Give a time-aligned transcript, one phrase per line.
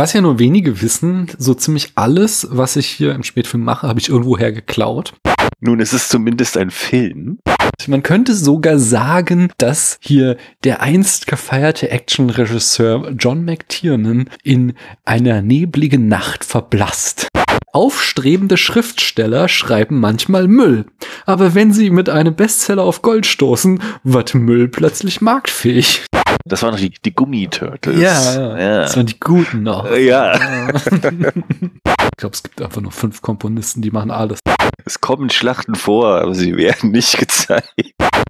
[0.00, 4.00] Was ja nur wenige wissen, so ziemlich alles, was ich hier im Spätfilm mache, habe
[4.00, 5.12] ich irgendwoher geklaut.
[5.60, 7.38] Nun, es ist zumindest ein Film.
[7.86, 14.72] Man könnte sogar sagen, dass hier der einst gefeierte Actionregisseur John McTiernan in
[15.04, 17.28] einer nebligen Nacht verblasst.
[17.70, 20.86] Aufstrebende Schriftsteller schreiben manchmal Müll.
[21.26, 26.06] Aber wenn sie mit einem Bestseller auf Gold stoßen, wird Müll plötzlich marktfähig.
[26.44, 28.00] Das waren noch die, die Gummiturtles.
[28.00, 28.82] Ja, ja, ja.
[28.82, 29.90] Das waren die guten noch.
[29.96, 30.34] Ja.
[30.34, 34.40] ich glaube, es gibt einfach nur fünf Komponisten, die machen alles.
[34.84, 37.74] Es kommen Schlachten vor, aber sie werden nicht gezeigt.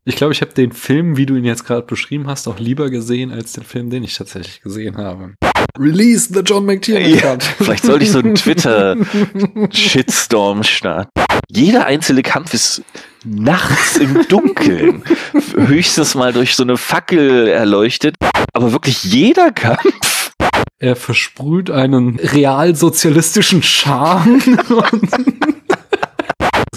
[0.04, 2.91] Ich glaube, ich habe den Film, wie du ihn jetzt gerade beschrieben hast, auch lieber
[2.91, 5.34] gesehen als den Film, den ich tatsächlich gesehen habe.
[5.79, 11.10] Release the John McTiernan ja, Vielleicht sollte ich so einen Twitter-Shitstorm starten.
[11.48, 12.82] Jeder einzelne Kampf ist
[13.24, 15.02] nachts im Dunkeln.
[15.56, 18.16] Höchstens mal durch so eine Fackel erleuchtet.
[18.52, 20.33] Aber wirklich jeder Kampf.
[20.79, 24.40] Er versprüht einen realsozialistischen Charme.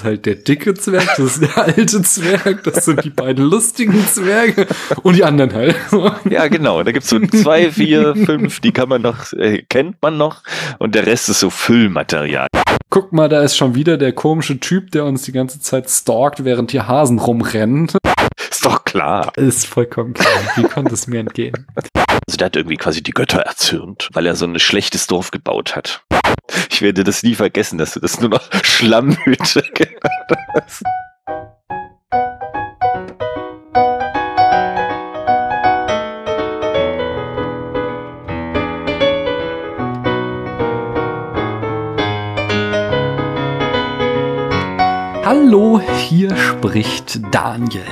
[0.03, 4.05] ist halt der dicke Zwerg, das ist der alte Zwerg, das sind die beiden lustigen
[4.07, 4.67] Zwerge
[5.01, 5.75] und die anderen halt.
[6.29, 6.83] Ja, genau.
[6.83, 10.43] Da gibt's so zwei, vier, fünf, die kann man noch, äh, kennt man noch
[10.79, 12.47] und der Rest ist so Füllmaterial.
[12.89, 16.43] Guck mal, da ist schon wieder der komische Typ, der uns die ganze Zeit stalkt,
[16.43, 17.87] während hier Hasen rumrennen.
[18.49, 19.31] Ist doch klar.
[19.37, 20.33] Ist vollkommen klar.
[20.55, 21.67] Wie konnte es mir entgehen?
[21.75, 25.75] Also der hat irgendwie quasi die Götter erzürnt, weil er so ein schlechtes Dorf gebaut
[25.75, 26.03] hat.
[26.69, 30.83] Ich werde das nie vergessen, dass du das nur noch Schlammhütte genannt hast.
[45.25, 47.85] Hallo, hier spricht Daniel.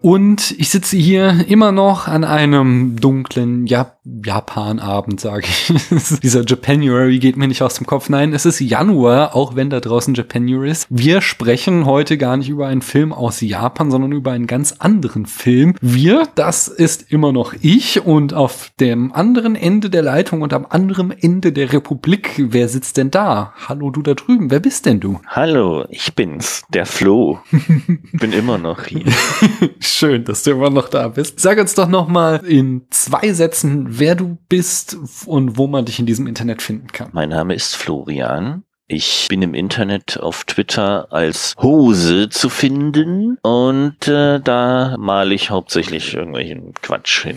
[0.00, 5.72] Und ich sitze hier immer noch an einem dunklen Jap Japan-Abend, sage ich.
[6.22, 8.08] Dieser Japanuary geht mir nicht aus dem Kopf.
[8.08, 10.86] Nein, es ist Januar, auch wenn da draußen Japanuary ist.
[10.88, 15.26] Wir sprechen heute gar nicht über einen Film aus Japan, sondern über einen ganz anderen
[15.26, 15.74] Film.
[15.80, 20.66] Wir, das ist immer noch ich und auf dem anderen Ende der Leitung und am
[20.68, 23.52] anderen Ende der Republik, wer sitzt denn da?
[23.68, 25.20] Hallo, du da drüben, wer bist denn du?
[25.26, 27.40] Hallo, ich bin's, der Flo.
[28.12, 29.04] Bin immer noch hier.
[29.88, 31.40] Schön, dass du immer noch da bist.
[31.40, 35.98] Sag uns doch noch mal in zwei Sätzen, wer du bist und wo man dich
[35.98, 37.08] in diesem Internet finden kann.
[37.12, 38.64] Mein Name ist Florian.
[38.90, 45.50] Ich bin im Internet auf Twitter als Hose zu finden und äh, da male ich
[45.50, 47.36] hauptsächlich irgendwelchen Quatsch hin.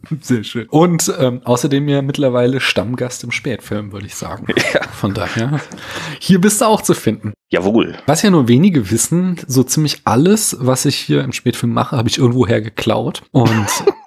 [0.20, 0.68] Sehr schön.
[0.68, 4.46] Und ähm, außerdem ja mittlerweile Stammgast im Spätfilm, würde ich sagen.
[4.72, 4.84] Ja.
[4.88, 5.60] Von daher,
[6.18, 7.34] hier bist du auch zu finden.
[7.50, 7.96] Jawohl.
[8.06, 12.08] Was ja nur wenige wissen, so ziemlich alles, was ich hier im Spätfilm mache, habe
[12.08, 13.22] ich irgendwoher geklaut.
[13.32, 13.66] Und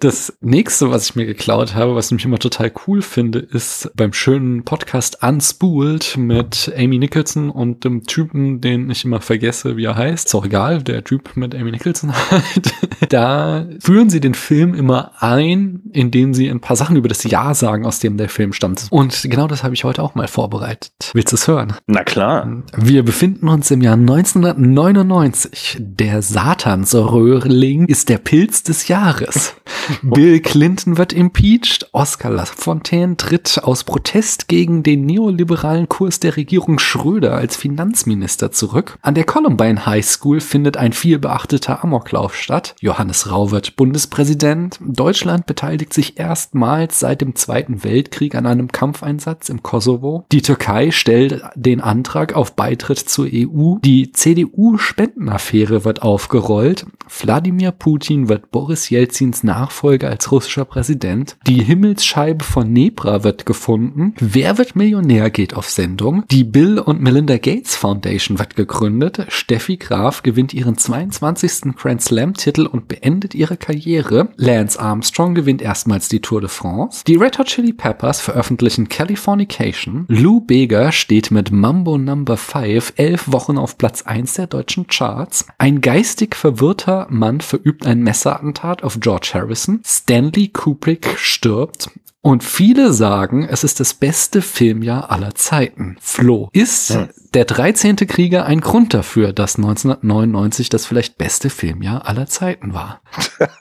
[0.00, 3.90] das nächste, was ich mir geklaut habe, was ich mich immer total cool finde, ist
[3.94, 9.84] beim schönen Podcast Unspooled mit Amy Nicholson und dem Typen, den ich immer vergesse, wie
[9.84, 10.26] er heißt.
[10.26, 12.74] Ist auch egal, der Typ mit Amy Nicholson halt.
[13.08, 17.54] da führen sie den Film immer ein, indem sie ein paar Sachen über das Jahr
[17.54, 18.86] sagen, aus dem der Film stammt.
[18.90, 20.92] Und genau das habe ich heute auch mal vorbereitet.
[21.14, 21.74] Willst du es hören?
[21.86, 22.62] Na klar.
[22.76, 25.76] Wir befinden uns im Jahr 1999.
[25.80, 29.54] Der Satansröhrling ist der Pilz des Jahres.
[30.02, 31.88] Bill Clinton wird impeached.
[31.92, 38.98] Oscar Lafontaine tritt aus Protest gegen den neoliberalen Kurs der Regierung Schröder als Finanzminister zurück.
[39.02, 42.74] An der Columbine High School findet ein vielbeachteter Amoklauf statt.
[42.80, 44.78] Johannes Rau wird Bundespräsident.
[44.80, 50.24] Deutschland beteiligt sich erstmals seit dem Zweiten Weltkrieg an einem Kampfeinsatz im Kosovo.
[50.32, 53.76] Die Türkei stellt den Antrag auf Beitritt zur EU.
[53.84, 56.86] Die CDU-Spendenaffäre wird aufgerollt.
[57.08, 61.36] Wladimir Putin wird Boris Jelzins Nachfolger als russischer Präsident.
[61.46, 64.14] Die Himmelsscheibe von Nebra wird gefunden.
[64.18, 66.24] Wer wird Millionär geht auf Sendung.
[66.30, 69.26] Die Bill und Melinda Gates Foundation wird gegründet.
[69.28, 71.74] Steffi Graf gewinnt ihren 22.
[71.76, 74.30] Grand Slam Titel und beendet ihre Karriere.
[74.36, 77.02] Lance Armstrong gewinnt erstmals die Tour de France.
[77.06, 80.04] Die Red Hot Chili Peppers veröffentlichen Californication.
[80.08, 84.86] Lou Bega steht mit Mambo Number 5 Live elf Wochen auf Platz 1 der deutschen
[84.86, 85.46] Charts.
[85.58, 89.47] Ein geistig verwirrter Mann verübt ein Messerattentat auf George Harrison.
[89.56, 91.90] Stanley Kubrick stirbt.
[92.20, 95.96] Und viele sagen, es ist das beste Filmjahr aller Zeiten.
[96.00, 97.08] Flo, ist hm.
[97.32, 97.96] der 13.
[97.96, 103.00] Krieger ein Grund dafür, dass 1999 das vielleicht beste Filmjahr aller Zeiten war?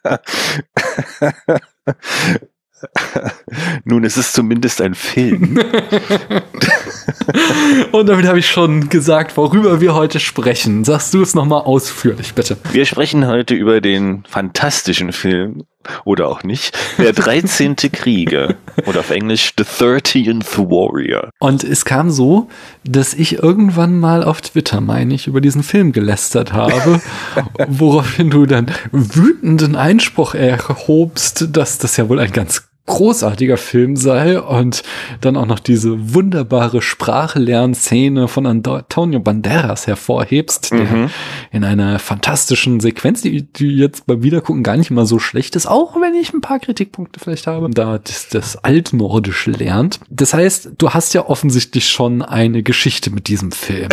[3.85, 5.59] Nun, es ist zumindest ein Film.
[7.91, 10.83] Und damit habe ich schon gesagt, worüber wir heute sprechen.
[10.83, 12.57] Sagst du es nochmal ausführlich, bitte.
[12.71, 15.63] Wir sprechen heute über den fantastischen Film
[16.05, 17.75] oder auch nicht, der 13.
[17.75, 18.55] Krieger
[18.85, 21.29] oder auf Englisch The 13th Warrior.
[21.39, 22.49] Und es kam so,
[22.83, 27.01] dass ich irgendwann mal auf Twitter, meine ich, über diesen Film gelästert habe,
[27.67, 34.41] woraufhin du dann wütenden Einspruch erhobst, dass das ja wohl ein ganz großartiger Film sei
[34.41, 34.81] und
[35.21, 41.09] dann auch noch diese wunderbare Sprachlernszene von Antonio Banderas hervorhebst, der mhm.
[41.51, 45.67] in einer fantastischen Sequenz, die, die jetzt beim Wiedergucken gar nicht mal so schlecht ist,
[45.67, 49.99] auch wenn ich ein paar Kritikpunkte vielleicht habe, da das, das Altnordische lernt.
[50.09, 53.89] Das heißt, du hast ja offensichtlich schon eine Geschichte mit diesem Film.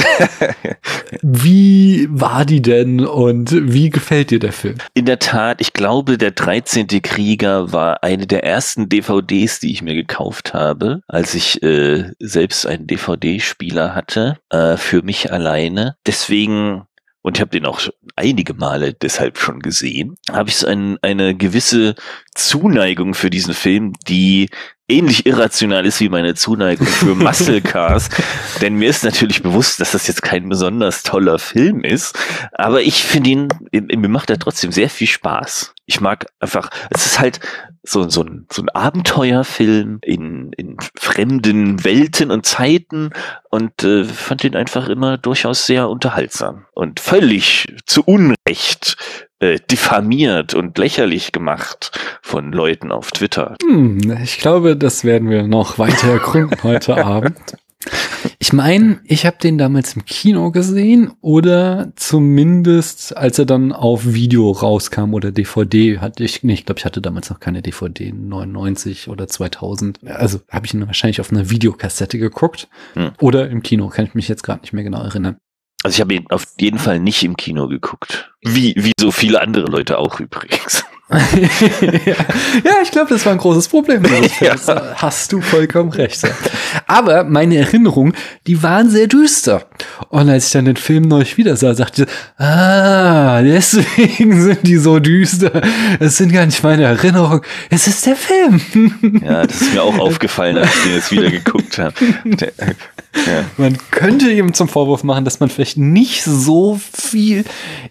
[1.22, 4.76] wie war die denn und wie gefällt dir der Film?
[4.94, 6.86] In der Tat, ich glaube, der 13.
[7.02, 12.10] Krieger war eine der ersten ersten DVDs, die ich mir gekauft habe, als ich äh,
[12.18, 15.96] selbst einen DVD-Spieler hatte, äh, für mich alleine.
[16.06, 16.86] Deswegen
[17.22, 17.80] und ich habe den auch
[18.16, 21.94] einige Male deshalb schon gesehen, habe ich so ein, eine gewisse
[22.34, 24.50] Zuneigung für diesen Film, die
[24.88, 28.08] ähnlich irrational ist wie meine Zuneigung für Muscle Cars.
[28.60, 32.18] Denn mir ist natürlich bewusst, dass das jetzt kein besonders toller Film ist.
[32.52, 35.74] Aber ich finde ihn, mir macht er trotzdem sehr viel Spaß.
[35.86, 37.40] Ich mag einfach, es ist halt
[37.82, 43.10] so, so, ein, so ein Abenteuerfilm in, in fremden Welten und Zeiten
[43.50, 48.96] und äh, fand ihn einfach immer durchaus sehr unterhaltsam und völlig zu Unrecht
[49.44, 51.90] äh, diffamiert und lächerlich gemacht
[52.22, 53.56] von Leuten auf Twitter.
[53.62, 57.36] Hm, ich glaube, das werden wir noch weiter ergründen heute Abend.
[58.38, 64.14] Ich meine, ich habe den damals im Kino gesehen oder zumindest, als er dann auf
[64.14, 68.12] Video rauskam oder DVD, hatte ich, nee, ich glaube, ich hatte damals noch keine DVD,
[68.12, 70.00] 99 oder 2000.
[70.06, 73.10] Also habe ich ihn wahrscheinlich auf einer Videokassette geguckt hm.
[73.20, 75.36] oder im Kino, kann ich mich jetzt gerade nicht mehr genau erinnern.
[75.84, 78.33] Also ich habe ihn auf jeden Fall nicht im Kino geguckt.
[78.44, 80.84] Wie, wie so viele andere Leute auch übrigens.
[81.10, 84.02] ja, ich glaube, das war ein großes Problem.
[84.40, 84.54] Ja.
[84.96, 86.22] Hast du vollkommen recht.
[86.86, 88.14] Aber meine Erinnerungen,
[88.46, 89.66] die waren sehr düster.
[90.08, 94.76] Und als ich dann den Film neu wieder sah, sagte ich, ah, deswegen sind die
[94.76, 95.62] so düster.
[96.00, 97.42] Es sind gar nicht meine Erinnerungen.
[97.70, 98.60] Es ist der Film.
[99.24, 101.94] Ja, das ist mir auch aufgefallen, als ich den jetzt wieder geguckt habe.
[103.26, 103.44] Ja.
[103.56, 107.44] Man könnte ihm zum Vorwurf machen, dass man vielleicht nicht so viel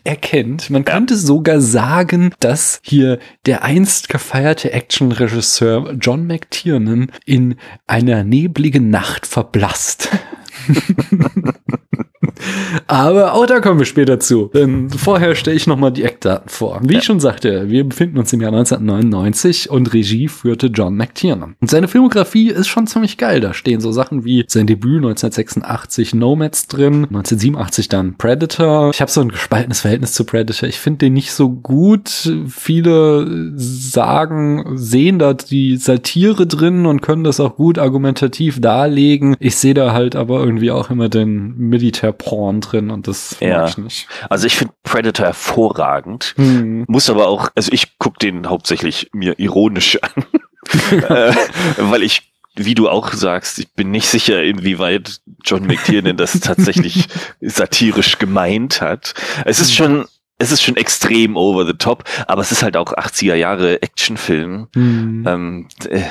[0.04, 0.43] erkennt.
[0.70, 7.56] Man könnte sogar sagen, dass hier der einst gefeierte Actionregisseur John McTiernan in
[7.88, 10.10] einer nebligen Nacht verblasst.
[12.88, 14.50] Aber auch da kommen wir später zu.
[14.54, 16.80] Denn vorher stelle ich nochmal die Eckdaten vor.
[16.84, 17.00] Wie ja.
[17.00, 21.56] ich schon sagte, wir befinden uns im Jahr 1999 und Regie führte John McTiernan.
[21.62, 23.40] Und seine Filmografie ist schon ziemlich geil.
[23.42, 28.92] Da stehen so Sachen wie sein Debüt 1986 Nomads drin, 1987 dann Predator.
[28.92, 30.68] Ich habe so ein gespaltenes Verhältnis zu Predator.
[30.70, 32.32] Ich finde den nicht so gut.
[32.48, 39.36] Viele sagen, sehen da die Satire drin und können das auch gut argumentativ darlegen.
[39.40, 43.68] Ich sehe da halt aber irgendwie auch immer den Militärporn drin und das ja.
[43.68, 44.08] ich nicht.
[44.30, 46.86] Also ich finde Predator hervorragend, hm.
[46.88, 50.26] muss aber auch, also ich gucke den hauptsächlich mir ironisch an,
[50.92, 51.34] äh,
[51.78, 57.08] weil ich wie du auch sagst, ich bin nicht sicher, inwieweit John McTiernan das tatsächlich
[57.42, 59.16] satirisch gemeint hat.
[59.46, 60.06] Es ist schon
[60.44, 64.68] es ist schon extrem over the top, aber es ist halt auch 80er Jahre Actionfilm.
[64.76, 65.24] Mhm.
[65.26, 66.02] Ähm, äh,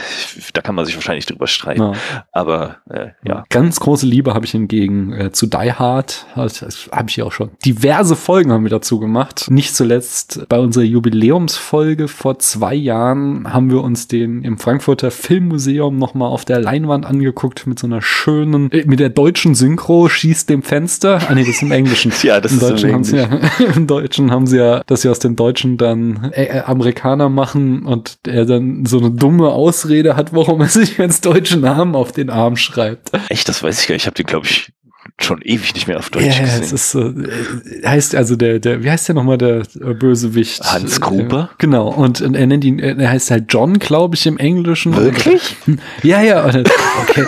[0.55, 1.83] da kann man sich wahrscheinlich drüber streiten.
[1.83, 1.93] Ja.
[2.33, 3.45] Aber äh, ja.
[3.51, 6.27] Ganz große Liebe habe ich hingegen äh, zu Die Hard.
[6.35, 7.51] Also, das habe ich ja auch schon.
[7.65, 9.51] Diverse Folgen haben wir dazu gemacht.
[9.51, 15.99] Nicht zuletzt bei unserer Jubiläumsfolge vor zwei Jahren haben wir uns den im Frankfurter Filmmuseum
[15.99, 20.49] nochmal auf der Leinwand angeguckt mit so einer schönen, äh, mit der deutschen Synchro schießt
[20.49, 21.21] dem Fenster.
[21.29, 22.13] Ah nee, das ist im Englischen.
[22.23, 23.19] ja, das Im ist Deutschen im Englischen.
[23.19, 26.61] Ja, Im Deutschen Deutschen haben sie ja, dass sie aus dem Deutschen dann äh, äh,
[26.61, 31.63] Amerikaner machen und er dann so eine dumme Ausrede hat, warum er sich als deutschen
[31.63, 33.11] Namen auf den Arm schreibt.
[33.29, 34.03] Echt, das weiß ich gar nicht.
[34.03, 34.73] Ich habe den, glaube ich,
[35.19, 36.63] schon ewig nicht mehr auf Deutsch ja, gesehen.
[36.63, 40.63] Es ist so, äh, heißt also der, der, wie heißt der nochmal der Bösewicht?
[40.65, 41.51] Hans Gruber?
[41.53, 41.89] Äh, genau.
[41.89, 44.97] Und er nennt ihn, er heißt halt John, glaube ich, im Englischen.
[44.97, 45.57] Wirklich?
[46.03, 46.47] Ja, ja.
[46.47, 47.25] Okay.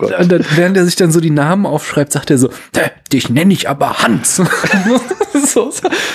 [0.00, 2.50] Oh dann, während er sich dann so die Namen aufschreibt, sagt er so,
[3.12, 4.36] Dich nenne ich aber Hans.
[5.46, 5.70] so,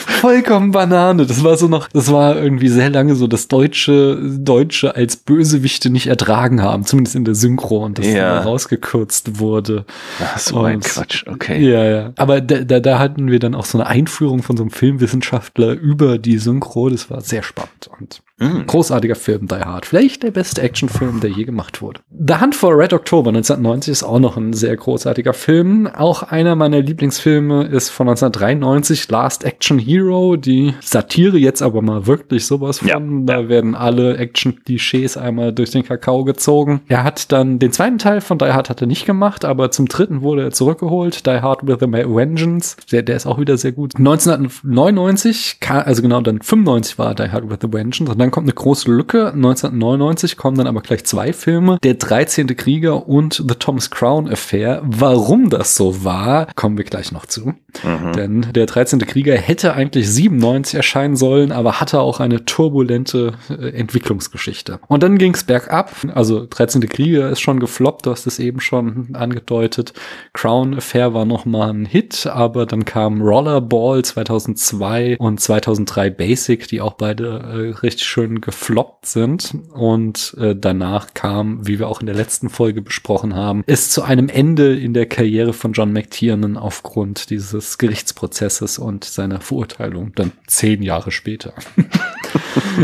[0.07, 1.25] vollkommen Banane.
[1.25, 5.89] Das war so noch, das war irgendwie sehr lange so, dass Deutsche, Deutsche als Bösewichte
[5.89, 8.41] nicht ertragen haben, zumindest in der Synchro und das Ja.
[8.41, 9.85] rausgekürzt wurde.
[10.21, 11.59] Ach, so ein Und- Quatsch, okay.
[11.69, 12.11] Ja, ja.
[12.17, 15.73] Aber da, da, da hatten wir dann auch so eine Einführung von so einem Filmwissenschaftler
[15.73, 16.89] über die Synchro.
[16.89, 18.65] Das war sehr spannend und Mm.
[18.67, 19.85] großartiger Film, Die Hard.
[19.85, 21.99] Vielleicht der beste Actionfilm, der je gemacht wurde.
[22.25, 25.87] The Hunt for Red October 1990 ist auch noch ein sehr großartiger Film.
[25.87, 30.35] Auch einer meiner Lieblingsfilme ist von 1993, Last Action Hero.
[30.37, 32.87] Die Satire jetzt aber mal wirklich sowas von.
[32.87, 36.81] Ja, Da werden alle Action-Klischees einmal durch den Kakao gezogen.
[36.87, 39.87] Er hat dann den zweiten Teil von Die Hard hat er nicht gemacht, aber zum
[39.87, 41.25] dritten wurde er zurückgeholt.
[41.25, 42.77] Die Hard with a Vengeance.
[42.91, 43.95] Der, der ist auch wieder sehr gut.
[43.97, 48.11] 1999, ka- also genau dann 95 war Die Hard with a Vengeance.
[48.11, 49.27] Und dann kommt eine große Lücke.
[49.27, 51.77] 1999 kommen dann aber gleich zwei Filme.
[51.83, 52.47] Der 13.
[52.55, 54.81] Krieger und The Thomas Crown Affair.
[54.83, 57.53] Warum das so war, kommen wir gleich noch zu.
[57.83, 58.13] Mhm.
[58.15, 58.99] Denn der 13.
[58.99, 64.79] Krieger hätte eigentlich 97 erscheinen sollen, aber hatte auch eine turbulente äh, Entwicklungsgeschichte.
[64.87, 65.91] Und dann ging es bergab.
[66.13, 66.81] Also 13.
[66.89, 69.93] Krieger ist schon gefloppt, du hast es eben schon angedeutet.
[70.33, 76.81] Crown Affair war nochmal ein Hit, aber dann kam Rollerball 2002 und 2003 Basic, die
[76.81, 79.55] auch beide äh, richtig schön gefloppt sind.
[79.73, 84.03] Und äh, danach kam, wie wir auch in der letzten Folge besprochen haben, es zu
[84.03, 90.31] einem Ende in der Karriere von John McTiernan aufgrund dieses Gerichtsprozesses und seiner Verurteilung dann
[90.47, 91.53] zehn Jahre später.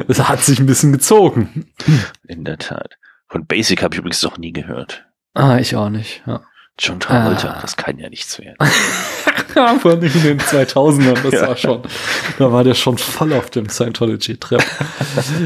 [0.08, 1.68] Es hat sich ein bisschen gezogen.
[2.28, 2.98] In der Tat.
[3.28, 5.06] Von Basic habe ich übrigens noch nie gehört.
[5.34, 6.24] Ah, ich auch nicht.
[6.26, 6.42] Ja.
[6.78, 7.62] John Travolta, Ah.
[7.62, 8.58] das kann ja nichts werden.
[9.80, 11.48] Vor allem in den 2000ern, das Ja.
[11.48, 11.82] war schon,
[12.38, 14.62] da war der schon voll auf dem Scientology-Trip.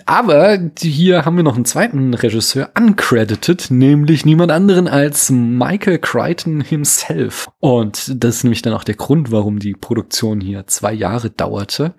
[0.07, 6.61] Aber hier haben wir noch einen zweiten Regisseur uncredited, nämlich niemand anderen als Michael Crichton
[6.61, 7.49] himself.
[7.59, 11.93] Und das ist nämlich dann auch der Grund, warum die Produktion hier zwei Jahre dauerte.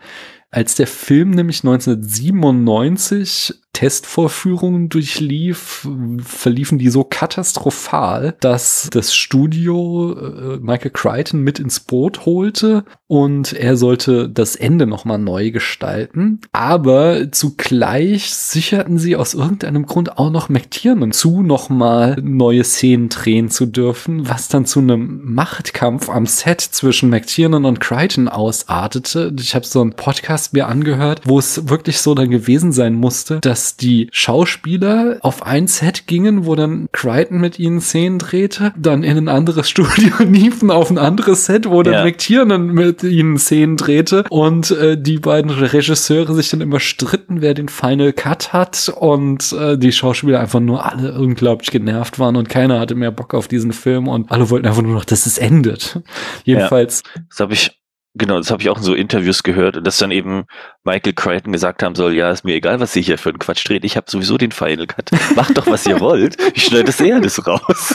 [0.50, 10.58] Als der Film nämlich 1997 Testvorführungen durchlief, verliefen die so katastrophal, dass das Studio äh,
[10.58, 16.40] Michael Crichton mit ins Boot holte und er sollte das Ende nochmal neu gestalten.
[16.52, 23.50] Aber zugleich sicherten sie aus irgendeinem Grund auch noch McTiernan zu, nochmal neue Szenen drehen
[23.50, 29.32] zu dürfen, was dann zu einem Machtkampf am Set zwischen McTiernan und Crichton ausartete.
[29.38, 33.40] Ich habe so einen Podcast mir angehört, wo es wirklich so dann gewesen sein musste,
[33.40, 39.02] dass die Schauspieler auf ein Set gingen, wo dann Crichton mit ihnen Szenen drehte, dann
[39.02, 42.04] in ein anderes Studio liefen auf ein anderes Set, wo dann Ja.
[42.04, 47.54] McTiernan mit ihnen Szenen drehte und äh, die beiden Regisseure sich dann immer stritten, wer
[47.54, 52.48] den Final Cut hat und äh, die Schauspieler einfach nur alle unglaublich genervt waren und
[52.48, 55.38] keiner hatte mehr Bock auf diesen Film und alle wollten einfach nur noch, dass es
[55.38, 56.00] endet.
[56.44, 57.79] Jedenfalls, Das habe ich,
[58.14, 60.44] genau, das habe ich auch in so Interviews gehört, dass dann eben
[60.84, 63.68] Michael Crichton gesagt haben soll, ja, ist mir egal, was ihr hier für einen Quatsch
[63.68, 65.10] dreht, ich habe sowieso den Final Cut.
[65.36, 66.36] Macht doch, was ihr wollt.
[66.54, 67.94] Ich schneide das eh alles raus.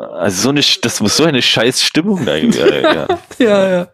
[0.00, 2.36] Also so eine, das muss so eine scheiß Stimmung da.
[2.36, 3.08] Äh, ja.
[3.38, 3.88] ja, ja.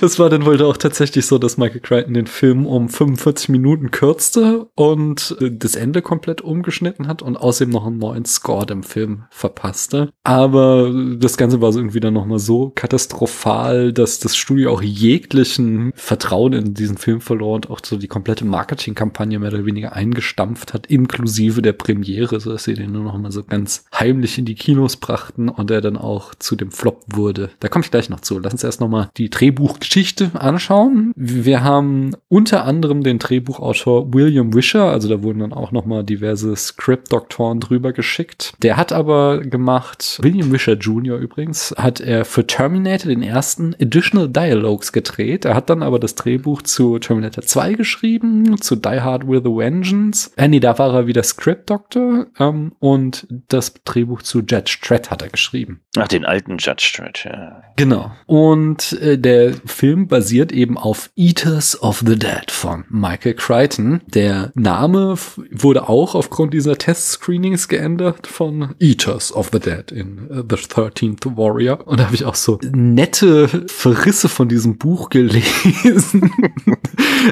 [0.00, 3.90] Es war dann wohl auch tatsächlich so, dass Michael Crichton den Film um 45 Minuten
[3.90, 9.24] kürzte und das Ende komplett umgeschnitten hat und außerdem noch einen neuen Score dem Film
[9.30, 10.10] verpasste.
[10.22, 15.92] Aber das Ganze war so irgendwie dann nochmal so katastrophal, dass das Studio auch jeglichen
[15.94, 20.74] Vertrauen in diesen Film verlor und auch so die komplette Marketingkampagne mehr oder weniger eingestampft
[20.74, 24.44] hat, inklusive der Premiere, so dass sie den nur noch mal so ganz heimlich in
[24.44, 27.50] die Kinos brachten und er dann auch zu dem Flop wurde.
[27.60, 28.38] Da komme ich gleich noch zu.
[28.38, 31.12] Lass uns erst noch mal die Drehbuchgeschichte anschauen.
[31.16, 36.02] Wir haben unter anderem den Drehbuchautor William Wisher, also da wurden dann auch noch mal
[36.02, 38.54] diverse Script-Doktoren drüber geschickt.
[38.62, 41.18] Der hat aber gemacht, William Wisher Jr.
[41.18, 45.44] übrigens, hat er für Terminator den ersten Additional Dialogues gedreht.
[45.44, 49.56] Er hat dann aber das Drehbuch zu Terminator 2 geschrieben, zu Die Hard with a
[49.56, 50.30] Vengeance.
[50.36, 55.21] Äh, nee, da war er wieder Script-Doktor ähm, und das Drehbuch zu Judge Dredd hat
[55.22, 55.80] er geschrieben.
[55.96, 57.62] Ach, den alten Judge Dredd, ja.
[57.76, 58.12] Genau.
[58.26, 64.00] Und äh, der Film basiert eben auf Eaters of the Dead von Michael Crichton.
[64.06, 65.16] Der Name
[65.50, 71.36] wurde auch aufgrund dieser Test-Screenings geändert von Eaters of the Dead in äh, The 13th
[71.36, 71.86] Warrior.
[71.86, 76.32] Und da habe ich auch so nette Verrisse von diesem Buch gelesen.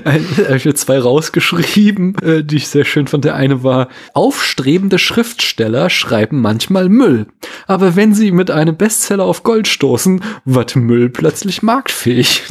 [0.05, 3.25] da habe ich mir zwei rausgeschrieben, äh, die ich sehr schön fand.
[3.25, 7.27] Der eine war, aufstrebende Schriftsteller schreiben manchmal Müll.
[7.71, 12.43] Aber wenn sie mit einem Bestseller auf Gold stoßen, wird Müll plötzlich marktfähig.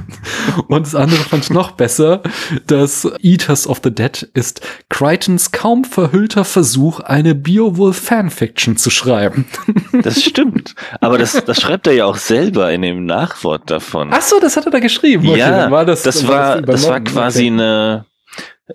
[0.68, 2.22] Und das andere fand ich noch besser.
[2.68, 9.46] Das Eaters of the Dead ist Crichtons kaum verhüllter Versuch, eine Beowulf-Fanfiction zu schreiben.
[10.02, 10.74] Das stimmt.
[11.00, 14.08] Aber das, das schreibt er ja auch selber in dem Nachwort davon.
[14.12, 15.28] Ach so, das hat er da geschrieben.
[15.28, 17.52] Okay, ja, war das, das, war, das, das war quasi okay.
[17.52, 18.04] eine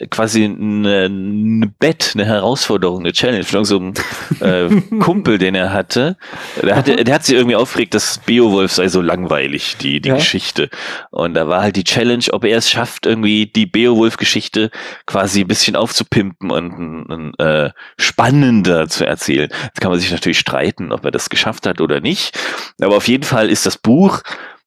[0.09, 3.93] quasi eine, eine Bett, eine Herausforderung, eine Challenge von so einem
[4.39, 6.17] äh, Kumpel, den er hatte.
[6.61, 7.03] Der, hatte.
[7.03, 10.15] der hat sich irgendwie aufgeregt, dass Beowulf sei so langweilig, die, die ja.
[10.15, 10.69] Geschichte.
[11.11, 14.71] Und da war halt die Challenge, ob er es schafft, irgendwie die Beowulf-Geschichte
[15.05, 19.49] quasi ein bisschen aufzupimpen und, und äh, spannender zu erzählen.
[19.63, 22.37] Jetzt kann man sich natürlich streiten, ob er das geschafft hat oder nicht.
[22.81, 24.21] Aber auf jeden Fall ist das Buch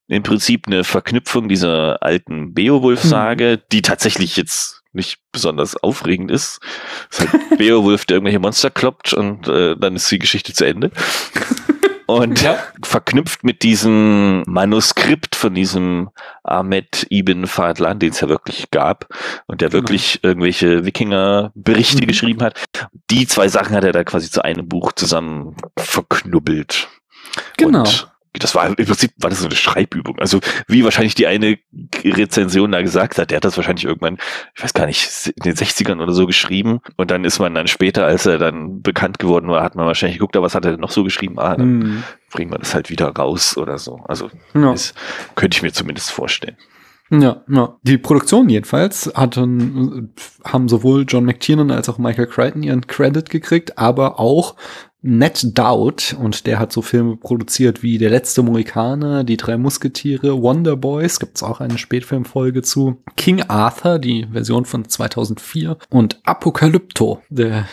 [0.08, 3.58] im Prinzip eine Verknüpfung dieser alten Beowulf-Sage, hm.
[3.70, 6.60] die tatsächlich jetzt nicht besonders aufregend ist.
[7.10, 10.64] Es ist halt Beowulf, der irgendwelche Monster kloppt und äh, dann ist die Geschichte zu
[10.64, 10.90] Ende.
[12.06, 12.58] Und ja.
[12.82, 16.10] verknüpft mit diesem Manuskript von diesem
[16.42, 19.06] Ahmed Ibn Fadlan, den es ja wirklich gab
[19.46, 19.82] und der genau.
[19.82, 22.06] wirklich irgendwelche Wikinger-Berichte mhm.
[22.08, 22.58] geschrieben hat.
[23.12, 26.88] Die zwei Sachen hat er da quasi zu einem Buch zusammen verknubbelt.
[27.56, 27.78] Genau.
[27.78, 30.18] Und das war im Prinzip war das so eine Schreibübung.
[30.20, 31.58] Also wie wahrscheinlich die eine
[32.04, 34.18] Rezension da gesagt hat, der hat das wahrscheinlich irgendwann,
[34.54, 36.80] ich weiß gar nicht, in den 60ern oder so geschrieben.
[36.96, 40.18] Und dann ist man dann später, als er dann bekannt geworden war, hat man wahrscheinlich
[40.18, 41.40] geguckt, aber was hat er denn noch so geschrieben?
[41.40, 42.04] Ah, dann mm.
[42.30, 44.00] bringen wir das halt wieder raus oder so.
[44.06, 44.70] Also ja.
[44.70, 44.94] das
[45.34, 46.56] könnte ich mir zumindest vorstellen.
[47.10, 47.76] Ja, ja.
[47.82, 50.12] Die Produktion jedenfalls hatten,
[50.44, 54.54] haben sowohl John McTiernan als auch Michael Crichton ihren Credit gekriegt, aber auch
[55.02, 60.40] Ned Dowd und der hat so Filme produziert wie Der letzte Mohikaner, Die drei Musketiere,
[60.42, 67.22] Wonder Boys, gibt's auch eine Spätfilmfolge zu, King Arthur, die Version von 2004 und Apokalypto,
[67.30, 67.66] der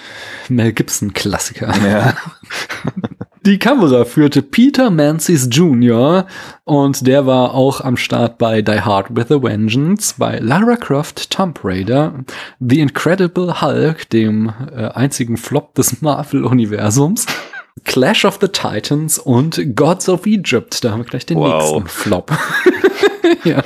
[0.48, 1.74] Mel Gibson Klassiker.
[1.86, 2.15] Ja.
[3.48, 6.27] Die Kamera führte Peter Mancis Jr.
[6.66, 11.30] und der war auch am Start bei Die Hard with a Vengeance, bei Lara Croft
[11.30, 12.25] Tomb Raider,
[12.60, 17.25] The Incredible Hulk, dem äh, einzigen Flop des Marvel-Universums,
[17.84, 20.84] Clash of the Titans und Gods of Egypt.
[20.84, 21.62] Da haben wir gleich den wow.
[21.62, 22.32] nächsten Flop.
[23.44, 23.64] ja.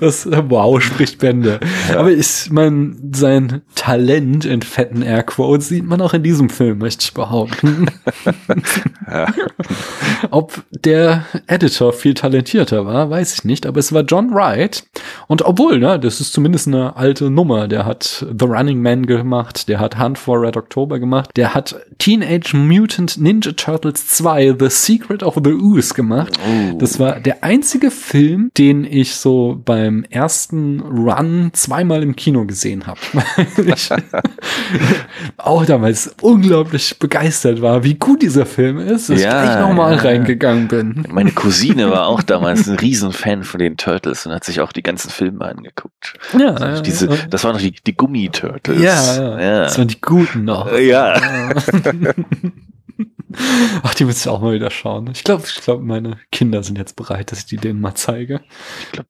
[0.00, 1.60] Das wow spricht Bände.
[1.88, 2.00] Ja.
[2.00, 7.04] Aber ich meine, sein Talent in fetten Airquotes sieht man auch in diesem Film, möchte
[7.04, 7.86] ich behaupten.
[9.10, 9.26] Ja.
[10.30, 14.84] Ob der Editor viel talentierter war, weiß ich nicht, aber es war John Wright.
[15.26, 17.68] Und obwohl, ne, das ist zumindest eine alte Nummer.
[17.68, 21.76] Der hat The Running Man gemacht, der hat Hunt for Red October gemacht, der hat
[21.98, 26.38] Teenage Mutant Ninja Turtles 2 The Secret of the Ooze gemacht.
[26.38, 26.78] Oh.
[26.78, 32.86] Das war der einzige Film, den ich so beim ersten Run zweimal im Kino gesehen
[32.86, 33.00] habe.
[35.36, 40.02] auch damals unglaublich begeistert war, wie gut dieser Film ist, dass ja, ich nochmal ja.
[40.02, 41.06] reingegangen bin.
[41.10, 44.82] Meine Cousine war auch damals ein Riesenfan von den Turtles und hat sich auch die
[44.82, 46.14] ganzen Filme angeguckt.
[46.38, 48.80] Ja, also diese, das waren noch die, die Gummi-Turtles.
[48.80, 50.72] Ja, ja, das waren die guten noch.
[50.78, 51.20] Ja.
[53.82, 55.10] Ach, die müsste ich auch mal wieder schauen.
[55.12, 58.40] Ich glaube, ich glaube, meine Kinder sind jetzt bereit, dass ich die denen mal zeige.
[58.80, 59.08] Ich glaube,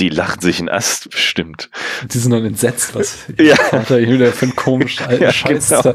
[0.00, 1.70] die lachen sich in Ast bestimmt.
[2.12, 3.54] Die sind dann entsetzt, was ja.
[3.54, 5.94] Vater hier wieder für einen komischen alten ja, Scheiß genau.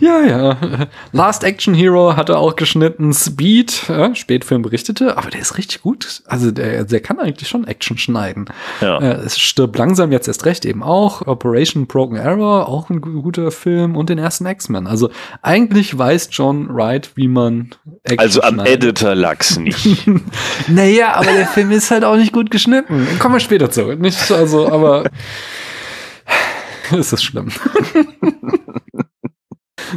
[0.00, 0.86] ja, ja.
[1.12, 6.22] Last Action Hero hatte auch geschnitten Speed, ja, Spätfilm berichtete, aber der ist richtig gut.
[6.26, 8.44] Also der, der kann eigentlich schon Action schneiden.
[8.82, 8.98] Ja.
[8.98, 11.26] Äh, es stirbt langsam jetzt erst recht eben auch.
[11.26, 14.86] Operation Broken Arrow, auch ein guter Film und den ersten X-Men.
[14.86, 17.70] Also eigentlich weiß John Wright, wie man
[18.02, 18.84] Action Also am schneidet.
[18.84, 20.03] Editor lag's nicht.
[20.68, 23.06] Naja, aber der Film ist halt auch nicht gut geschnitten.
[23.18, 23.94] Kommen wir später zu.
[23.94, 25.04] Nicht, also, aber
[26.90, 27.48] es ist schlimm.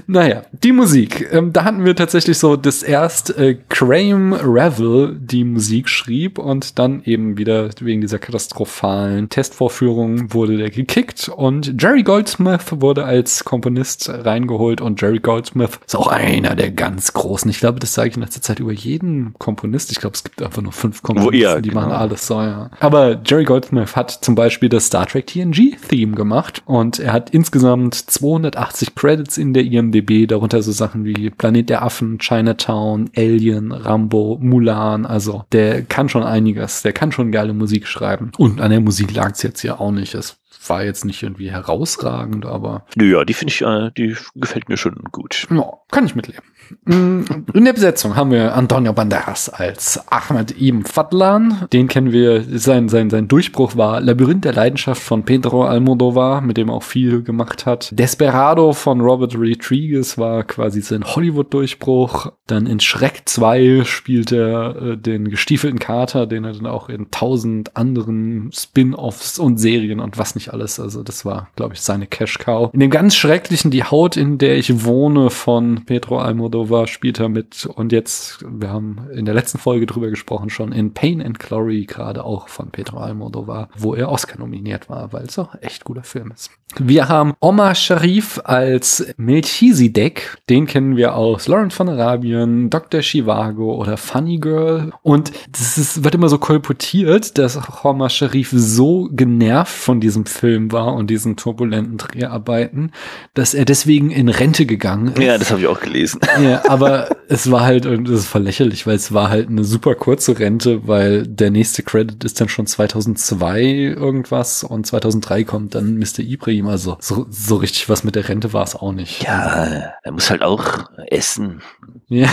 [0.05, 1.27] Naja, die Musik.
[1.31, 6.77] Ähm, da hatten wir tatsächlich so, dass erst äh, Graham Revel die Musik schrieb und
[6.79, 13.43] dann eben wieder wegen dieser katastrophalen Testvorführung wurde der gekickt und Jerry Goldsmith wurde als
[13.43, 17.49] Komponist reingeholt und Jerry Goldsmith ist auch einer der ganz großen.
[17.49, 19.91] Ich glaube, das sage ich in letzter Zeit über jeden Komponist.
[19.91, 21.81] Ich glaube, es gibt einfach nur fünf Komponisten, ja, die genau.
[21.81, 22.69] machen alles so, ja.
[22.79, 27.29] Aber Jerry Goldsmith hat zum Beispiel das Star Trek TNG Theme gemacht und er hat
[27.31, 33.71] insgesamt 280 Credits in der IMDb, darunter so Sachen wie Planet der Affen, Chinatown, Alien,
[33.71, 35.06] Rambo, Mulan.
[35.06, 38.32] Also der kann schon einiges, der kann schon geile Musik schreiben.
[38.38, 40.15] Und an der Musik lag es jetzt ja auch nicht.
[40.15, 40.38] Es
[40.69, 42.86] war jetzt nicht irgendwie herausragend, aber.
[42.95, 45.47] Ja, die finde ich, äh, die gefällt mir schon gut.
[45.49, 46.43] Ja, kann ich mitleben.
[46.86, 51.67] Mm, in der Besetzung haben wir Antonio Banderas als Ahmed Ibn Fadlan.
[51.71, 56.58] Den kennen wir, sein, sein, sein Durchbruch war Labyrinth der Leidenschaft von Pedro Almodovar, mit
[56.58, 57.89] dem er auch viel gemacht hat.
[57.97, 62.32] Desperado von Robert Rodriguez war quasi sein Hollywood-Durchbruch.
[62.47, 67.12] Dann in Schreck 2 spielt er äh, den gestiefelten Kater, den er dann auch in
[67.12, 70.57] tausend anderen Spin-offs und Serien und was nicht alles.
[70.62, 72.72] Also das war, glaube ich, seine Cash-Cow.
[72.74, 77.30] In dem ganz schrecklichen Die Haut, in der ich wohne von Pedro Almodovar spielt er
[77.30, 77.65] mit.
[77.65, 81.86] Und jetzt, wir haben in der letzten Folge drüber gesprochen schon, in Pain and Glory
[81.86, 86.04] gerade auch von Pedro Almodovar, wo er Oscar nominiert war, weil es auch echt guter
[86.04, 86.52] Film ist.
[86.76, 90.38] Wir haben Omar Sharif als Melchizedek.
[90.50, 93.02] Den kennen wir aus Lawrence von Arabien, Dr.
[93.02, 94.91] Chivago oder Funny Girl.
[95.02, 100.46] Und das ist, wird immer so kolportiert, dass Omar Sharif so genervt von diesem Film
[100.71, 102.91] war und diesen turbulenten Dreharbeiten,
[103.33, 105.19] dass er deswegen in Rente gegangen ist.
[105.19, 106.19] Ja, das habe ich auch gelesen.
[106.38, 109.95] Ja, aber es war halt, und das ist verlächerlich, weil es war halt eine super
[109.95, 115.97] kurze Rente, weil der nächste Credit ist dann schon 2002 irgendwas und 2003 kommt dann
[115.97, 116.19] Mr.
[116.19, 116.67] Ibrahim.
[116.67, 119.23] Also so, so richtig was mit der Rente war es auch nicht.
[119.23, 121.62] Ja, er muss halt auch essen.
[122.07, 122.29] Ja.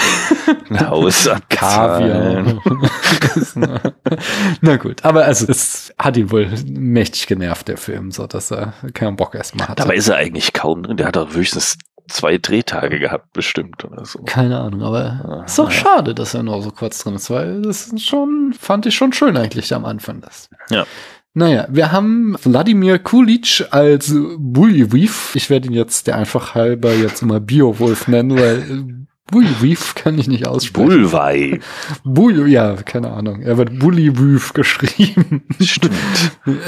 [0.69, 2.61] Ein Haus Kaviar.
[4.61, 8.75] Na gut, aber also es hat ihn wohl mächtig genervt, der Film, so dass er
[8.93, 9.83] keinen Bock erstmal hatte.
[9.83, 10.97] Dabei ist er eigentlich kaum drin.
[10.97, 11.77] Der hat auch höchstens
[12.09, 14.23] zwei Drehtage gehabt, bestimmt oder so.
[14.25, 17.93] Keine Ahnung, aber ist doch schade, dass er nur so kurz drin ist, weil das
[17.99, 20.51] schon, fand ich schon schön eigentlich am Anfang das.
[20.71, 20.85] Ja.
[21.37, 25.35] Naja, wir haben Wladimir Kulic als Buljewief.
[25.35, 30.29] Ich werde ihn jetzt der einfach halber jetzt immer Biowolf nennen, weil Buljewief kann ich
[30.29, 30.89] nicht aussprechen.
[30.89, 31.61] Bulwei.
[32.05, 33.41] Bull, ja, keine Ahnung.
[33.43, 35.43] Er wird Bullywief geschrieben.
[35.61, 35.95] Stimmt.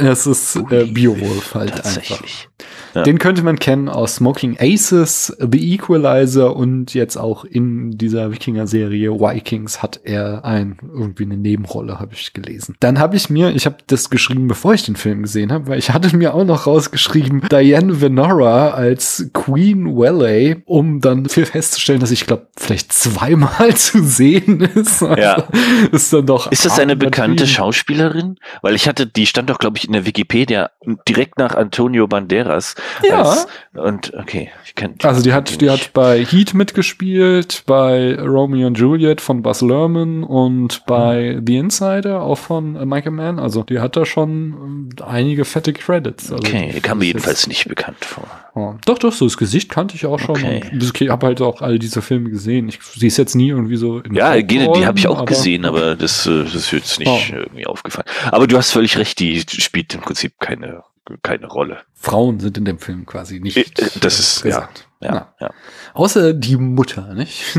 [0.03, 1.83] Es ist äh, Biowolf halt einfach.
[1.85, 2.49] Tatsächlich.
[2.97, 3.03] Ja.
[3.03, 9.21] Den könnte man kennen aus Smoking Aces, The Equalizer und jetzt auch in dieser Wikinger-Serie
[9.21, 12.77] Vikings hat er ein irgendwie eine Nebenrolle, habe ich gelesen.
[12.81, 15.79] Dann habe ich mir, ich habe das geschrieben, bevor ich den Film gesehen habe, weil
[15.79, 22.11] ich hatte mir auch noch rausgeschrieben Diane Venora als Queen Welley, um dann festzustellen, dass
[22.11, 25.03] ich glaube vielleicht zweimal zu sehen ist.
[25.03, 25.45] Also Ja.
[25.93, 26.51] Ist dann doch.
[26.51, 27.47] Ist das eine bekannte.
[27.47, 28.39] Schauspielerin?
[28.63, 30.71] Weil ich hatte, die stand doch, glaube ich, in der Wikipedia
[31.09, 32.75] direkt nach Antonio Banderas.
[33.03, 33.23] Ja.
[33.23, 38.67] Als, und okay, ich kenne Also die hat, die hat bei Heat mitgespielt, bei Romeo
[38.67, 43.39] und Juliet von Buzz Lerman und bei The Insider auch von äh, Michael Mann.
[43.39, 46.33] Also die hat da schon äh, einige fette Credits.
[46.33, 48.27] Also Okay, die kam mir jedenfalls nicht bekannt vor.
[48.55, 48.79] Ja.
[48.87, 50.37] Doch, doch, so das Gesicht kannte ich auch schon.
[50.37, 50.63] Okay.
[50.73, 52.69] Das- Ich habe halt auch all diese Filme gesehen.
[52.69, 55.27] Ich, sie ist jetzt nie irgendwie so in Ja, Gene, die habe ich auch aber-
[55.27, 57.21] gesehen, aber das, äh, das ist jetzt nicht Oh.
[57.31, 58.07] irgendwie aufgefallen.
[58.31, 60.83] Aber du hast völlig recht, die spielt im Prinzip keine,
[61.23, 61.79] keine Rolle.
[61.95, 63.57] Frauen sind in dem Film quasi nicht.
[63.79, 64.89] Äh, Das ist, ja, präsent.
[65.01, 65.35] ja, Na.
[65.41, 65.51] ja.
[65.95, 67.43] Außer die Mutter, nicht?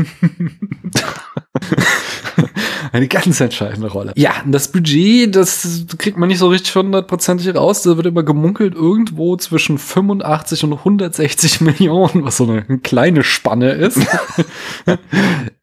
[2.92, 4.12] Eine ganz entscheidende Rolle.
[4.16, 7.82] Ja, das Budget, das kriegt man nicht so richtig hundertprozentig raus.
[7.82, 13.72] Da wird immer gemunkelt irgendwo zwischen 85 und 160 Millionen, was so eine kleine Spanne
[13.72, 13.98] ist.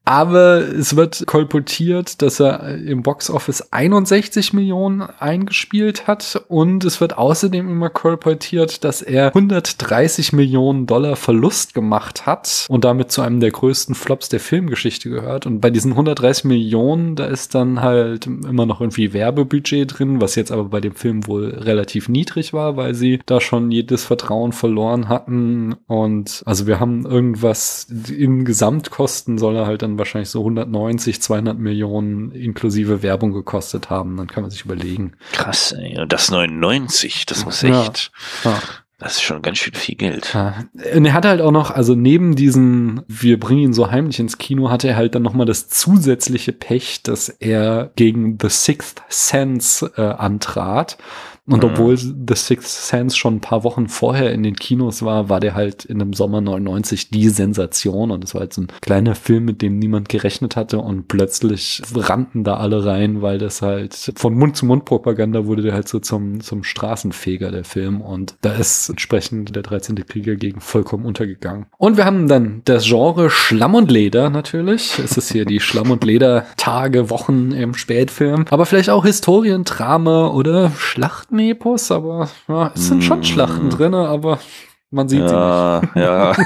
[0.05, 7.17] Aber es wird kolportiert, dass er im Boxoffice 61 Millionen eingespielt hat und es wird
[7.17, 13.39] außerdem immer kolportiert, dass er 130 Millionen Dollar Verlust gemacht hat und damit zu einem
[13.39, 15.47] der größten Flops der Filmgeschichte gehört.
[15.47, 20.35] Und bei diesen 130 Millionen, da ist dann halt immer noch irgendwie Werbebudget drin, was
[20.35, 24.51] jetzt aber bei dem Film wohl relativ niedrig war, weil sie da schon jedes Vertrauen
[24.51, 25.75] verloren hatten.
[25.87, 31.57] Und also wir haben irgendwas in Gesamtkosten soll er halt dann wahrscheinlich so 190, 200
[31.57, 34.17] Millionen inklusive Werbung gekostet haben.
[34.17, 35.13] Dann kann man sich überlegen.
[35.31, 35.99] Krass, ey.
[35.99, 37.81] Und das 99, das muss Ja.
[37.83, 38.11] echt,
[38.43, 38.59] Ja.
[38.97, 40.33] das ist schon ganz schön viel Geld.
[40.33, 40.65] Ja.
[40.95, 44.37] Und er hatte halt auch noch, also neben diesen, wir bringen ihn so heimlich ins
[44.37, 49.91] Kino, hatte er halt dann nochmal das zusätzliche Pech, dass er gegen The Sixth Sense
[49.97, 50.97] äh, antrat.
[51.47, 51.69] Und Mhm.
[51.69, 55.53] obwohl The Sixth Sense schon ein paar Wochen vorher in den Kinos war, war der
[55.53, 58.09] halt in dem Sommer 99 die Sensation.
[58.09, 60.79] Und es war halt so ein kleiner Film, mit dem niemand gerechnet hatte.
[60.79, 65.61] Und plötzlich rannten da alle rein, weil das halt von Mund zu Mund Propaganda wurde
[65.61, 68.01] der halt so zum, zum Straßenfeger, der Film.
[68.01, 69.95] Und da ist entsprechend der 13.
[70.07, 71.67] Krieger gegen vollkommen untergegangen.
[71.77, 74.97] Und wir haben dann das Genre Schlamm und Leder natürlich.
[74.97, 78.45] Es ist hier die Schlamm und Leder Tage, Wochen im Spätfilm.
[78.49, 80.71] Aber vielleicht auch Historiendrama oder
[81.35, 81.91] Schlachtenepos.
[81.91, 83.23] Aber ja, es sind schon Mm.
[83.23, 84.39] Schlachten drinne, aber
[84.91, 85.33] man sieht sie nicht.
[85.33, 86.35] Ja, ja.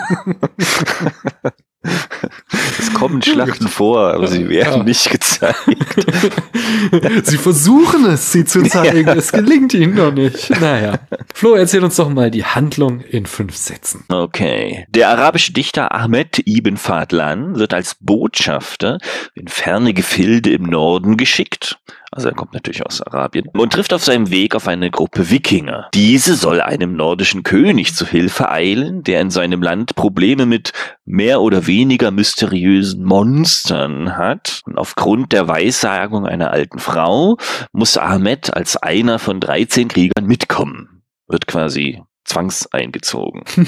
[2.78, 4.84] Es kommen Schlachten vor, aber sie werden ja.
[4.84, 5.58] nicht gezeigt.
[7.24, 9.08] sie versuchen es, sie zu zeigen.
[9.08, 9.14] Ja.
[9.16, 10.50] Es gelingt ihnen noch nicht.
[10.60, 11.00] Naja.
[11.34, 14.04] Flo, erzähl uns doch mal die Handlung in fünf Sätzen.
[14.10, 14.86] Okay.
[14.90, 18.98] Der arabische Dichter Ahmed Ibn Fadlan wird als Botschafter
[19.34, 21.80] in ferne Gefilde im Norden geschickt
[22.12, 25.90] also er kommt natürlich aus Arabien, und trifft auf seinem Weg auf eine Gruppe Wikinger.
[25.94, 30.74] Diese soll einem nordischen König zu Hilfe eilen, der in seinem Land Probleme mit
[31.06, 34.62] mehr oder weniger mysteriösen Monstern hat.
[34.66, 37.38] Und aufgrund der Weissagung einer alten Frau
[37.72, 41.04] muss Ahmed als einer von 13 Kriegern mitkommen.
[41.28, 43.44] Wird quasi zwangseingezogen.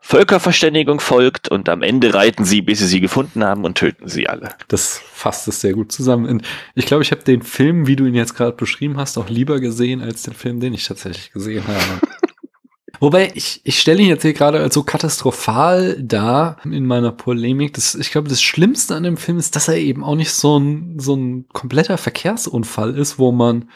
[0.00, 4.28] Völkerverständigung folgt und am Ende reiten sie, bis sie sie gefunden haben und töten sie
[4.28, 4.54] alle.
[4.68, 6.42] Das fasst es sehr gut zusammen.
[6.74, 9.60] Ich glaube, ich habe den Film, wie du ihn jetzt gerade beschrieben hast, auch lieber
[9.60, 12.00] gesehen als den Film, den ich tatsächlich gesehen habe.
[13.00, 17.74] Wobei, ich, ich stelle ihn jetzt hier gerade als so katastrophal dar in meiner Polemik.
[17.74, 20.58] Das, ich glaube, das Schlimmste an dem Film ist, dass er eben auch nicht so
[20.58, 23.68] ein, so ein kompletter Verkehrsunfall ist, wo man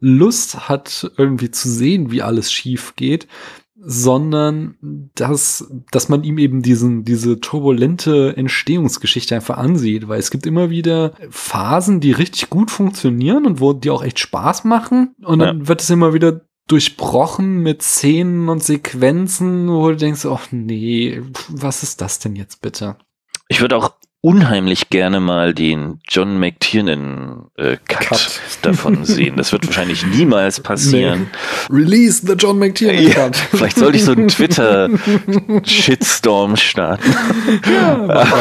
[0.00, 3.26] Lust hat, irgendwie zu sehen, wie alles schief geht,
[3.90, 4.76] sondern
[5.14, 10.68] dass, dass man ihm eben diesen, diese turbulente Entstehungsgeschichte einfach ansieht, weil es gibt immer
[10.68, 15.60] wieder Phasen, die richtig gut funktionieren und wo die auch echt Spaß machen und dann
[15.60, 15.68] ja.
[15.68, 21.82] wird es immer wieder durchbrochen mit Szenen und Sequenzen, wo du denkst, oh nee, was
[21.82, 22.96] ist das denn jetzt bitte?
[23.48, 29.36] Ich würde auch unheimlich gerne mal den John McTiernan äh, Cut, Cut, davon sehen.
[29.36, 31.30] Das wird wahrscheinlich niemals passieren.
[31.70, 31.76] Nee.
[31.76, 33.36] Release the John McTiernan ja, Cut.
[33.52, 34.88] Vielleicht sollte ich so einen Twitter
[35.64, 37.14] Shitstorm starten.
[37.70, 38.32] Ja,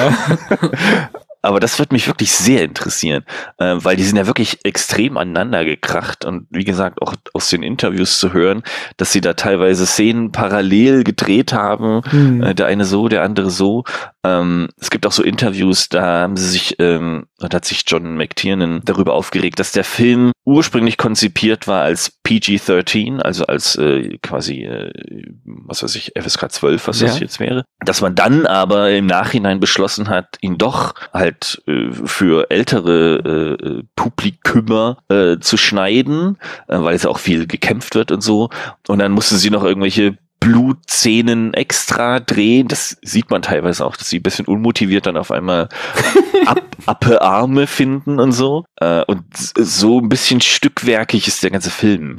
[1.47, 3.23] aber das wird mich wirklich sehr interessieren,
[3.57, 7.63] äh, weil die sind ja wirklich extrem aneinander gekracht und wie gesagt auch aus den
[7.63, 8.63] Interviews zu hören,
[8.97, 12.43] dass sie da teilweise Szenen parallel gedreht haben, mhm.
[12.43, 13.85] äh, der eine so, der andere so.
[14.25, 18.17] Ähm, es gibt auch so Interviews, da haben sie sich, ähm, da hat sich John
[18.17, 24.63] McTiernan darüber aufgeregt, dass der Film ursprünglich konzipiert war als PG-13, also als äh, quasi,
[24.63, 24.93] äh,
[25.43, 27.07] was weiß ich, FSK 12, was ja.
[27.07, 27.65] das jetzt wäre.
[27.81, 33.83] Dass man dann aber im Nachhinein beschlossen hat, ihn doch halt äh, für ältere äh,
[33.97, 36.37] Publikümer äh, zu schneiden,
[36.69, 38.49] äh, weil es auch viel gekämpft wird und so.
[38.87, 42.67] Und dann musste sie noch irgendwelche Blutszenen extra drehen.
[42.67, 45.69] Das sieht man teilweise auch, dass sie ein bisschen unmotiviert dann auf einmal
[46.45, 48.65] ab, Appe Arme finden und so.
[48.77, 52.17] Äh, und so ein bisschen stückwerkig ist der ganze Film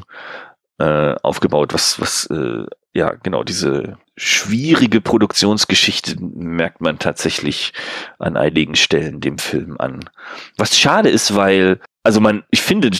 [0.79, 7.73] äh, aufgebaut, was, was, äh, ja, genau, diese schwierige Produktionsgeschichte merkt man tatsächlich
[8.19, 10.09] an einigen Stellen dem Film an.
[10.57, 12.91] Was schade ist, weil also man, ich finde,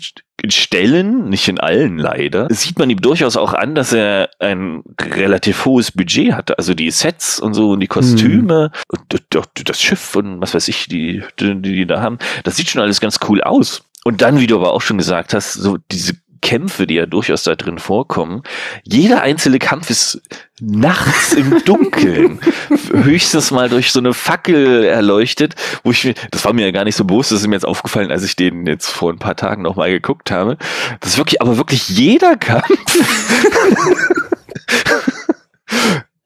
[0.43, 4.83] in Stellen, nicht in allen leider, sieht man ihm durchaus auch an, dass er ein
[5.01, 6.59] relativ hohes Budget hatte.
[6.59, 8.99] Also die Sets und so und die Kostüme mhm.
[9.11, 12.83] und das Schiff und was weiß ich, die, die, die da haben, das sieht schon
[12.83, 13.83] alles ganz cool aus.
[14.05, 17.43] Und dann, wie du aber auch schon gesagt hast, so diese Kämpfe, die ja durchaus
[17.43, 18.43] da drin vorkommen.
[18.85, 20.21] Jeder einzelne Kampf ist
[20.61, 22.41] nachts im Dunkeln,
[22.93, 26.85] höchstens mal durch so eine Fackel erleuchtet, wo ich mir, das war mir ja gar
[26.85, 29.37] nicht so bewusst, das ist mir jetzt aufgefallen, als ich den jetzt vor ein paar
[29.37, 30.57] Tagen nochmal geguckt habe.
[31.01, 32.67] Das ist wirklich, aber wirklich jeder Kampf.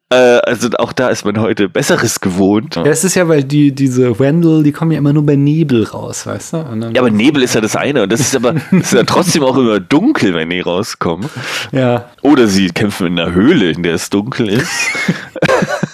[0.09, 2.75] Äh, also auch da ist man heute Besseres gewohnt.
[2.75, 5.85] Ja, es ist ja, weil die, diese Wendell, die kommen ja immer nur bei Nebel
[5.85, 6.57] raus, weißt du?
[6.93, 9.43] ja, aber Nebel ist ja das eine und das ist aber das ist ja trotzdem
[9.43, 11.29] auch immer dunkel, wenn die rauskommen.
[11.71, 12.09] Ja.
[12.21, 14.71] Oder sie kämpfen in einer Höhle, in der es dunkel ist.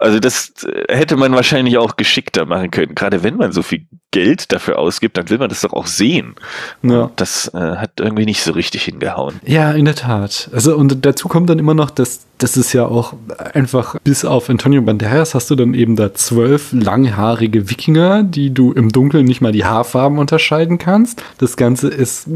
[0.00, 2.94] Also das äh, hätte man wahrscheinlich auch geschickter machen können.
[2.94, 6.34] Gerade wenn man so viel Geld dafür ausgibt, dann will man das doch auch sehen.
[6.82, 7.10] Ja.
[7.16, 9.40] Das äh, hat irgendwie nicht so richtig hingehauen.
[9.44, 10.50] Ja, in der Tat.
[10.52, 13.12] Also und dazu kommt dann immer noch, dass das ist ja auch
[13.52, 18.72] einfach bis auf Antonio Banderas hast du dann eben da zwölf langhaarige Wikinger, die du
[18.72, 21.22] im Dunkeln nicht mal die Haarfarben unterscheiden kannst.
[21.36, 22.28] Das Ganze ist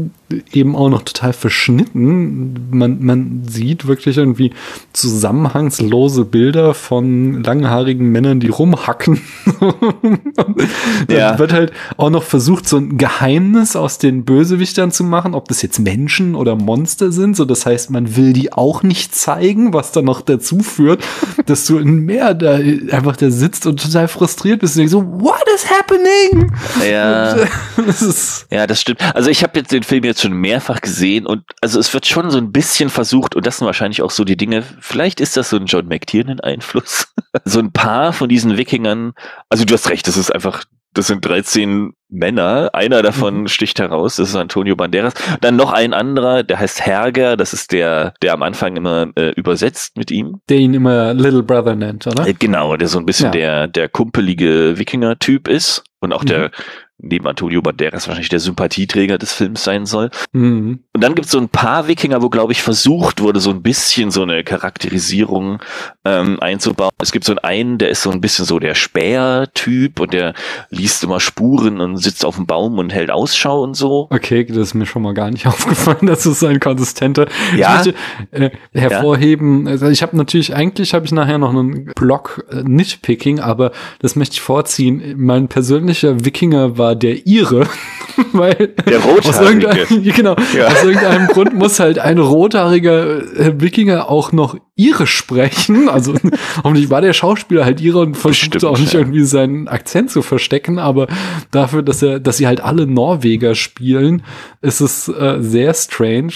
[0.51, 2.67] eben auch noch total verschnitten.
[2.69, 4.53] Man, man sieht wirklich irgendwie
[4.93, 9.21] zusammenhangslose Bilder von langhaarigen Männern, die rumhacken.
[11.09, 11.39] ja.
[11.39, 11.64] wird halt
[11.97, 16.35] auch noch versucht, so ein Geheimnis aus den Bösewichtern zu machen, ob das jetzt Menschen
[16.35, 17.35] oder Monster sind.
[17.35, 21.03] So, das heißt, man will die auch nicht zeigen, was dann noch dazu führt,
[21.45, 25.05] dass du in Meer da einfach da sitzt und total frustriert bist und denkst so,
[25.05, 26.51] what is happening?
[26.89, 27.35] Ja,
[27.85, 29.01] das ja, das stimmt.
[29.15, 32.29] Also ich habe jetzt den Film jetzt schon mehrfach gesehen und also es wird schon
[32.31, 35.49] so ein bisschen versucht und das sind wahrscheinlich auch so die Dinge, vielleicht ist das
[35.49, 37.07] so ein John McTiernan Einfluss.
[37.45, 39.13] so ein paar von diesen Wikingern,
[39.49, 40.63] also du hast recht, das ist einfach
[40.95, 42.69] das sind 13 Männer.
[42.73, 43.47] Einer davon mhm.
[43.47, 45.13] sticht heraus, das ist Antonio Banderas.
[45.41, 49.31] Dann noch ein anderer, der heißt Herger, das ist der, der am Anfang immer äh,
[49.31, 50.41] übersetzt mit ihm.
[50.49, 52.27] Der ihn immer Little Brother nennt, oder?
[52.27, 53.31] Äh, genau, der so ein bisschen ja.
[53.31, 56.27] der, der kumpelige Wikinger-Typ ist und auch mhm.
[56.27, 56.51] der
[56.97, 60.09] neben Antonio Banderas wahrscheinlich der Sympathieträger des Films sein soll.
[60.31, 60.79] Mhm.
[60.93, 63.61] Und dann gibt es so ein paar Wikinger, wo, glaube ich, versucht wurde, so ein
[63.61, 65.59] bisschen so eine Charakterisierung
[66.05, 66.91] ähm, einzubauen.
[67.01, 70.33] Es gibt so einen, der ist so ein bisschen so der Späher-Typ und der
[70.69, 74.07] liest immer Spuren und sitzt auf dem Baum und hält Ausschau und so.
[74.09, 77.27] Okay, das ist mir schon mal gar nicht aufgefallen, dass es so ein konsistenter.
[77.57, 77.81] Ja.
[77.81, 77.95] Ich möchte
[78.31, 79.73] äh, hervorheben, ja.
[79.73, 84.15] also ich habe natürlich, eigentlich habe ich nachher noch einen Blog äh, Nitpicking, aber das
[84.15, 85.15] möchte ich vorziehen.
[85.17, 87.67] Mein persönlicher Wikinger war der Ire,
[88.33, 90.67] weil der aus irgendeinem, genau, ja.
[90.67, 95.89] aus irgendeinem Grund muss halt ein rothaariger äh, Wikinger auch noch Ire sprechen.
[95.89, 96.13] Also
[96.63, 98.99] hoffentlich war der Schauspieler halt Ire und versuchte auch nicht ja.
[98.99, 101.07] irgendwie seinen Akzent zu verstecken, aber
[101.51, 104.23] dafür, dass er, dass sie halt alle Norweger spielen,
[104.61, 106.33] ist es äh, sehr strange.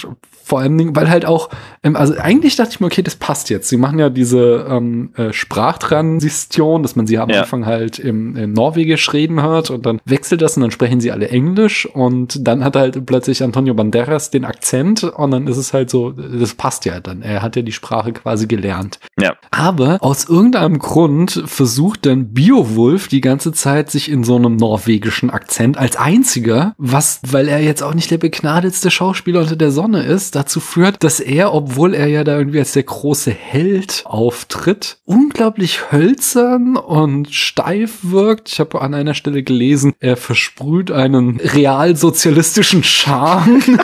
[0.50, 1.50] Vor allen Dingen, weil halt auch,
[1.84, 3.70] ähm, also eigentlich dachte ich mir, okay, das passt jetzt.
[3.70, 7.42] Sie machen ja diese ähm, äh, Sprachtransition, dass man sie am ja.
[7.42, 11.12] Anfang halt im, im Norwegisch reden hört und dann wechselt das und dann sprechen sie
[11.12, 15.74] alle Englisch und dann hat halt plötzlich Antonio Banderas den Akzent und dann ist es
[15.74, 17.22] halt so, das passt ja dann.
[17.22, 19.00] Er hat ja die Sprache quasi gelernt.
[19.20, 19.36] Ja.
[19.52, 25.30] Aber aus irgendeinem Grund versucht dann Beowulf die ganze Zeit sich in so einem norwegischen
[25.30, 30.04] Akzent als einziger, was, weil er jetzt auch nicht der begnadetste Schauspieler unter der Sonne
[30.04, 34.98] ist, dazu führt, dass er, obwohl er ja da irgendwie als der große Held auftritt,
[35.06, 38.50] unglaublich hölzern und steif wirkt.
[38.50, 43.64] Ich habe an einer Stelle gelesen, er versprüht einen realsozialistischen Charme.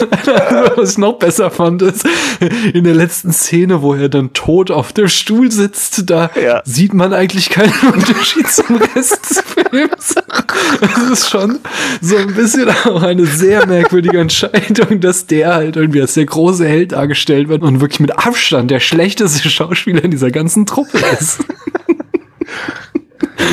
[0.76, 2.06] Was ich noch besser fand, ist
[2.72, 6.62] in der letzten Szene, wo er dann tot auf dem Stuhl sitzt, da ja.
[6.64, 10.14] sieht man eigentlich keinen Unterschied zum Rest des Films.
[10.80, 11.58] Das ist schon
[12.00, 16.66] so ein bisschen auch eine sehr merkwürdige Entscheidung, dass der halt irgendwie als der große
[16.66, 21.40] Held dargestellt wird und wirklich mit Abstand der schlechteste Schauspieler in dieser ganzen Truppe ist.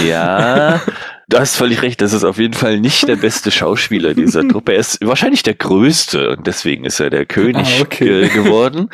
[0.07, 0.81] Ja,
[1.29, 4.73] Du hast völlig recht, das ist auf jeden Fall nicht der beste Schauspieler dieser Truppe.
[4.73, 8.29] Er ist wahrscheinlich der größte und deswegen ist er der König ah, okay.
[8.33, 8.89] geworden.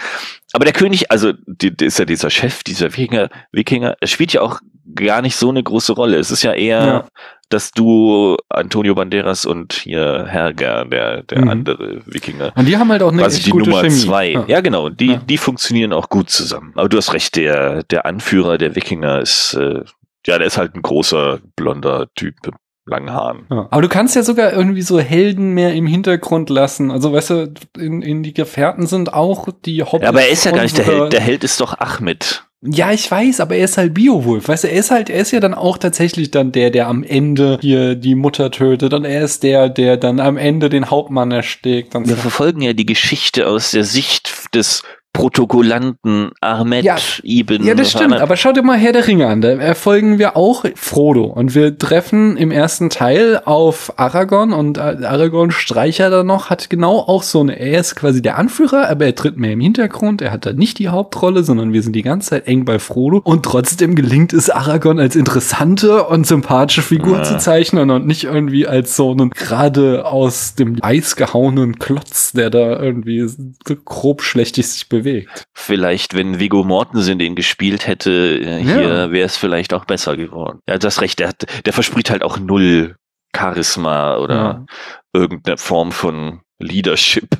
[0.52, 4.34] Aber der König, also die, die ist ja dieser Chef, dieser Wikinger, Wikinger, er spielt
[4.34, 4.62] ja auch
[4.96, 6.18] gar nicht so eine große Rolle.
[6.18, 7.06] Es ist ja eher ja.
[7.50, 11.50] das Duo Antonio Banderas und hier Herger, der, der mhm.
[11.50, 12.52] andere Wikinger.
[12.56, 13.96] Und die haben halt auch eine quasi die gute Nummer Chemie.
[13.96, 14.30] zwei.
[14.32, 14.46] Ja.
[14.48, 14.90] ja, genau.
[14.90, 15.18] Die, ja.
[15.18, 16.72] die funktionieren auch gut zusammen.
[16.76, 19.82] Aber du hast recht, der, der Anführer der Wikinger ist äh,
[20.26, 22.56] ja, der ist halt ein großer, blonder Typ mit
[22.86, 23.46] langen Haaren.
[23.50, 23.68] Ja.
[23.72, 26.92] Aber du kannst ja sogar irgendwie so Helden mehr im Hintergrund lassen.
[26.92, 30.04] Also, weißt du, in, in die Gefährten sind auch die Hobbits.
[30.04, 31.14] Ja, aber er ist ja gar nicht der Held.
[31.14, 32.46] Der Held ist doch Ahmed.
[32.66, 34.48] Ja, ich weiß, aber er ist halt Beowulf.
[34.48, 37.04] Weißt du, er ist halt, er ist ja dann auch tatsächlich dann der, der am
[37.04, 41.32] Ende hier die Mutter tötet und er ist der, der dann am Ende den Hauptmann
[41.32, 41.94] erstickt.
[41.94, 42.16] Wir so.
[42.16, 47.64] verfolgen ja die Geschichte aus der Sicht des Protokollanten Ahmed ja, Ibn.
[47.64, 48.16] Ja, das stimmt.
[48.16, 49.42] Aber schau dir mal Herr der Ringe an.
[49.42, 51.26] Da erfolgen wir auch Frodo.
[51.26, 56.98] Und wir treffen im ersten Teil auf Aragorn und Aragorn Streicher da noch hat genau
[56.98, 60.24] auch so eine, er ist quasi der Anführer, aber er tritt mehr im Hintergrund.
[60.24, 63.22] Er hat da nicht die Hauptrolle, sondern wir sind die ganze Zeit eng bei Frodo.
[63.24, 67.24] Und trotzdem gelingt es Aragorn als interessante und sympathische Figur ja.
[67.24, 72.50] zu zeichnen und nicht irgendwie als so einen gerade aus dem Eis gehauenen Klotz, der
[72.50, 75.46] da irgendwie so grob schlechtig sich bewegt bewegt.
[75.54, 79.12] Vielleicht, wenn Vigo Mortensen den gespielt hätte, äh, hier ja.
[79.12, 80.60] wäre es vielleicht auch besser geworden.
[80.68, 82.96] Ja, das recht, der, hat, der verspricht halt auch null
[83.36, 84.66] Charisma oder ja.
[85.14, 87.30] irgendeine Form von Leadership.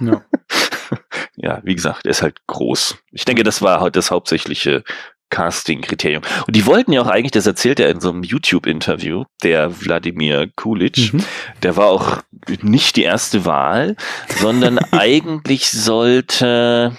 [0.00, 0.22] Ja.
[1.34, 2.98] ja, wie gesagt, er ist halt groß.
[3.10, 4.84] Ich denke, das war halt das hauptsächliche
[5.30, 6.22] Casting-Kriterium.
[6.46, 10.50] Und die wollten ja auch eigentlich, das erzählt er in so einem YouTube-Interview, der Wladimir
[10.56, 11.24] Kulic, mhm.
[11.62, 12.18] der war auch
[12.62, 13.96] nicht die erste Wahl,
[14.40, 16.96] sondern eigentlich sollte,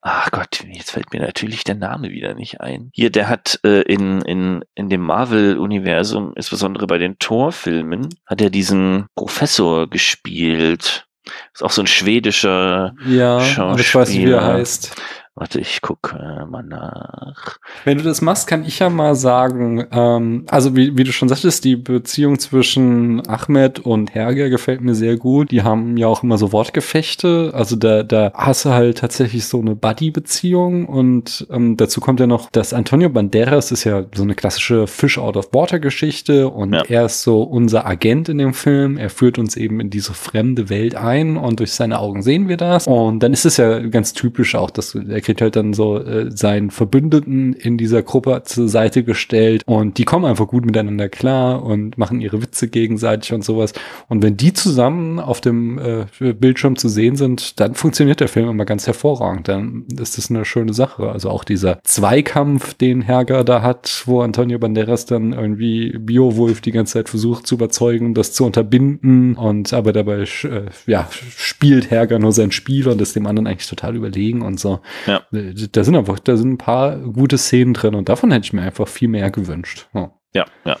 [0.00, 2.90] ach Gott, jetzt fällt mir natürlich der Name wieder nicht ein.
[2.92, 8.50] Hier, der hat äh, in, in, in dem Marvel-Universum, insbesondere bei den Torfilmen, hat er
[8.50, 11.06] diesen Professor gespielt.
[11.52, 13.68] Ist auch so ein schwedischer ja, Schauspieler.
[13.68, 14.94] Aber ich weiß nicht, wie er heißt.
[15.38, 17.58] Warte, ich gucke äh, mal nach.
[17.84, 21.28] Wenn du das machst, kann ich ja mal sagen, ähm, also wie, wie du schon
[21.28, 25.50] sagtest, die Beziehung zwischen Ahmed und Herger gefällt mir sehr gut.
[25.50, 27.50] Die haben ja auch immer so Wortgefechte.
[27.52, 32.26] Also da, da hast du halt tatsächlich so eine Buddy-Beziehung und ähm, dazu kommt ja
[32.26, 36.82] noch, dass Antonio Banderas ist ja so eine klassische Fish-out-of-water-Geschichte und ja.
[36.88, 38.96] er ist so unser Agent in dem Film.
[38.96, 42.56] Er führt uns eben in diese fremde Welt ein und durch seine Augen sehen wir
[42.56, 42.86] das.
[42.86, 46.30] Und dann ist es ja ganz typisch auch, dass du kriegt halt dann so äh,
[46.30, 51.64] seinen Verbündeten in dieser Gruppe zur Seite gestellt und die kommen einfach gut miteinander klar
[51.64, 53.72] und machen ihre Witze gegenseitig und sowas.
[54.08, 58.48] Und wenn die zusammen auf dem äh, Bildschirm zu sehen sind, dann funktioniert der Film
[58.48, 59.48] immer ganz hervorragend.
[59.48, 61.10] Dann ist das eine schöne Sache.
[61.10, 66.70] Also auch dieser Zweikampf, den Herger da hat, wo Antonio Banderas dann irgendwie Biowolf die
[66.70, 72.20] ganze Zeit versucht zu überzeugen, das zu unterbinden und aber dabei äh, ja spielt Herger
[72.20, 74.78] nur sein Spiel und ist dem anderen eigentlich total überlegen und so.
[75.06, 75.15] Ja.
[75.32, 78.52] Äh, Da sind einfach, da sind ein paar gute Szenen drin und davon hätte ich
[78.52, 79.88] mir einfach viel mehr gewünscht.
[79.94, 80.10] Ja.
[80.34, 80.76] Ja, ja.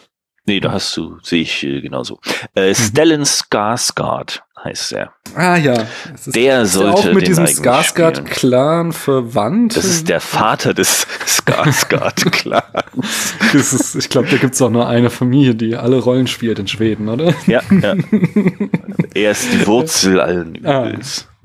[0.48, 2.20] Nee, da hast du, sehe ich äh, genauso.
[2.54, 5.12] Äh, Stellan Skarsgård heißt er.
[5.34, 5.86] Ah ja.
[6.14, 9.76] Es ist, Der ist sollte auch mit diesem Skarsgård-Clan verwandt.
[9.76, 13.96] Das ist der Vater des Skarsgård-Clans.
[13.96, 17.34] Ich glaube, da gibt's auch nur eine Familie, die alle Rollen spielt in Schweden, oder?
[17.46, 17.94] ja, ja.
[19.14, 20.92] Er ist die Wurzel allen Ah.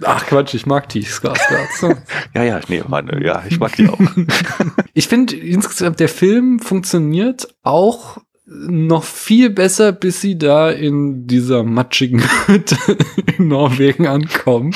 [0.03, 1.97] Ach Quatsch, ich mag die Skarsgårds.
[2.33, 3.99] Ja, ja, nee, Mann, ja, ich mag die auch.
[4.93, 11.63] Ich finde insgesamt, der Film funktioniert auch noch viel besser, bis sie da in dieser
[11.63, 12.77] matschigen Hütte
[13.37, 14.73] in Norwegen ankommen.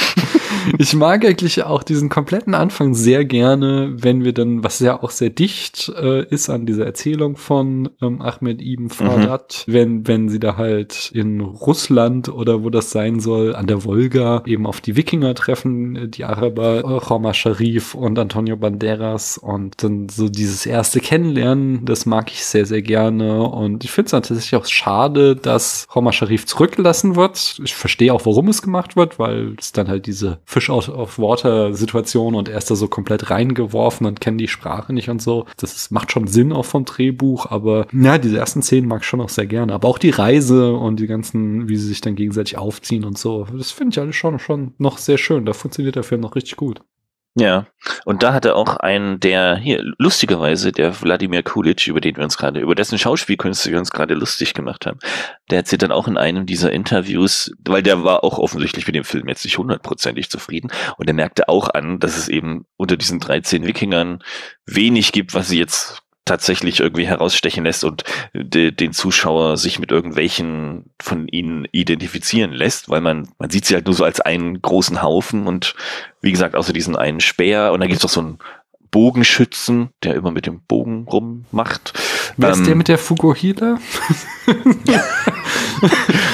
[0.78, 5.10] Ich mag eigentlich auch diesen kompletten Anfang sehr gerne, wenn wir dann, was ja auch
[5.10, 10.40] sehr dicht äh, ist an dieser Erzählung von ähm, Ahmed Ibn Fardat, wenn, wenn sie
[10.40, 14.96] da halt in Russland oder wo das sein soll, an der Wolga eben auf die
[14.96, 20.66] Wikinger treffen, äh, die Araber, äh, Roma Sharif und Antonio Banderas und dann so dieses
[20.66, 25.36] erste Kennenlernen, das mag ich sehr, sehr gerne und ich finde es tatsächlich auch schade,
[25.36, 27.60] dass Roma Sharif zurückgelassen wird.
[27.64, 31.20] Ich verstehe auch, warum es gemacht wird, weil es dann halt diese Fish out of
[31.20, 35.22] Water Situation und er ist da so komplett reingeworfen und kennt die Sprache nicht und
[35.22, 35.48] so.
[35.58, 39.08] Das ist, macht schon Sinn auch vom Drehbuch, aber ja, diese ersten Szenen mag ich
[39.08, 39.74] schon auch sehr gerne.
[39.74, 43.46] Aber auch die Reise und die ganzen, wie sie sich dann gegenseitig aufziehen und so,
[43.52, 45.46] das finde ich alles schon, schon noch sehr schön.
[45.46, 46.80] Da funktioniert der Film noch richtig gut.
[47.38, 47.68] Ja,
[48.06, 52.38] und da hatte auch einen, der hier, lustigerweise, der Wladimir Kulic, über den wir uns
[52.38, 55.00] gerade, über dessen Schauspielkünste wir uns gerade lustig gemacht haben,
[55.52, 59.04] der erzählt dann auch in einem dieser Interviews, weil der war auch offensichtlich mit dem
[59.04, 60.72] Film jetzt nicht hundertprozentig zufrieden.
[60.96, 64.24] Und er merkte auch an, dass es eben unter diesen 13 Wikingern
[64.66, 68.04] wenig gibt, was sie jetzt tatsächlich irgendwie herausstechen lässt und
[68.34, 73.76] de, den Zuschauer sich mit irgendwelchen von ihnen identifizieren lässt, weil man, man sieht sie
[73.76, 75.76] halt nur so als einen großen Haufen und
[76.22, 78.40] wie gesagt, außer diesen einen Speer und dann gibt's noch so einen
[78.90, 81.94] Bogenschützen, der immer mit dem Bogen rummacht.
[82.38, 83.78] Wer ist Ähm, der mit der Fukuhila?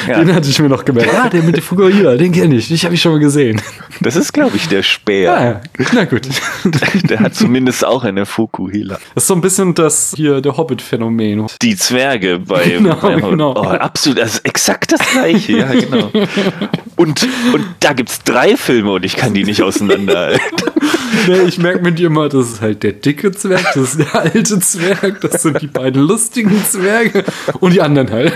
[0.07, 0.19] Ja.
[0.23, 1.13] Den hatte ich mir noch gemerkt.
[1.13, 2.67] Ah, der mit der Fukuhila, den kenne ich.
[2.67, 3.61] Den habe ich schon mal gesehen.
[3.99, 5.33] Das ist, glaube ich, der Speer.
[5.33, 5.61] Ah, ja.
[5.93, 6.27] Na gut.
[7.09, 8.97] Der hat zumindest auch eine Fukuhila.
[9.13, 11.47] Das ist so ein bisschen das hier, der Hobbit-Phänomen.
[11.61, 13.53] Die Zwerge bei, Genau, bei genau.
[13.55, 16.09] Oh, absolut, das ist exakt das gleiche, ja, genau.
[17.01, 20.41] Und, und da gibt's drei Filme und ich kann die nicht auseinanderhalten.
[21.27, 24.15] Nee, ich merke mit dir mal, das ist halt der dicke Zwerg, das ist der
[24.15, 27.25] alte Zwerg, das sind die beiden lustigen Zwerge
[27.59, 28.33] und die anderen halt.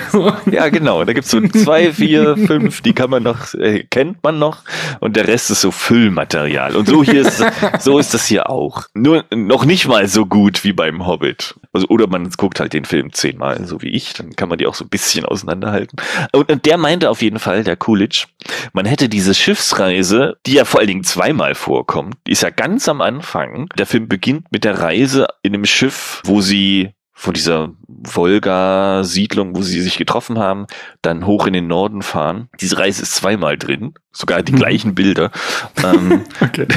[0.51, 1.03] Ja, genau.
[1.03, 4.59] Da gibt's so zwei, vier, fünf, die kann man noch, äh, kennt man noch.
[4.99, 6.75] Und der Rest ist so Füllmaterial.
[6.75, 7.43] Und so hier ist,
[7.79, 8.83] so ist das hier auch.
[8.93, 11.55] Nur noch nicht mal so gut wie beim Hobbit.
[11.73, 14.67] Also, oder man guckt halt den Film zehnmal, so wie ich, dann kann man die
[14.67, 15.97] auch so ein bisschen auseinanderhalten.
[16.31, 18.25] Und, und der meinte auf jeden Fall, der Coolidge,
[18.73, 22.87] man hätte diese Schiffsreise, die ja vor allen Dingen zweimal vorkommt, die ist ja ganz
[22.89, 23.67] am Anfang.
[23.77, 29.61] Der Film beginnt mit der Reise in einem Schiff, wo sie von dieser Wolga-Siedlung, wo
[29.61, 30.65] sie sich getroffen haben,
[31.01, 32.49] dann hoch in den Norden fahren.
[32.59, 34.57] Diese Reise ist zweimal drin, sogar die Mhm.
[34.57, 35.31] gleichen Bilder.
[35.83, 36.67] ähm, Okay.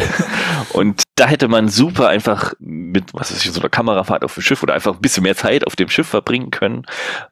[0.73, 4.43] und da hätte man super einfach mit, was weiß ich, so einer Kamerafahrt auf dem
[4.43, 6.85] Schiff oder einfach ein bisschen mehr Zeit auf dem Schiff verbringen können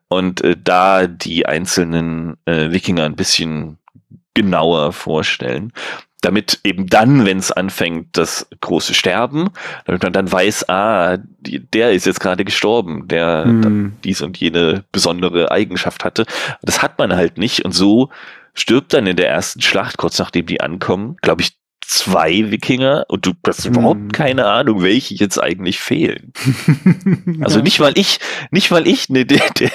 [0.09, 3.79] und äh, da die einzelnen äh, Wikinger ein bisschen
[4.37, 5.73] genauer vorstellen.
[6.21, 9.51] Damit eben dann, wenn es anfängt, das große Sterben,
[9.85, 13.97] damit man dann weiß, ah, die, der ist jetzt gerade gestorben, der Hm.
[14.05, 16.27] dies und jene besondere Eigenschaft hatte.
[16.63, 18.11] Das hat man halt nicht und so
[18.55, 21.57] stirbt dann in der ersten Schlacht, kurz nachdem die ankommen, glaube ich,
[21.87, 23.73] zwei Wikinger und du hast Hm.
[23.75, 26.33] überhaupt keine Ahnung, welche jetzt eigentlich fehlen.
[27.43, 27.63] Also Ja.
[27.65, 28.19] nicht mal ich,
[28.51, 29.71] nicht mal ich, ne, der, der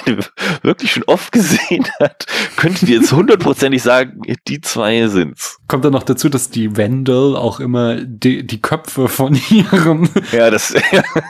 [0.62, 5.58] wirklich schon oft gesehen hat, könnte dir jetzt hundertprozentig sagen, die zwei sind's.
[5.68, 10.50] Kommt dann noch dazu, dass die Wendel auch immer die, die Köpfe von ihren Ja,
[10.50, 10.74] das,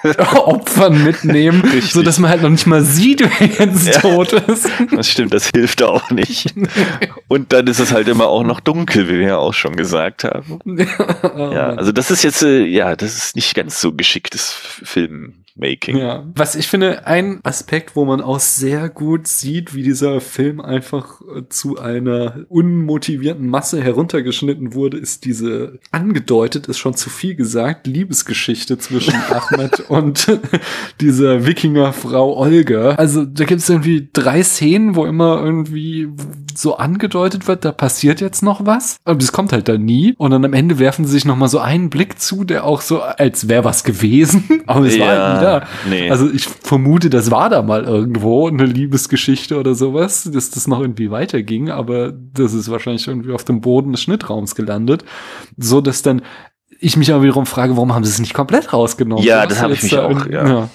[0.44, 1.92] Opfern mitnehmen, Richtig.
[1.92, 4.00] so dass man halt noch nicht mal sieht, wer jetzt Ja.
[4.00, 4.68] tot ist.
[4.94, 6.54] das stimmt, das hilft auch nicht.
[7.28, 10.24] Und dann ist es halt immer auch noch dunkel, wie wir ja auch schon gesagt
[10.24, 10.58] haben.
[11.22, 15.96] oh, Ja, also das ist jetzt, äh, ja, das ist nicht ganz so geschicktes Filmmaking.
[15.96, 20.60] Ja, was ich finde, ein Aspekt, wo man auch sehr gut sieht, wie dieser Film
[20.60, 27.34] einfach äh, zu einer unmotivierten Masse heruntergeschnitten wurde, ist diese, angedeutet ist schon zu viel
[27.34, 30.26] gesagt, Liebesgeschichte zwischen Ahmed und
[31.00, 32.94] dieser Wikingerfrau Olga.
[32.96, 36.08] Also da gibt es irgendwie drei Szenen, wo immer irgendwie
[36.58, 38.96] so angedeutet wird, da passiert jetzt noch was.
[39.04, 40.14] Aber das kommt halt da nie.
[40.18, 42.80] Und dann am Ende werfen sie sich noch mal so einen Blick zu, der auch
[42.80, 44.62] so, als wäre was gewesen.
[44.66, 45.66] Aber es war halt nie da.
[45.88, 46.10] nee.
[46.10, 50.80] Also ich vermute, das war da mal irgendwo eine Liebesgeschichte oder sowas, dass das noch
[50.80, 55.04] irgendwie weiterging, aber das ist wahrscheinlich irgendwie auf dem Boden des Schnittraums gelandet,
[55.56, 56.22] so dass dann
[56.80, 59.24] ich mich aber wiederum frage, warum haben sie es nicht komplett rausgenommen?
[59.24, 60.68] Ja, das habe ich mich da auch, irgendwie- ja.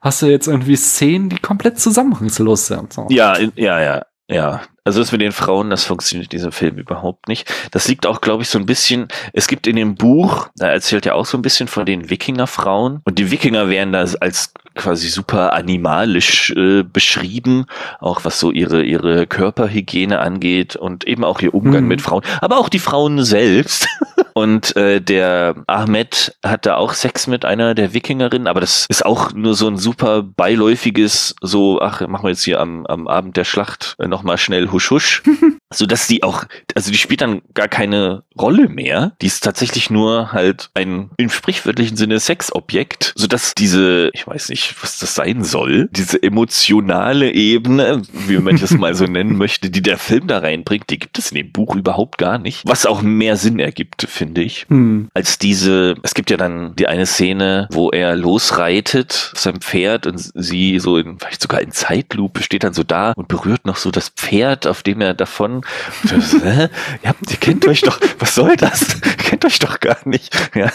[0.00, 2.92] Hast du jetzt irgendwie Szenen, die komplett zusammenhangslos sind?
[2.92, 3.06] So.
[3.08, 4.60] Ja, ja, ja, ja.
[4.84, 7.50] Also das mit den Frauen, das funktioniert in diesem Film überhaupt nicht.
[7.70, 11.06] Das liegt auch, glaube ich, so ein bisschen, es gibt in dem Buch, da erzählt
[11.06, 15.08] er auch so ein bisschen von den Wikingerfrauen und die Wikinger werden da als quasi
[15.08, 17.66] super animalisch äh, beschrieben,
[18.00, 21.88] auch was so ihre, ihre Körperhygiene angeht und eben auch ihr Umgang Mhm.
[21.88, 23.88] mit Frauen, aber auch die Frauen selbst.
[24.36, 29.06] Und äh, der Ahmed hat da auch Sex mit einer der Wikingerinnen, aber das ist
[29.06, 33.36] auch nur so ein super beiläufiges, so, ach, machen wir jetzt hier am, am Abend
[33.36, 35.22] der Schlacht äh, nochmal schnell husch husch.
[35.72, 36.44] so dass die auch,
[36.74, 39.12] also die spielt dann gar keine Rolle mehr.
[39.22, 44.50] Die ist tatsächlich nur halt ein im sprichwörtlichen Sinne Sexobjekt, so dass diese, ich weiß
[44.50, 49.70] nicht, was das sein soll, diese emotionale Ebene, wie man das mal so nennen möchte,
[49.70, 52.62] die der Film da reinbringt, die gibt es in dem Buch überhaupt gar nicht.
[52.66, 55.08] Was auch mehr Sinn ergibt, finde ich Hm.
[55.14, 60.06] als diese, es gibt ja dann die eine Szene, wo er losreitet auf seinem Pferd
[60.06, 63.76] und sie so in, vielleicht sogar in Zeitlupe steht dann so da und berührt noch
[63.76, 65.62] so das Pferd, auf dem er davon,
[66.42, 66.68] hä?
[67.02, 69.00] ihr, kennt euch doch, was soll das?
[69.04, 70.34] Ihr kennt euch doch gar nicht.
[70.54, 70.70] Ja.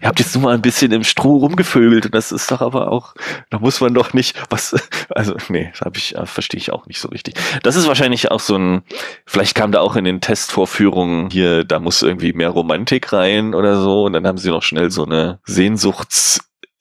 [0.00, 2.90] Ihr habt jetzt nur mal ein bisschen im Stroh rumgevögelt und das ist doch aber
[2.90, 3.14] auch,
[3.50, 4.74] da muss man doch nicht, was,
[5.10, 7.34] also nee, habe ich, äh, verstehe ich auch nicht so richtig.
[7.62, 8.82] Das ist wahrscheinlich auch so ein,
[9.26, 13.80] vielleicht kam da auch in den Testvorführungen hier, da muss irgendwie mehr Romantik rein oder
[13.80, 15.40] so und dann haben sie noch schnell so eine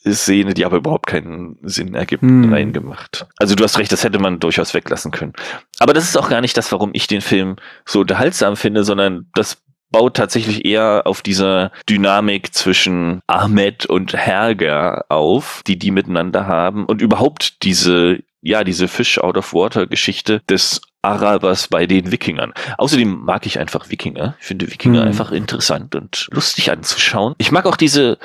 [0.06, 2.54] Sehnsuchtsszene, die aber überhaupt keinen Sinn ergibt, Hm.
[2.54, 3.26] reingemacht.
[3.38, 5.34] Also du hast recht, das hätte man durchaus weglassen können.
[5.80, 9.30] Aber das ist auch gar nicht das, warum ich den Film so unterhaltsam finde, sondern
[9.34, 9.58] das
[9.92, 16.86] baut tatsächlich eher auf dieser Dynamik zwischen Ahmed und Herger auf, die die miteinander haben
[16.86, 22.52] und überhaupt diese, ja, diese Fish out of water Geschichte des Arabers bei den Wikingern.
[22.80, 24.36] Außerdem mag ich einfach Wikinger.
[24.40, 25.08] Ich finde Wikinger Mhm.
[25.08, 27.36] einfach interessant und lustig anzuschauen.
[27.38, 28.18] Ich mag auch diese,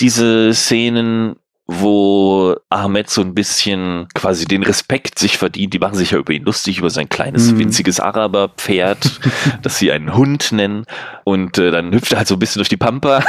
[0.00, 1.36] diese Szenen,
[1.68, 5.74] wo Ahmed so ein bisschen quasi den Respekt sich verdient.
[5.74, 7.58] Die machen sich ja über ihn lustig, über sein kleines, Mhm.
[7.58, 9.20] winziges Araberpferd,
[9.62, 10.84] das sie einen Hund nennen.
[11.24, 13.24] Und äh, dann hüpft er halt so ein bisschen durch die Pampa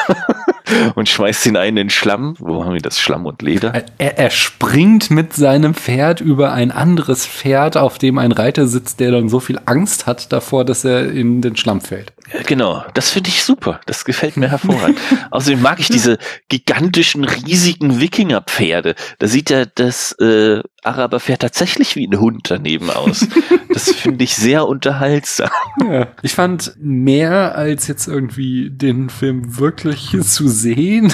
[0.95, 2.35] und schmeißt ihn einen in den Schlamm.
[2.37, 2.99] Wo haben wir das?
[2.99, 3.73] Schlamm und Leder?
[3.97, 8.99] Er, er springt mit seinem Pferd über ein anderes Pferd, auf dem ein Reiter sitzt,
[8.99, 12.13] der dann so viel Angst hat davor, dass er in den Schlamm fällt.
[12.33, 13.81] Ja, Genau, das finde ich super.
[13.85, 14.97] Das gefällt mir hervorragend.
[15.31, 16.17] Außerdem mag ich diese
[16.49, 18.95] gigantischen, riesigen Wikingerpferde.
[19.19, 23.27] Da sieht ja das äh, Araberpferd tatsächlich wie ein Hund daneben aus.
[23.69, 25.51] Das finde ich sehr unterhaltsam.
[25.87, 26.07] Ja.
[26.23, 31.13] Ich fand mehr als jetzt irgendwie den Film wirklich zu sehen,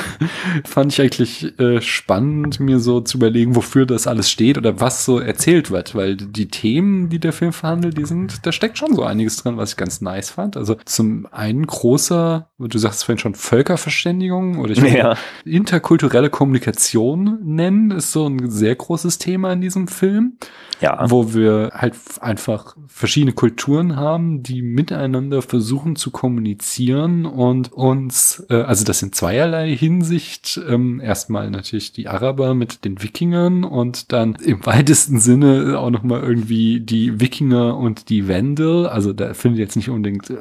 [0.63, 5.03] fand ich eigentlich äh, spannend, mir so zu überlegen, wofür das alles steht oder was
[5.03, 8.95] so erzählt wird, weil die Themen, die der Film verhandelt, die sind, da steckt schon
[8.95, 10.55] so einiges drin, was ich ganz nice fand.
[10.55, 15.17] Also zum einen großer, du sagst vorhin schon Völkerverständigung oder ich würde Ja.
[15.45, 20.33] interkulturelle Kommunikation nennen, ist so ein sehr großes Thema in diesem Film
[20.81, 21.05] Ja.
[21.09, 28.55] wo wir halt einfach verschiedene Kulturen haben, die miteinander versuchen zu kommunizieren und uns, äh,
[28.55, 34.35] also das in zweierlei Hinsicht, ähm, erstmal natürlich die Araber mit den Wikingern und dann
[34.35, 39.75] im weitesten Sinne auch nochmal irgendwie die Wikinger und die Wendel, also da findet jetzt
[39.75, 40.35] nicht unbedingt äh,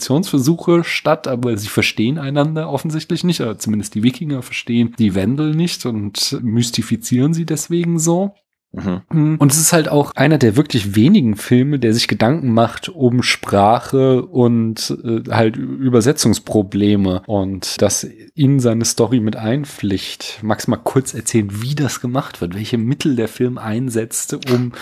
[0.00, 5.54] Kommunikationsversuche statt, aber sie verstehen einander offensichtlich nicht, oder zumindest die Wikinger verstehen die Wendel
[5.54, 8.34] nicht und mystifizieren sie deswegen so.
[8.72, 9.36] Mhm.
[9.36, 13.22] Und es ist halt auch einer der wirklich wenigen Filme, der sich Gedanken macht um
[13.22, 18.04] Sprache und äh, halt Übersetzungsprobleme und das
[18.34, 20.38] in seine Story mit einpflicht.
[20.42, 24.72] Magst du mal kurz erzählen, wie das gemacht wird, welche Mittel der Film einsetzt, um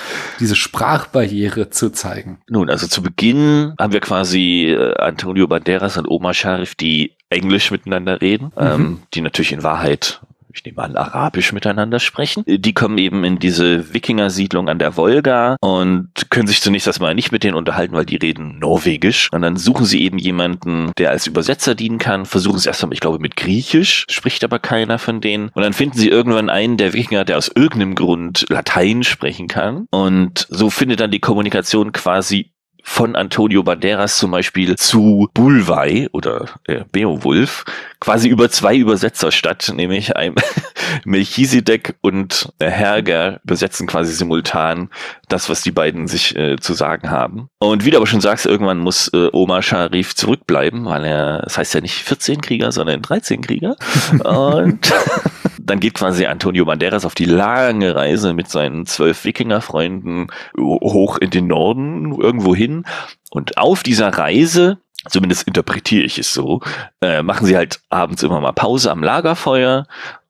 [0.41, 2.39] diese Sprachbarriere zu zeigen?
[2.49, 7.71] Nun, also zu Beginn haben wir quasi äh, Antonio Banderas und Omar Sharif, die Englisch
[7.71, 8.63] miteinander reden, Mhm.
[8.67, 10.21] ähm, die natürlich in Wahrheit,
[10.59, 12.43] ich nehme an, Arabisch miteinander sprechen.
[12.47, 17.31] Die kommen eben in diese Wikinger-Siedlung an der Wolga und können sich zunächst erstmal nicht
[17.31, 19.29] mit denen unterhalten, weil die reden Norwegisch.
[19.33, 23.01] Und dann suchen sie eben jemanden, der als Übersetzer dienen kann, versuchen es erstmal, ich
[23.01, 25.51] glaube, mit Griechisch, spricht aber keiner von denen.
[25.55, 29.87] Und dann finden sie irgendwann einen der Wikinger, der aus irgendeinem Grund Latein sprechen kann.
[29.91, 32.53] Und so findet dann die Kommunikation quasi
[32.89, 37.65] von Antonio Banderas zum Beispiel zu Bulwei oder äh, Beowulf
[38.01, 40.35] quasi über zwei Übersetzer statt, nämlich ein
[41.05, 44.89] Melchisedek und Herger übersetzen quasi simultan
[45.29, 47.49] das, was die beiden sich äh, zu sagen haben.
[47.59, 51.59] Und wie du aber schon sagst, irgendwann muss äh, Omar Sharif zurückbleiben, weil er, das
[51.59, 53.77] heißt ja nicht 14 Krieger, sondern 13 Krieger.
[54.25, 54.93] und
[55.61, 61.31] dann geht quasi Antonio Banderas auf die lange Reise mit seinen zwölf Wikingerfreunden hoch in
[61.31, 62.85] den Norden, irgendwo hin.
[63.31, 66.61] Und auf dieser Reise zumindest interpretiere ich es so,
[67.01, 69.87] äh, machen sie halt abends immer mal Pause am Lagerfeuer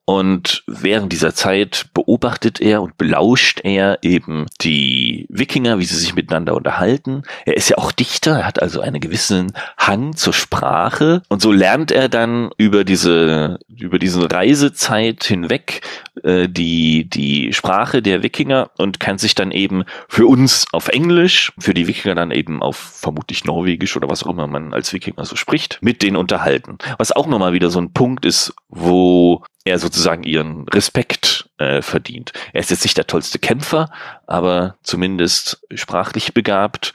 [0.09, 6.15] und während dieser Zeit beobachtet er und belauscht er eben die Wikinger, wie sie sich
[6.15, 7.21] miteinander unterhalten.
[7.45, 11.21] Er ist ja auch Dichter, er hat also einen gewissen Hang zur Sprache.
[11.29, 15.81] Und so lernt er dann über diese, über diese Reisezeit hinweg
[16.23, 21.51] äh, die, die Sprache der Wikinger und kann sich dann eben für uns auf Englisch,
[21.59, 25.23] für die Wikinger dann eben auf vermutlich Norwegisch oder was auch immer man als Wikinger
[25.25, 26.79] so spricht, mit denen unterhalten.
[26.97, 32.33] Was auch nochmal wieder so ein Punkt ist, wo er sozusagen ihren Respekt äh, verdient.
[32.53, 33.89] Er ist jetzt nicht der tollste Kämpfer,
[34.27, 36.93] aber zumindest sprachlich begabt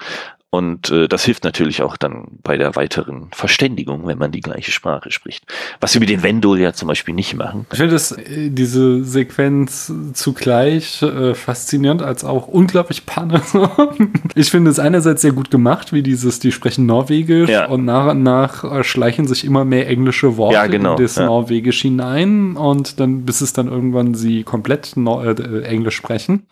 [0.55, 4.71] und äh, das hilft natürlich auch dann bei der weiteren Verständigung, wenn man die gleiche
[4.71, 5.45] Sprache spricht.
[5.81, 7.67] Was wir mit den Wendol ja zum Beispiel nicht machen.
[7.73, 13.43] Ich finde äh, diese Sequenz zugleich äh, faszinierend als auch unglaublich panne.
[14.37, 17.67] ich finde es einerseits sehr gut gemacht, wie dieses, die sprechen Norwegisch ja.
[17.67, 20.95] und nach und nach äh, schleichen sich immer mehr englische Worte ja, genau.
[20.95, 21.27] in das ja.
[21.27, 26.47] Norwegisch hinein und dann, bis es dann irgendwann sie komplett Nor äh, Englisch sprechen.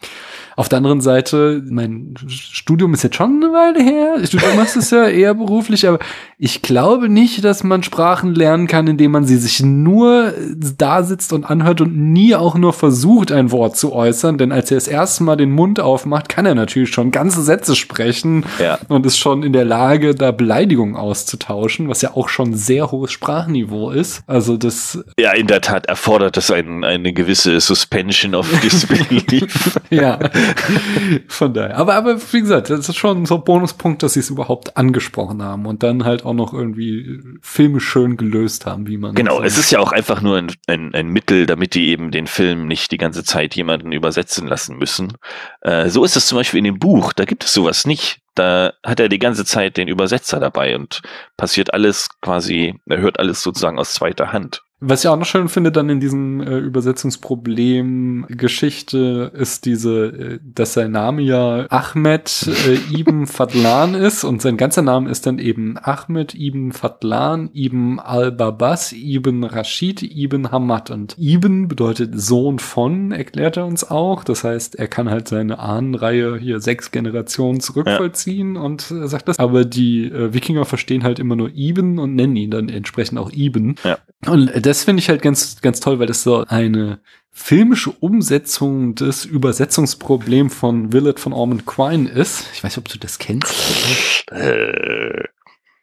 [0.56, 4.14] Auf der anderen Seite, mein Studium ist jetzt schon eine Weile her.
[4.30, 5.98] Du machst es ja eher beruflich, aber
[6.38, 10.34] ich glaube nicht, dass man Sprachen lernen kann, indem man sie sich nur
[10.78, 14.38] da sitzt und anhört und nie auch nur versucht, ein Wort zu äußern.
[14.38, 17.76] Denn als er das erste Mal den Mund aufmacht, kann er natürlich schon ganze Sätze
[17.76, 18.78] sprechen ja.
[18.88, 23.12] und ist schon in der Lage, da Beleidigungen auszutauschen, was ja auch schon sehr hohes
[23.12, 24.22] Sprachniveau ist.
[24.26, 25.02] Also das.
[25.18, 29.78] Ja, in der Tat erfordert das ein, eine gewisse Suspension of Disbelief.
[29.90, 30.18] ja.
[31.28, 31.76] Von daher.
[31.76, 35.42] Aber, aber wie gesagt, das ist schon so ein Bonuspunkt, dass sie es überhaupt angesprochen
[35.42, 39.14] haben und dann halt auch noch irgendwie Filme schön gelöst haben, wie man.
[39.14, 42.26] Genau, es ist ja auch einfach nur ein, ein, ein Mittel, damit die eben den
[42.26, 45.14] Film nicht die ganze Zeit jemanden übersetzen lassen müssen.
[45.60, 48.20] Äh, so ist es zum Beispiel in dem Buch, da gibt es sowas nicht.
[48.34, 51.02] Da hat er die ganze Zeit den Übersetzer dabei und
[51.36, 54.62] passiert alles quasi, er hört alles sozusagen aus zweiter Hand.
[54.84, 60.38] Was ich auch noch schön finde dann in diesem äh, Übersetzungsproblem Geschichte ist diese, äh,
[60.42, 65.38] dass sein Name ja Ahmed äh, Ibn Fadlan ist und sein ganzer Name ist dann
[65.38, 73.12] eben Ahmed Ibn Fadlan Ibn al-Babas Ibn Rashid Ibn Hamad und Ibn bedeutet Sohn von,
[73.12, 74.24] erklärt er uns auch.
[74.24, 78.60] Das heißt, er kann halt seine Ahnenreihe hier sechs Generationen zurückvollziehen ja.
[78.62, 79.38] und äh, sagt das.
[79.38, 83.30] Aber die äh, Wikinger verstehen halt immer nur Ibn und nennen ihn dann entsprechend auch
[83.32, 83.76] Ibn.
[83.84, 83.98] Ja.
[84.26, 87.00] Und das finde ich halt ganz, ganz toll, weil das so eine
[87.30, 92.46] filmische Umsetzung des Übersetzungsproblems von Willett von Ormond Quine ist.
[92.54, 94.30] Ich weiß nicht, ob du das kennst.
[94.30, 95.24] Äh,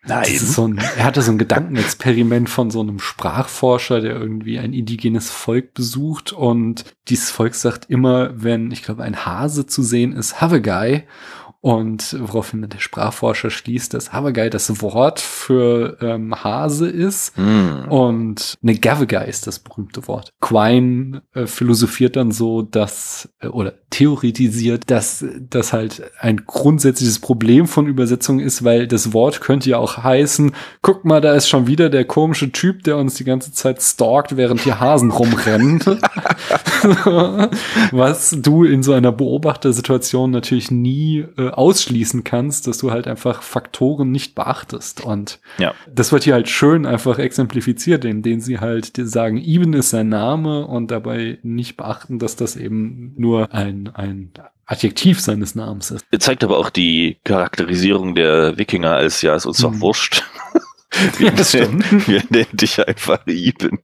[0.07, 0.25] nein.
[0.39, 5.29] So ein, er hatte so ein Gedankenexperiment von so einem Sprachforscher, der irgendwie ein indigenes
[5.29, 10.41] Volk besucht und dieses Volk sagt immer, wenn, ich glaube, ein Hase zu sehen ist,
[10.41, 11.03] have a guy.
[11.62, 17.89] Und woraufhin der Sprachforscher schließt, dass Haverguy das Wort für ähm, Hase ist mm.
[17.89, 20.32] und ne Gavagai ist das berühmte Wort.
[20.39, 27.68] Quine äh, philosophiert dann so, dass äh, oder theoretisiert, dass das halt ein grundsätzliches Problem
[27.68, 31.68] von Übersetzung ist, weil das Wort könnte ja auch heißen, guck mal, da ist schon
[31.68, 35.80] wieder der komische Typ, der uns die ganze Zeit stalkt, während hier Hasen rumrennen.
[37.91, 43.41] Was du in so einer Beobachtersituation natürlich nie äh, ausschließen kannst, dass du halt einfach
[43.41, 45.01] Faktoren nicht beachtest.
[45.01, 45.73] Und ja.
[45.93, 50.65] das wird hier halt schön einfach exemplifiziert, indem sie halt sagen, Ibn ist sein Name
[50.65, 54.31] und dabei nicht beachten, dass das eben nur ein, ein
[54.65, 56.05] Adjektiv seines Namens ist.
[56.11, 59.81] Er zeigt aber auch die Charakterisierung der Wikinger als, ja, ist uns doch mhm.
[59.81, 60.23] wurscht.
[61.19, 61.31] Wir,
[62.07, 63.79] wir nennen dich einfach Iben.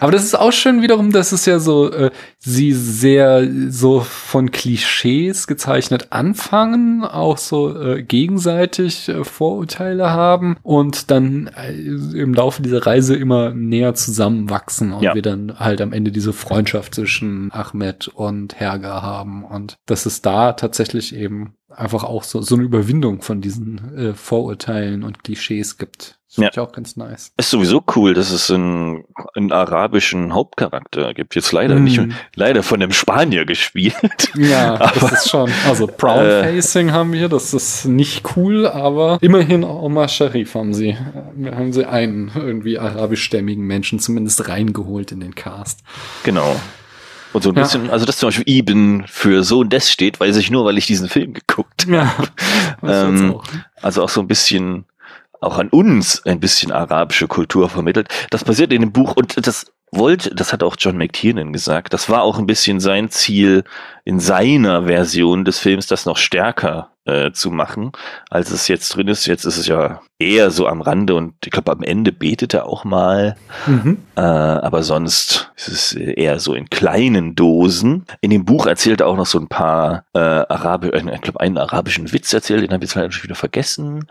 [0.00, 4.50] Aber das ist auch schön wiederum, dass es ja so, äh, sie sehr so von
[4.50, 12.62] Klischees gezeichnet anfangen, auch so äh, gegenseitig äh, Vorurteile haben und dann äh, im Laufe
[12.62, 15.14] dieser Reise immer näher zusammenwachsen und ja.
[15.14, 20.22] wir dann halt am Ende diese Freundschaft zwischen Ahmed und Herger haben und dass es
[20.22, 25.78] da tatsächlich eben einfach auch so, so eine Überwindung von diesen äh, Vorurteilen und Klischees
[25.78, 26.18] gibt.
[26.32, 26.50] Das finde ja.
[26.62, 27.32] ich auch ganz nice.
[27.36, 29.04] Ist sowieso cool, dass es einen,
[29.34, 31.34] einen arabischen Hauptcharakter gibt.
[31.34, 31.84] Jetzt leider mm.
[31.84, 32.00] nicht,
[32.34, 33.92] leider von einem Spanier gespielt.
[34.34, 38.66] Ja, aber, das ist schon, also Brown äh, Facing haben wir, das ist nicht cool,
[38.66, 45.12] aber immerhin Omar Sharif haben sie, äh, haben sie einen irgendwie arabischstämmigen Menschen zumindest reingeholt
[45.12, 45.80] in den Cast.
[46.22, 46.56] Genau.
[47.32, 47.62] Und so ein ja.
[47.62, 50.78] bisschen, also dass zum Beispiel Ibn für so und das steht, weiß ich nur, weil
[50.78, 52.14] ich diesen Film geguckt ja,
[52.82, 53.44] ähm, auch.
[53.80, 54.84] Also auch so ein bisschen,
[55.40, 58.08] auch an uns ein bisschen arabische Kultur vermittelt.
[58.30, 62.08] Das passiert in dem Buch und das wollte, das hat auch John McTiernan gesagt, das
[62.08, 63.64] war auch ein bisschen sein Ziel
[64.04, 67.92] in seiner Version des Films, das noch stärker äh, zu machen,
[68.30, 69.26] als es jetzt drin ist.
[69.26, 72.66] Jetzt ist es ja eher so am Rande und ich glaube, am Ende betet er
[72.66, 73.36] auch mal.
[73.66, 73.98] Mhm.
[74.16, 78.04] Äh, aber sonst ist es eher so in kleinen Dosen.
[78.20, 81.58] In dem Buch erzählt er auch noch so ein paar äh, Arabi ich glaube, einen
[81.58, 84.06] arabischen Witz erzählt, den habe ich jetzt leider schon wieder vergessen.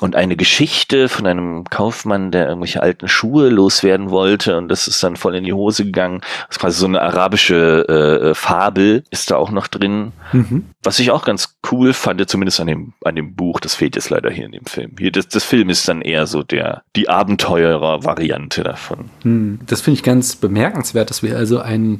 [0.00, 5.02] Und eine Geschichte von einem Kaufmann, der irgendwelche alten Schuhe loswerden wollte und das ist
[5.02, 6.20] dann voll in die Hose gegangen.
[6.48, 10.12] Das ist quasi so eine arabische äh, Fabel, ist da auch noch drin.
[10.32, 10.66] Mhm.
[10.82, 14.10] Was ich auch ganz cool fand, zumindest an dem, an dem Buch, das fehlt jetzt
[14.10, 14.92] leider hier in dem Film.
[14.98, 19.10] Hier, das, das Film ist dann eher so der, die Abenteurer-Variante davon.
[19.22, 21.98] Hm, das finde ich ganz bemerkenswert, dass wir also einen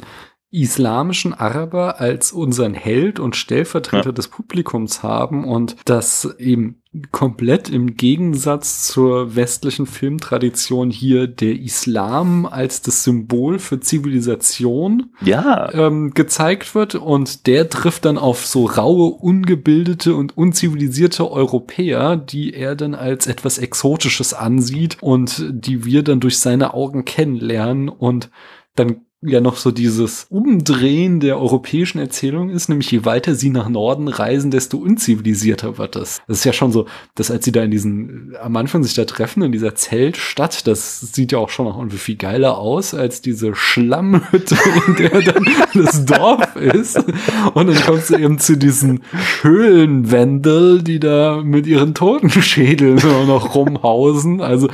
[0.50, 4.12] islamischen Araber als unseren Held und Stellvertreter ja.
[4.12, 12.46] des Publikums haben und das eben komplett im Gegensatz zur westlichen Filmtradition hier der Islam
[12.46, 15.72] als das Symbol für Zivilisation ja.
[15.74, 22.54] ähm, gezeigt wird und der trifft dann auf so raue, ungebildete und unzivilisierte Europäer, die
[22.54, 28.30] er dann als etwas Exotisches ansieht und die wir dann durch seine Augen kennenlernen und
[28.74, 33.68] dann ja noch so dieses Umdrehen der europäischen Erzählung ist, nämlich je weiter sie nach
[33.68, 36.20] Norden reisen, desto unzivilisierter wird das.
[36.28, 39.04] Das ist ja schon so, dass als sie da in diesen, am Anfang sich da
[39.06, 43.22] treffen, in dieser Zeltstadt, das sieht ja auch schon noch irgendwie viel geiler aus, als
[43.22, 44.56] diese Schlammhütte,
[44.86, 46.96] in der dann das Dorf ist.
[47.54, 49.02] Und dann kommst du eben zu diesen
[49.40, 52.96] Höhlenwändel, die da mit ihren Totenschädeln
[53.26, 54.42] noch rumhausen.
[54.42, 54.68] Also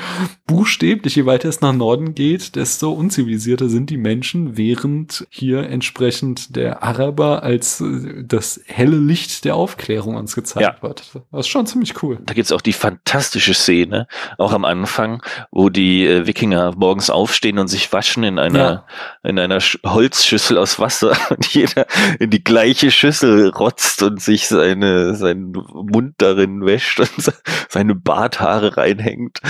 [0.53, 6.57] buchstäblich, je weiter es nach Norden geht, desto unzivilisierter sind die Menschen während hier entsprechend
[6.57, 10.83] der Araber als äh, das helle Licht der Aufklärung uns gezeigt ja.
[10.83, 11.11] wird.
[11.31, 12.19] Das ist schon ziemlich cool.
[12.23, 17.59] Da gibt's auch die fantastische Szene, auch am Anfang, wo die äh, Wikinger morgens aufstehen
[17.59, 18.87] und sich waschen in einer, ja.
[19.23, 21.87] in einer Holzschüssel aus Wasser und jeder
[22.21, 27.33] in die gleiche Schüssel rotzt und sich seine, seinen Mund darin wäscht und
[27.71, 29.41] seine Barthaare reinhängt.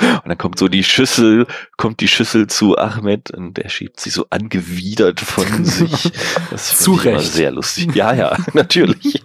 [0.00, 1.46] Und dann kommt so die Schüssel,
[1.76, 6.12] kommt die Schüssel zu Ahmed und der schiebt sie so angewidert von sich.
[6.50, 7.32] Das Recht.
[7.32, 7.94] sehr lustig.
[7.94, 9.24] Ja, ja, natürlich.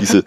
[0.00, 0.24] Diese,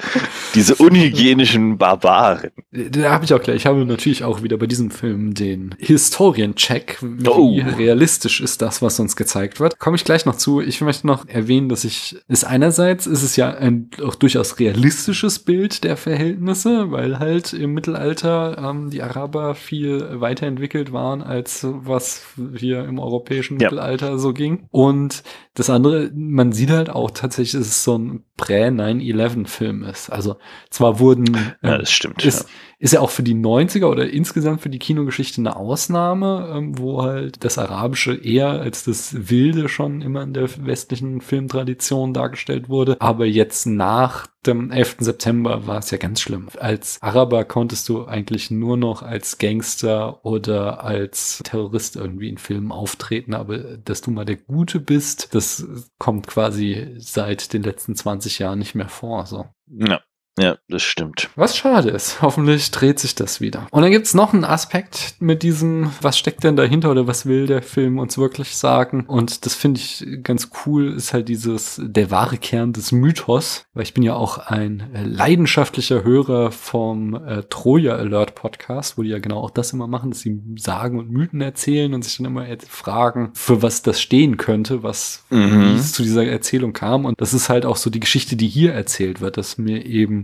[0.55, 2.51] diese unhygienischen Barbaren.
[2.71, 3.57] Da habe ich auch gleich.
[3.57, 6.97] Ich habe natürlich auch wieder bei diesem Film den Historiencheck.
[7.01, 7.59] Wie oh.
[7.77, 9.79] realistisch ist das, was uns gezeigt wird?
[9.79, 10.61] Komme ich gleich noch zu.
[10.61, 15.39] Ich möchte noch erwähnen, dass ich, ist einerseits ist es ja ein auch durchaus realistisches
[15.39, 22.23] Bild der Verhältnisse, weil halt im Mittelalter ähm, die Araber viel weiterentwickelt waren, als was
[22.55, 23.69] hier im europäischen ja.
[23.69, 24.67] Mittelalter so ging.
[24.71, 25.23] Und
[25.55, 30.09] das andere, man sieht halt auch tatsächlich, dass es so ein Prä-9-11-Film ist.
[30.09, 30.37] Also
[30.69, 31.25] zwar wurden,
[31.61, 32.25] ja, das stimmt.
[32.25, 32.47] Ist, ja.
[32.83, 37.01] Ist ja auch für die 90er oder insgesamt für die Kinogeschichte eine Ausnahme, ähm, wo
[37.01, 42.97] halt das Arabische eher als das Wilde schon immer in der westlichen Filmtradition dargestellt wurde.
[42.99, 44.97] Aber jetzt nach dem 11.
[44.99, 46.49] September war es ja ganz schlimm.
[46.59, 52.73] Als Araber konntest du eigentlich nur noch als Gangster oder als Terrorist irgendwie in Filmen
[52.73, 55.65] auftreten, aber dass du mal der Gute bist, das
[55.99, 59.25] kommt quasi seit den letzten 20 Jahren nicht mehr vor.
[59.25, 59.45] So.
[59.69, 60.01] Ja.
[60.39, 61.29] Ja, das stimmt.
[61.35, 62.21] Was schade ist.
[62.21, 63.67] Hoffentlich dreht sich das wieder.
[63.71, 67.45] Und dann gibt's noch einen Aspekt mit diesem, was steckt denn dahinter oder was will
[67.45, 69.05] der Film uns wirklich sagen?
[69.05, 73.65] Und das finde ich ganz cool, ist halt dieses, der wahre Kern des Mythos.
[73.73, 79.03] Weil ich bin ja auch ein äh, leidenschaftlicher Hörer vom äh, Troja Alert Podcast, wo
[79.03, 82.17] die ja genau auch das immer machen, dass sie Sagen und Mythen erzählen und sich
[82.17, 85.77] dann immer fragen, für was das stehen könnte, was, mhm.
[85.79, 87.05] zu dieser Erzählung kam.
[87.05, 90.22] Und das ist halt auch so die Geschichte, die hier erzählt wird, dass mir eben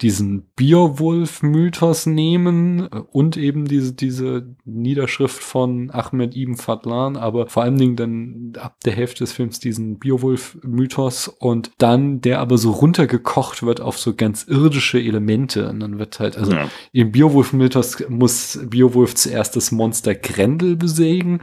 [0.00, 7.62] diesen Beowulf-Mythos nehmen äh, und eben diese, diese Niederschrift von Ahmed Ibn Fadlan, aber vor
[7.62, 12.72] allen Dingen dann ab der Hälfte des Films diesen Beowulf-Mythos und dann der aber so
[12.72, 16.68] runtergekocht wird auf so ganz irdische Elemente und dann wird halt, also ja.
[16.92, 21.40] im Beowulf-Mythos muss Beowulf zuerst das Monster Grendel besiegen,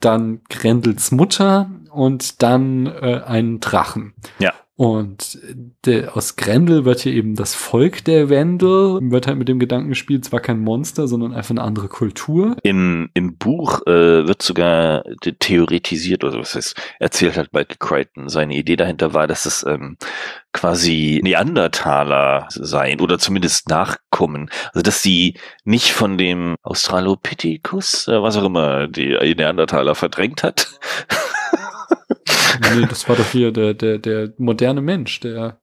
[0.00, 4.12] dann Grendels Mutter und dann äh, einen Drachen.
[4.38, 4.52] Ja.
[4.76, 5.38] Und
[5.84, 9.90] der, aus Grendel wird hier eben das Volk der Wendel, wird halt mit dem Gedanken
[9.90, 12.56] gespielt, zwar kein Monster, sondern einfach eine andere Kultur.
[12.64, 15.04] Im, im Buch äh, wird sogar
[15.38, 18.28] theoretisiert, oder was heißt, erzählt hat Michael Crichton.
[18.28, 19.96] Seine Idee dahinter war, dass es ähm,
[20.52, 24.50] quasi Neandertaler seien oder zumindest Nachkommen.
[24.72, 30.80] Also dass sie nicht von dem Australopithecus, äh, was auch immer, die Neandertaler verdrängt hat.
[32.60, 35.60] Nee, das war doch hier der, der, der moderne Mensch, der,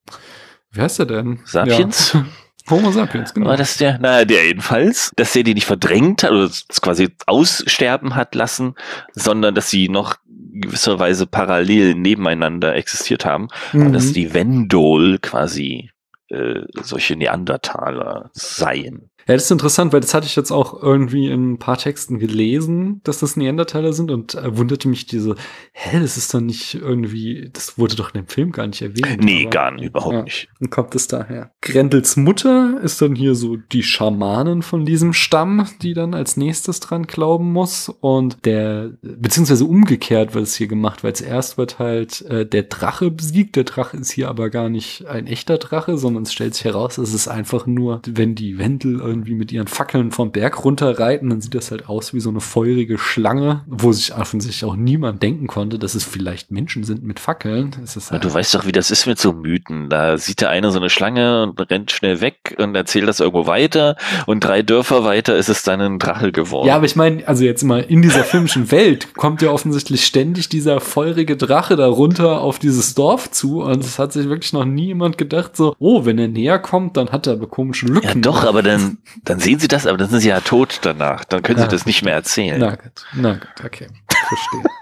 [0.72, 1.40] wie heißt er denn?
[1.46, 2.14] Sapiens?
[2.14, 2.26] Ja.
[2.70, 3.48] Homo sapiens, genau.
[3.48, 4.00] War das der?
[4.00, 6.50] Naja, der jedenfalls, dass der die nicht verdrängt hat oder
[6.82, 8.76] quasi aussterben hat lassen,
[9.14, 13.48] sondern dass sie noch gewisserweise parallel nebeneinander existiert haben.
[13.74, 13.88] Mhm.
[13.88, 15.90] Und dass die Wendol quasi
[16.30, 19.11] äh, solche Neandertaler seien.
[19.28, 22.20] Ja, das ist interessant, weil das hatte ich jetzt auch irgendwie in ein paar Texten
[22.20, 25.36] gelesen, dass das Neandertaler sind und äh, wunderte mich diese,
[25.74, 29.24] hä, das ist doch nicht irgendwie, das wurde doch in dem Film gar nicht erwähnt.
[29.24, 30.50] Nee, aber, gar nicht, überhaupt ja, nicht.
[30.60, 31.52] Dann kommt es daher.
[31.62, 36.80] Grendels Mutter ist dann hier so die Schamanin von diesem Stamm, die dann als nächstes
[36.80, 42.22] dran glauben muss und der, beziehungsweise umgekehrt wird es hier gemacht, weil zuerst wird halt
[42.24, 46.24] äh, der Drache besiegt, der Drache ist hier aber gar nicht ein echter Drache, sondern
[46.24, 50.12] es stellt sich heraus, es ist einfach nur, wenn die Wendel irgendwie mit ihren Fackeln
[50.12, 54.16] vom Berg runterreiten, dann sieht das halt aus wie so eine feurige Schlange, wo sich
[54.16, 57.72] offensichtlich auch niemand denken konnte, dass es vielleicht Menschen sind mit Fackeln.
[58.10, 59.90] Halt du weißt doch, wie das ist mit so Mythen.
[59.90, 63.48] Da sieht der eine so eine Schlange und rennt schnell weg und erzählt das irgendwo
[63.48, 66.68] weiter und drei Dörfer weiter ist es dann ein Drache geworden.
[66.68, 70.50] Ja, aber ich meine, also jetzt mal in dieser filmischen Welt kommt ja offensichtlich ständig
[70.50, 74.66] dieser feurige Drache da runter auf dieses Dorf zu und es hat sich wirklich noch
[74.66, 78.08] nie jemand gedacht so, oh, wenn er näher kommt, dann hat er aber komische Lücken.
[78.08, 81.26] Ja, doch, aber dann, dann sehen sie das, aber dann sind sie ja tot danach.
[81.26, 81.66] Dann können ja.
[81.66, 82.60] sie das nicht mehr erzählen.
[82.60, 83.88] Na gut, na gut, okay.
[84.10, 84.64] Verstehe.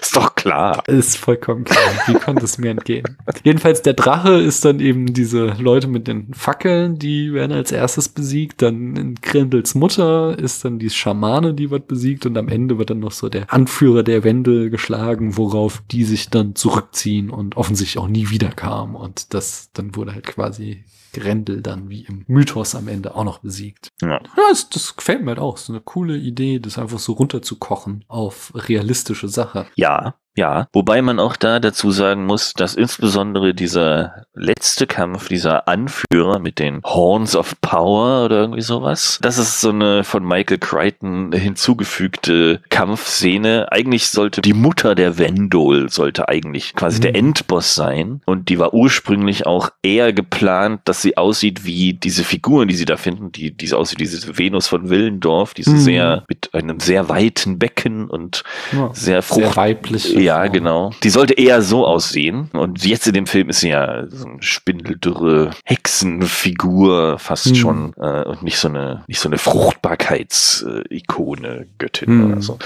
[0.00, 0.82] Ist doch klar.
[0.88, 1.92] Ist vollkommen klar.
[2.06, 3.18] Wie konnte es mir entgehen?
[3.44, 8.08] Jedenfalls der Drache ist dann eben diese Leute mit den Fackeln, die werden als erstes
[8.08, 8.62] besiegt.
[8.62, 12.88] Dann in Grindels Mutter ist dann die Schamane, die wird besiegt und am Ende wird
[12.88, 17.98] dann noch so der Anführer der Wendel geschlagen, worauf die sich dann zurückziehen und offensichtlich
[17.98, 18.94] auch nie wieder kam.
[18.94, 20.84] Und das, dann wurde halt quasi
[21.18, 23.90] Grendel dann wie im Mythos am Ende auch noch besiegt.
[24.00, 25.56] Ja, das, das gefällt mir halt auch.
[25.56, 29.66] So eine coole Idee, das einfach so runterzukochen auf realistische Sache.
[29.74, 35.66] Ja, ja, wobei man auch da dazu sagen muss, dass insbesondere dieser letzte Kampf, dieser
[35.66, 40.58] Anführer mit den Horns of Power oder irgendwie sowas, das ist so eine von Michael
[40.58, 43.72] Crichton hinzugefügte Kampfszene.
[43.72, 47.02] Eigentlich sollte die Mutter der Wendol sollte eigentlich quasi mhm.
[47.02, 52.22] der Endboss sein und die war ursprünglich auch eher geplant, dass sie aussieht wie diese
[52.22, 55.78] Figuren, die sie da finden, die, die aussieht wie diese Venus von Willendorf, diese mhm.
[55.78, 59.40] sehr, mit einem sehr weiten Becken und ja, sehr frucht.
[59.40, 60.92] Sehr weiblich ja, genau.
[61.02, 62.50] Die sollte eher so aussehen.
[62.52, 67.54] Und jetzt in dem Film ist sie ja so eine spindeldürre Hexenfigur fast hm.
[67.54, 72.32] schon äh, und nicht so eine nicht so eine Fruchtbarkeitsikone, Göttin hm.
[72.32, 72.58] oder so.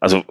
[0.00, 0.24] Also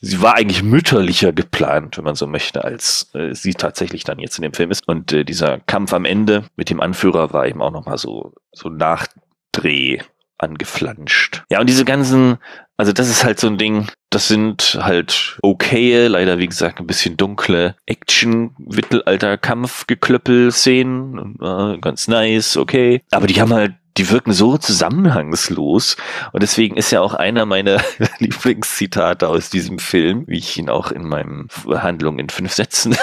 [0.00, 4.38] sie war eigentlich mütterlicher geplant, wenn man so möchte, als äh, sie tatsächlich dann jetzt
[4.38, 4.86] in dem Film ist.
[4.86, 8.68] Und äh, dieser Kampf am Ende mit dem Anführer war eben auch nochmal so, so
[8.68, 9.98] Nachdreh
[10.38, 11.42] angeflanscht.
[11.50, 12.38] Ja, und diese ganzen,
[12.76, 16.86] also das ist halt so ein Ding, das sind halt okay, leider wie gesagt ein
[16.86, 23.02] bisschen dunkle Action, Mittelalter Kampfgeklöppel-Szenen, äh, ganz nice, okay.
[23.10, 25.96] Aber die haben halt die wirken so zusammenhangslos.
[26.32, 27.80] Und deswegen ist ja auch einer meiner
[28.18, 32.96] Lieblingszitate aus diesem Film, wie ich ihn auch in meinem Handlung in fünf Sätzen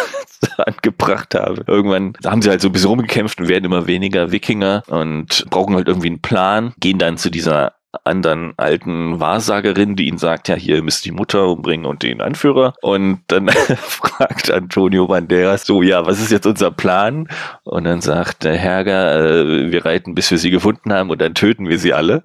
[0.57, 1.63] angebracht habe.
[1.67, 5.75] Irgendwann haben sie halt so ein bisschen rumgekämpft und werden immer weniger Wikinger und brauchen
[5.75, 7.73] halt irgendwie einen Plan, gehen dann zu dieser
[8.03, 12.73] anderen alten Wahrsagerin, die ihn sagt, ja, hier müsst die Mutter umbringen und den Anführer.
[12.81, 17.27] Und dann fragt Antonio Banderas so, ja, was ist jetzt unser Plan?
[17.63, 21.35] Und dann sagt der Herger, äh, wir reiten, bis wir sie gefunden haben und dann
[21.35, 22.23] töten wir sie alle.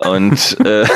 [0.00, 0.86] Und äh,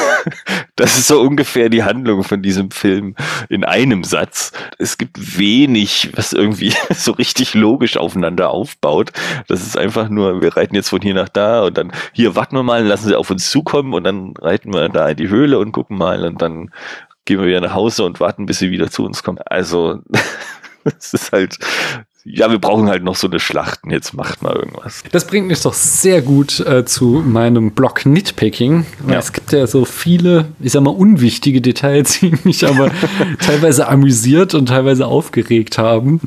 [0.77, 3.15] das ist so ungefähr die Handlung von diesem Film
[3.49, 4.53] in einem Satz.
[4.79, 9.13] Es gibt wenig, was irgendwie so richtig logisch aufeinander aufbaut.
[9.47, 12.57] Das ist einfach nur, wir reiten jetzt von hier nach da und dann hier warten
[12.57, 15.59] wir mal, lassen sie auf uns zukommen und dann reiten wir da in die Höhle
[15.59, 16.71] und gucken mal und dann
[17.25, 19.39] gehen wir wieder nach Hause und warten, bis sie wieder zu uns kommen.
[19.47, 20.01] Also
[20.85, 21.59] es ist halt
[22.27, 25.03] ja, wir brauchen halt noch so eine Schlachten, jetzt macht mal irgendwas.
[25.13, 28.87] Das bringt mich doch sehr gut äh, zu meinem Blog Nitpicking.
[29.07, 29.19] Ja.
[29.19, 32.91] Es gibt ja so viele, ich sag mal, unwichtige Details, die mich aber
[33.41, 36.23] teilweise amüsiert und teilweise aufgeregt haben.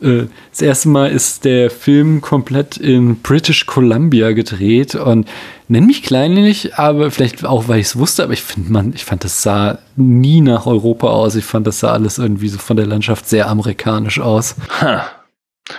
[0.00, 5.28] Äh, Das erste Mal ist der Film komplett in British Columbia gedreht und
[5.68, 9.04] nenn mich kleinlich, aber vielleicht auch, weil ich es wusste, aber ich finde man, ich
[9.04, 11.36] fand, das sah nie nach Europa aus.
[11.36, 14.56] Ich fand, das sah alles irgendwie so von der Landschaft sehr amerikanisch aus.
[14.80, 15.04] Ha.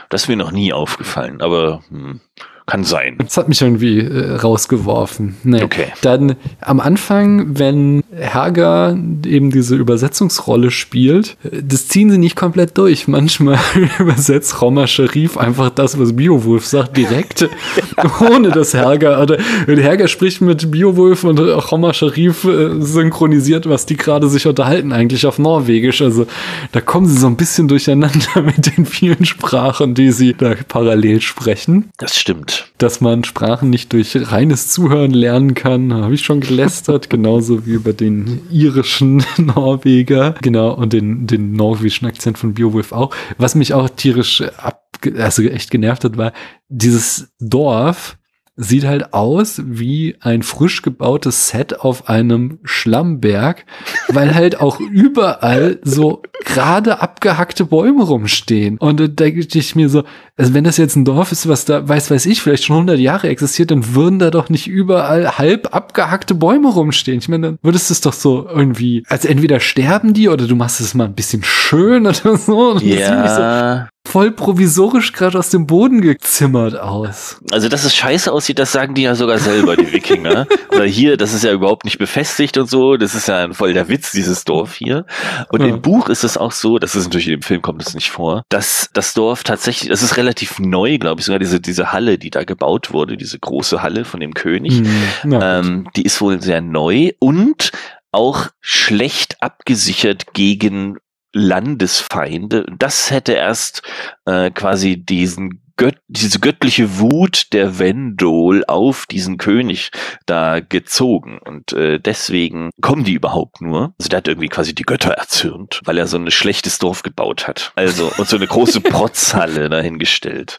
[0.10, 2.20] Das ist mir noch nie aufgefallen, aber hm,
[2.66, 3.16] kann sein.
[3.20, 5.38] Das hat mich irgendwie äh, rausgeworfen.
[5.44, 5.64] Nee.
[5.64, 5.94] Okay.
[6.02, 13.07] Dann am Anfang, wenn Herger eben diese Übersetzungsrolle spielt, das ziehen sie nicht komplett durch.
[13.07, 13.59] Manchmal
[13.99, 17.49] übersetzt Roma Sharif einfach das, was Biowulf sagt, direkt,
[18.32, 23.86] ohne dass Herger, oder wenn Herger spricht mit Biowulf und Roma Sharif äh, synchronisiert, was
[23.86, 26.01] die gerade sich unterhalten, eigentlich auf Norwegisch.
[26.01, 26.26] Also
[26.72, 31.22] da kommen sie so ein bisschen durcheinander mit den vielen Sprachen, die sie da parallel
[31.22, 32.72] sprechen Das stimmt.
[32.78, 37.72] dass man Sprachen nicht durch reines Zuhören lernen kann, habe ich schon gelästert, genauso wie
[37.72, 38.07] über den
[38.51, 43.16] irischen Norweger, genau, und den, den norwegischen Akzent von Beowulf auch.
[43.38, 44.84] Was mich auch tierisch ab,
[45.18, 46.34] also echt genervt hat, war,
[46.70, 48.18] dieses Dorf
[48.58, 53.66] sieht halt aus wie ein frisch gebautes Set auf einem Schlammberg,
[54.10, 58.78] weil halt auch überall so gerade abgehackte Bäume rumstehen.
[58.80, 60.03] Und da denke ich mir so,
[60.36, 62.99] also wenn das jetzt ein Dorf ist, was da, weiß weiß ich, vielleicht schon 100
[62.99, 67.20] Jahre existiert, dann würden da doch nicht überall halb abgehackte Bäume rumstehen.
[67.20, 70.55] Ich meine, dann würdest du es doch so irgendwie, also entweder sterben die oder du
[70.55, 72.72] machst es mal ein bisschen schön oder so.
[72.72, 77.39] Und nämlich so Ja, voll provisorisch gerade aus dem Boden gezimmert aus.
[77.51, 80.47] also dass es scheiße aussieht, das sagen die ja sogar selber, die Wikinger.
[80.74, 82.97] Oder hier, das ist ja überhaupt nicht befestigt und so.
[82.97, 85.05] Das ist ja voll der Witz, dieses Dorf hier.
[85.51, 85.68] Und Ja.
[85.68, 88.09] im Buch ist es auch so, das ist natürlich in dem Film kommt es nicht
[88.09, 92.18] vor, dass das Dorf tatsächlich, das ist relativ neu, glaube ich, sogar diese, diese Halle,
[92.18, 94.80] die da gebaut wurde, diese große Halle von dem König.
[95.22, 95.59] Hm, ja.
[95.59, 97.72] Ähm, die ist wohl sehr neu und
[98.11, 100.97] auch schlecht abgesichert gegen
[101.34, 102.66] Landesfeinde.
[102.78, 103.82] Das hätte erst
[104.26, 109.92] äh, quasi diesen Gött diese göttliche Wut der Wendol auf diesen König
[110.26, 111.40] da gezogen.
[111.44, 113.94] Und äh, deswegen kommen die überhaupt nur.
[114.00, 117.48] Also der hat irgendwie quasi die Götter erzürnt, weil er so ein schlechtes Dorf gebaut
[117.48, 117.72] hat.
[117.76, 120.58] Also und so eine große Protzhalle dahingestellt.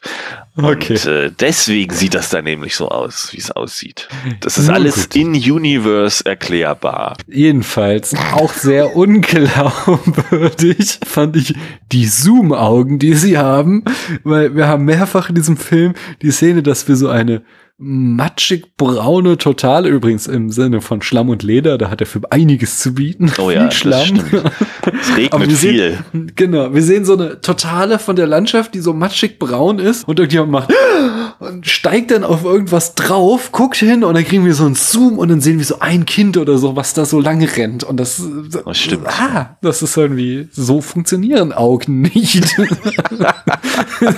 [0.55, 0.93] Okay.
[0.93, 4.07] Und äh, deswegen sieht das da nämlich so aus, wie es aussieht.
[4.41, 5.15] Das ist Nun alles gut.
[5.15, 7.17] in Universe erklärbar.
[7.27, 11.55] Jedenfalls auch sehr unglaubwürdig fand ich
[11.91, 13.83] die Zoom-Augen, die sie haben,
[14.23, 17.41] weil wir haben mehrfach in diesem Film die Szene, dass wir so eine
[17.81, 22.79] matschig braune Totale, übrigens im Sinne von Schlamm und Leder, da hat er für einiges
[22.79, 23.31] zu bieten.
[23.39, 24.19] Oh ja, Schlamm.
[24.21, 25.97] Es Aber regnet viel.
[26.11, 30.05] Sehen, genau, wir sehen so eine Totale von der Landschaft, die so matschig braun ist
[30.05, 30.73] und irgendjemand macht
[31.39, 35.17] und steigt dann auf irgendwas drauf, guckt hin und dann kriegen wir so einen Zoom
[35.17, 37.97] und dann sehen wir so ein Kind oder so, was da so lange rennt und
[37.97, 38.21] das,
[38.51, 39.07] Das stimmt.
[39.07, 42.57] Ah, das ist irgendwie, so funktionieren Augen nicht.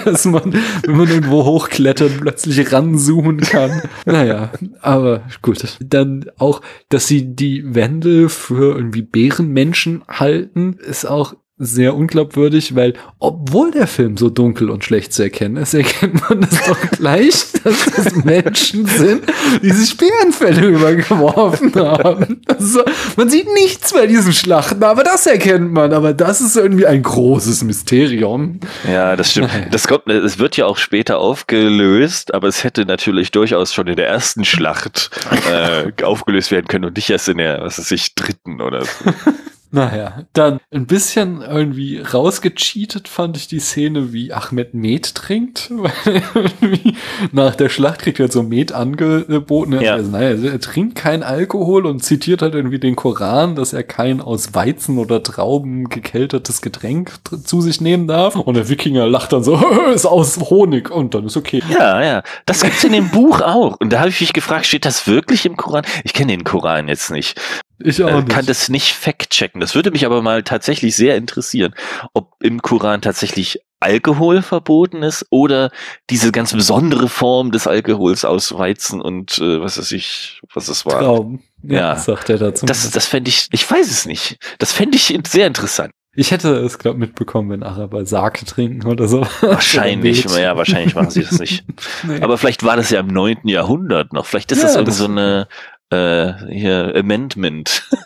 [0.06, 0.54] Dass man,
[0.84, 3.82] wenn man irgendwo hochklettert, plötzlich ranzoomen kann.
[4.06, 5.78] Naja, aber gut.
[5.80, 12.96] Dann auch, dass sie die Wände für irgendwie Bärenmenschen halten, ist auch sehr unglaubwürdig, weil
[13.20, 17.46] obwohl der Film so dunkel und schlecht zu erkennen ist, erkennt man das doch gleich,
[17.64, 19.24] dass das Menschen sind,
[19.62, 22.42] die sich Bärenfälle übergeworfen haben.
[22.48, 22.84] Also,
[23.16, 25.94] man sieht nichts bei diesen Schlachten, aber das erkennt man.
[25.94, 28.60] Aber das ist irgendwie ein großes Mysterium.
[28.92, 29.52] Ja, das stimmt.
[29.72, 33.96] Das kommt, es wird ja auch später aufgelöst, aber es hätte natürlich durchaus schon in
[33.96, 35.10] der ersten Schlacht
[35.50, 38.92] äh, aufgelöst werden können und nicht erst in der, was weiß ich, dritten oder so.
[39.74, 45.70] Naja, dann ein bisschen irgendwie rausgecheatet fand ich die Szene, wie Ahmed Met trinkt.
[45.72, 45.92] Weil
[46.36, 46.96] irgendwie
[47.32, 49.74] nach der Schlacht kriegt er so Met angeboten.
[49.74, 49.94] Er Ja.
[49.94, 54.20] Also, naja, er trinkt keinen Alkohol und zitiert halt irgendwie den Koran, dass er kein
[54.22, 58.36] aus Weizen oder Trauben gekeltertes Getränk tr- zu sich nehmen darf.
[58.36, 59.56] Und der Wikinger lacht dann so,
[59.94, 61.64] ist aus Honig und dann ist okay.
[61.70, 62.24] Ja, ja.
[62.46, 63.78] Das gibt's in dem Buch auch.
[63.80, 65.86] Und da habe ich mich gefragt, steht das wirklich im Koran?
[66.04, 67.40] Ich kenne den Koran jetzt nicht.
[67.84, 68.30] Ich auch Äh, nicht.
[68.30, 69.60] kann das nicht fact-checken.
[69.62, 71.74] Das würde mich aber mal tatsächlich sehr interessieren,
[72.14, 75.72] ob im Koran tatsächlich Alkohol verboten ist oder
[76.12, 80.86] diese ganz besondere Form des Alkohols aus Weizen und äh, was weiß ich, was es
[80.86, 81.00] war.
[81.00, 81.42] Traum.
[81.64, 81.96] Ja, Ja.
[81.96, 82.66] sagt er dazu.
[82.68, 84.38] Das, das fände ich, ich weiß es nicht.
[84.60, 85.92] Das fände ich sehr interessant.
[86.14, 89.22] ich hätte es, glaube mitbekommen, wenn Araber Sake trinken oder so.
[89.42, 91.64] Wahrscheinlich, ja, wahrscheinlich machen sie das nicht.
[92.04, 92.22] Nee.
[92.22, 94.26] Aber vielleicht war das ja im neunten Jahrhundert noch.
[94.26, 95.48] Vielleicht ist Ja, das irgendwie das- so eine
[95.92, 97.84] äh, hier Amendment.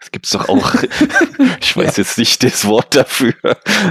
[0.00, 0.74] Das gibt's doch auch.
[1.60, 3.34] ich weiß jetzt nicht das Wort dafür.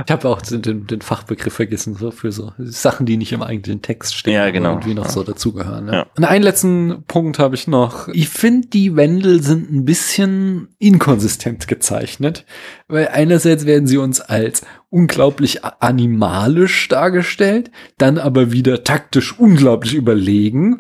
[0.06, 3.84] Ich habe auch den, den, Fachbegriff vergessen, so für so Sachen, die nicht im eigentlichen
[3.84, 4.70] Text stehen, Ja, genau.
[4.70, 5.88] aber irgendwie noch so dazugehören.
[5.88, 5.94] Ja.
[5.94, 6.06] Ja.
[6.18, 8.08] Und einen letzten Punkt habe ich noch.
[8.08, 12.46] Ich finde, die Wendel sind ein bisschen inkonsistent gezeichnet,
[12.88, 20.80] weil einerseits werden sie uns als unglaublich animalisch dargestellt, dann aber wieder taktisch unglaublich überlegen.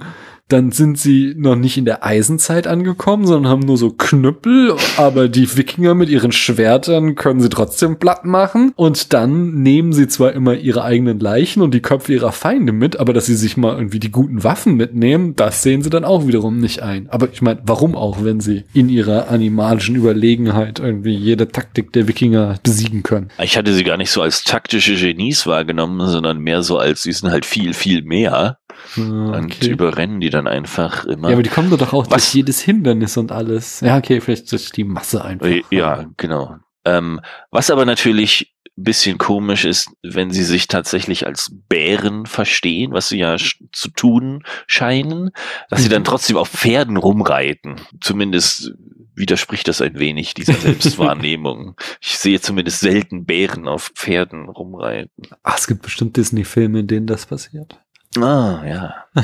[0.54, 5.28] Dann sind sie noch nicht in der Eisenzeit angekommen, sondern haben nur so Knüppel, aber
[5.28, 8.72] die Wikinger mit ihren Schwertern können sie trotzdem platt machen.
[8.76, 13.00] Und dann nehmen sie zwar immer ihre eigenen Leichen und die Köpfe ihrer Feinde mit,
[13.00, 16.28] aber dass sie sich mal irgendwie die guten Waffen mitnehmen, das sehen sie dann auch
[16.28, 17.10] wiederum nicht ein.
[17.10, 22.08] Aber ich meine, warum auch, wenn sie in ihrer animalischen Überlegenheit irgendwie jede Taktik der
[22.08, 23.32] Wikinger besiegen können?
[23.42, 27.12] Ich hatte sie gar nicht so als taktische Genies wahrgenommen, sondern mehr so als, sie
[27.12, 28.60] sind halt viel, viel mehr
[28.98, 29.70] und Okay.
[29.70, 31.30] überrennen die dann einfach immer.
[31.30, 32.10] Ja, aber die kommen doch auch Was?
[32.10, 33.82] durch jedes Hindernis und alles.
[33.82, 35.48] Ja, okay, vielleicht durch die Masse einfach.
[35.48, 36.58] Äh, Ja, genau.
[36.86, 37.20] Ähm,
[37.52, 43.08] was aber natürlich ein bisschen komisch ist, wenn sie sich tatsächlich als Bären verstehen, was
[43.10, 45.30] sie ja zu tun scheinen,
[45.70, 46.06] dass sie dann Mhm.
[46.06, 47.76] trotzdem auf Pferden rumreiten.
[48.02, 48.74] Zumindest
[49.16, 51.76] widerspricht das ein wenig dieser Selbstwahrnehmung.
[52.02, 55.28] ich sehe zumindest selten Bären auf Pferden rumreiten.
[55.44, 57.80] Ah, es gibt bestimmt Disney-Filme, in denen das passiert.
[58.18, 59.06] Ah, ja.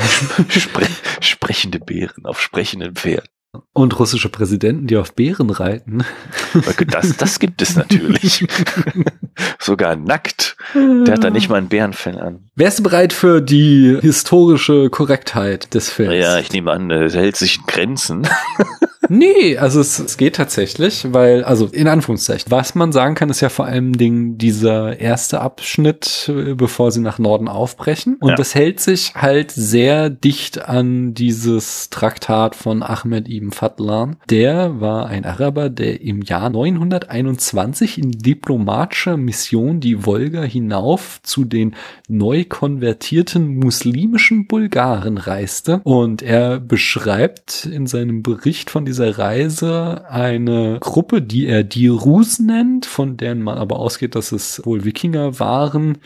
[0.49, 0.87] Spre
[1.21, 3.29] sprechende Bären auf sprechenden Pferden.
[3.73, 6.03] Und russische Präsidenten, die auf Bären reiten.
[6.87, 8.45] Das, das gibt es natürlich.
[9.59, 10.55] Sogar nackt.
[10.75, 12.49] Der hat da nicht mal ein Bärenfell an.
[12.55, 16.13] Wärst du bereit für die historische Korrektheit des Films?
[16.15, 18.27] Ja, ich nehme an, er hält sich in Grenzen.
[19.11, 23.41] Nee, also es, es geht tatsächlich, weil, also in Anführungszeichen, was man sagen kann, ist
[23.41, 28.17] ja vor allem Ding dieser erste Abschnitt, äh, bevor sie nach Norden aufbrechen.
[28.19, 28.35] Und Ja.
[28.35, 34.17] das hält sich halt sehr dicht an dieses Traktat von Ahmed ibn Fadlan.
[34.29, 41.45] Der war ein Araber, der im Jahr 921 in diplomatischer Mission die Wolga hinauf zu
[41.45, 41.75] den
[42.07, 45.81] neu konvertierten muslimischen Bulgaren reiste.
[45.83, 52.39] Und er beschreibt in seinem Bericht von dieser Reise eine Gruppe, die er die Rus
[52.39, 55.97] nennt, von deren man aber ausgeht, dass es wohl Wikinger waren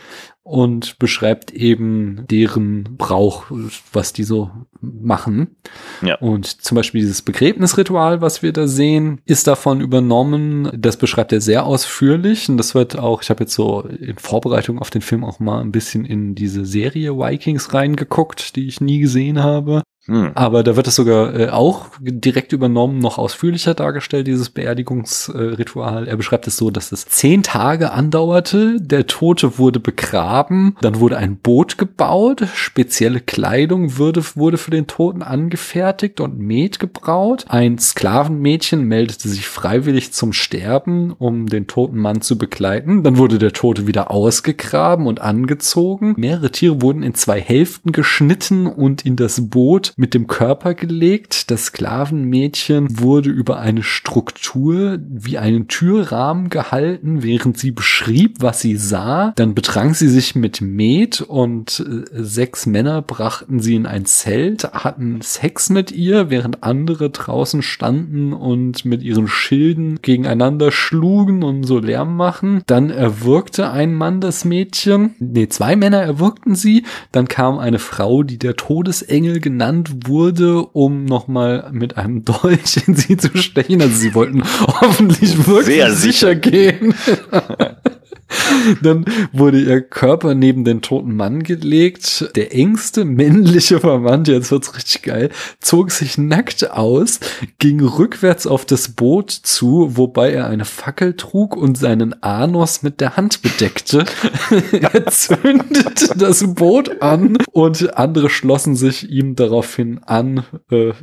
[0.43, 3.45] und beschreibt eben deren Brauch,
[3.93, 5.55] was die so machen.
[6.01, 6.15] Ja.
[6.15, 10.69] Und zum Beispiel dieses Begräbnisritual, was wir da sehen, ist davon übernommen.
[10.75, 14.79] Das beschreibt er sehr ausführlich und das wird auch, ich habe jetzt so in Vorbereitung
[14.79, 18.99] auf den Film auch mal ein bisschen in diese Serie Vikings reingeguckt, die ich nie
[18.99, 19.81] gesehen habe.
[20.05, 20.31] Hm.
[20.35, 26.09] Aber da wird es sogar äh, auch direkt übernommen, noch ausführlicher dargestellt, dieses Beerdigungsritual.
[26.09, 31.17] er beschreibt es so, dass es zehn Tage andauerte, der Tote wurde begraben, dann wurde
[31.17, 37.45] ein Boot gebaut, spezielle Kleidung wurde, wurde für den Toten angefertigt und Met gebraut.
[37.47, 43.03] Ein Sklavenmädchen meldete sich freiwillig zum Sterben, um den toten Mann zu begleiten.
[43.03, 46.13] Dann wurde der Tote wieder ausgegraben und angezogen.
[46.17, 51.51] Mehrere Tiere wurden in zwei Hälften geschnitten und in das Boot mit dem Körper gelegt.
[51.51, 58.77] Das Sklavenmädchen wurde über eine Struktur wie einen Türrahmen gehalten, während sie beschrieb, was sie
[58.77, 59.33] sah.
[59.35, 64.63] Dann betrank sie sich mit Met und äh, sechs Männer brachten sie in ein Zelt,
[64.73, 71.63] hatten Sex mit ihr, während andere draußen standen und mit ihren Schilden gegeneinander schlugen und
[71.63, 72.63] so Lärm machen.
[72.67, 75.15] Dann erwürgte ein Mann das Mädchen.
[75.19, 76.83] Nee, zwei Männer erwürgten sie.
[77.11, 82.95] Dann kam eine Frau, die der Todesengel genannt wurde, um nochmal mit einem Dolch in
[82.95, 83.81] sie zu stechen.
[83.81, 84.43] Also sie wollten
[84.81, 86.35] hoffentlich wirklich Sehr sicher sicher.
[86.35, 86.93] gehen.
[88.81, 92.31] Dann wurde ihr Körper neben den toten Mann gelegt.
[92.35, 95.29] Der engste männliche Verwandte, jetzt wird's richtig geil,
[95.59, 97.19] zog sich nackt aus,
[97.59, 103.01] ging rückwärts auf das Boot zu, wobei er eine Fackel trug und seinen Anus mit
[103.01, 104.05] der Hand bedeckte.
[104.71, 110.43] er zündete das Boot an und andere schlossen sich ihm daraufhin an.
[110.71, 110.93] Äh,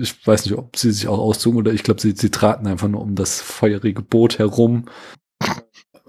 [0.00, 2.88] ich weiß nicht, ob sie sich auch auszogen oder ich glaube, sie, sie traten einfach
[2.88, 4.86] nur um das feurige Boot herum.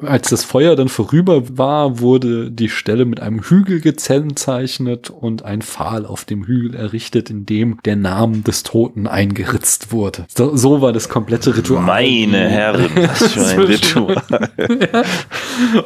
[0.01, 5.61] Als das Feuer dann vorüber war, wurde die Stelle mit einem Hügel gekennzeichnet und ein
[5.61, 10.25] Pfahl auf dem Hügel errichtet, in dem der Name des Toten eingeritzt wurde.
[10.35, 11.81] So, so war das komplette Ritual.
[11.81, 14.49] Meine Herren, was für ein Das ist schon- Ritual.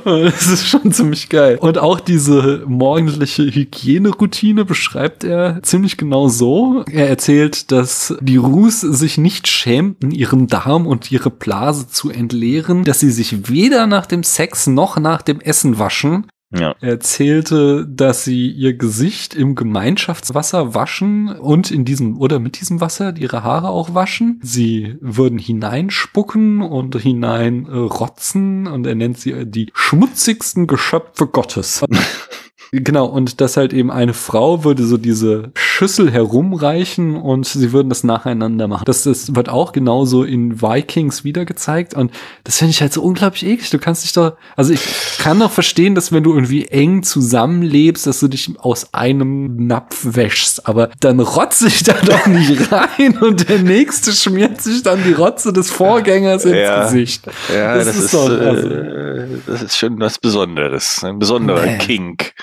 [0.05, 1.60] Das ist schon ziemlich geil.
[1.62, 6.84] Und auch diese morgendliche Hygieneroutine beschreibt er ziemlich genau so.
[6.91, 12.84] Er erzählt, dass die Rus sich nicht schämten, ihren Darm und ihre Blase zu entleeren,
[12.84, 16.27] dass sie sich weder nach dem Sex noch nach dem Essen waschen.
[16.51, 16.73] Ja.
[16.81, 22.81] Er erzählte, dass sie ihr Gesicht im Gemeinschaftswasser waschen und in diesem oder mit diesem
[22.81, 24.39] Wasser ihre Haare auch waschen.
[24.41, 31.85] Sie würden hineinspucken und hineinrotzen und er nennt sie die schmutzigsten Geschöpfe Gottes.
[32.72, 37.89] Genau, und dass halt eben eine Frau würde so diese Schüssel herumreichen und sie würden
[37.89, 38.84] das nacheinander machen.
[38.86, 42.11] Das, das wird auch genauso in Vikings wieder gezeigt und
[42.43, 43.70] das finde ich halt so unglaublich eklig.
[43.72, 44.82] Du kannst dich doch, also ich
[45.17, 50.01] kann doch verstehen, dass wenn du irgendwie eng zusammenlebst, dass du dich aus einem Napf
[50.15, 55.03] wäschst, aber dann rotze ich da doch nicht rein und der nächste schmiert sich dann
[55.03, 56.84] die Rotze des Vorgängers ins Ja.
[56.84, 57.26] Gesicht.
[57.53, 61.03] Ja, das, Das ist, ist doch- also- äh, das ist schon was Besonderes.
[61.03, 61.78] Ein besonderer Nee.
[61.80, 62.34] Kink.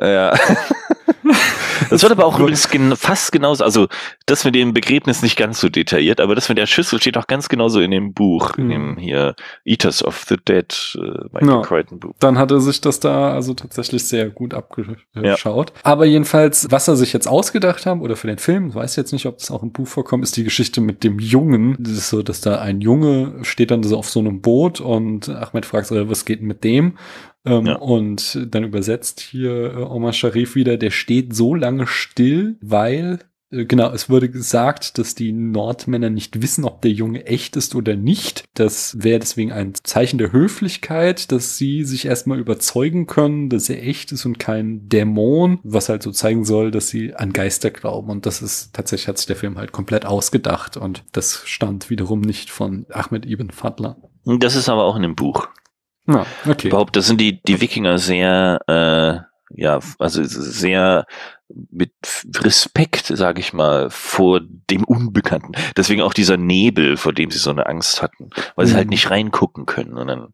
[0.00, 0.34] Ja.
[1.90, 3.88] Das wird aber auch übrigens gen fast genauso, also
[4.26, 7.26] das mit dem Begräbnis nicht ganz so detailliert, aber das mit der Schüssel steht auch
[7.26, 8.70] ganz genauso in dem Buch, in Mhm.
[8.70, 9.34] dem hier
[9.64, 11.00] Eaters of the Dead, äh,
[11.32, 11.60] Michael Ja.
[11.62, 12.12] Crichton Buch.
[12.20, 15.72] dann hat er sich das da also tatsächlich sehr gut abgeschaut.
[15.82, 19.12] Aber jedenfalls, was er sich jetzt ausgedacht hat, oder für den Film, ich weiß jetzt
[19.12, 21.76] nicht, ob das auch im Buch vorkommt, ist die Geschichte mit dem Jungen.
[21.78, 25.28] Das ist so, dass da ein Junge steht dann so auf so einem Boot und
[25.28, 26.96] Ahmed fragt so, was geht mit dem?
[27.46, 27.76] Ähm, Ja.
[27.76, 33.20] Und dann übersetzt hier äh, Omar Sharif wieder, der steht so lange still, weil
[33.54, 37.74] äh, Genau, es wurde gesagt, dass die Nordmänner nicht wissen, ob der Junge echt ist
[37.74, 38.44] oder nicht.
[38.54, 43.82] Das wäre deswegen ein Zeichen der Höflichkeit, dass sie sich erstmal überzeugen können, dass er
[43.82, 48.10] echt ist und kein Dämon, was halt so zeigen soll, dass sie an Geister glauben.
[48.10, 52.20] Und das ist tatsächlich hat sich der Film halt komplett ausgedacht und das stammt wiederum
[52.20, 53.96] nicht von Ahmed Ibn Fadler.
[54.24, 55.48] Das ist aber auch in dem Buch.
[56.06, 56.68] Ja, okay.
[56.68, 61.06] Überhaupt, da sind die, die Wikinger sehr, äh, ja, also sehr
[61.70, 61.92] mit
[62.36, 64.40] Respekt, sage ich mal, vor
[64.70, 65.52] dem Unbekannten.
[65.76, 68.76] Deswegen auch dieser Nebel, vor dem sie so eine Angst hatten, weil sie Mhm.
[68.78, 70.28] halt nicht reingucken können und dann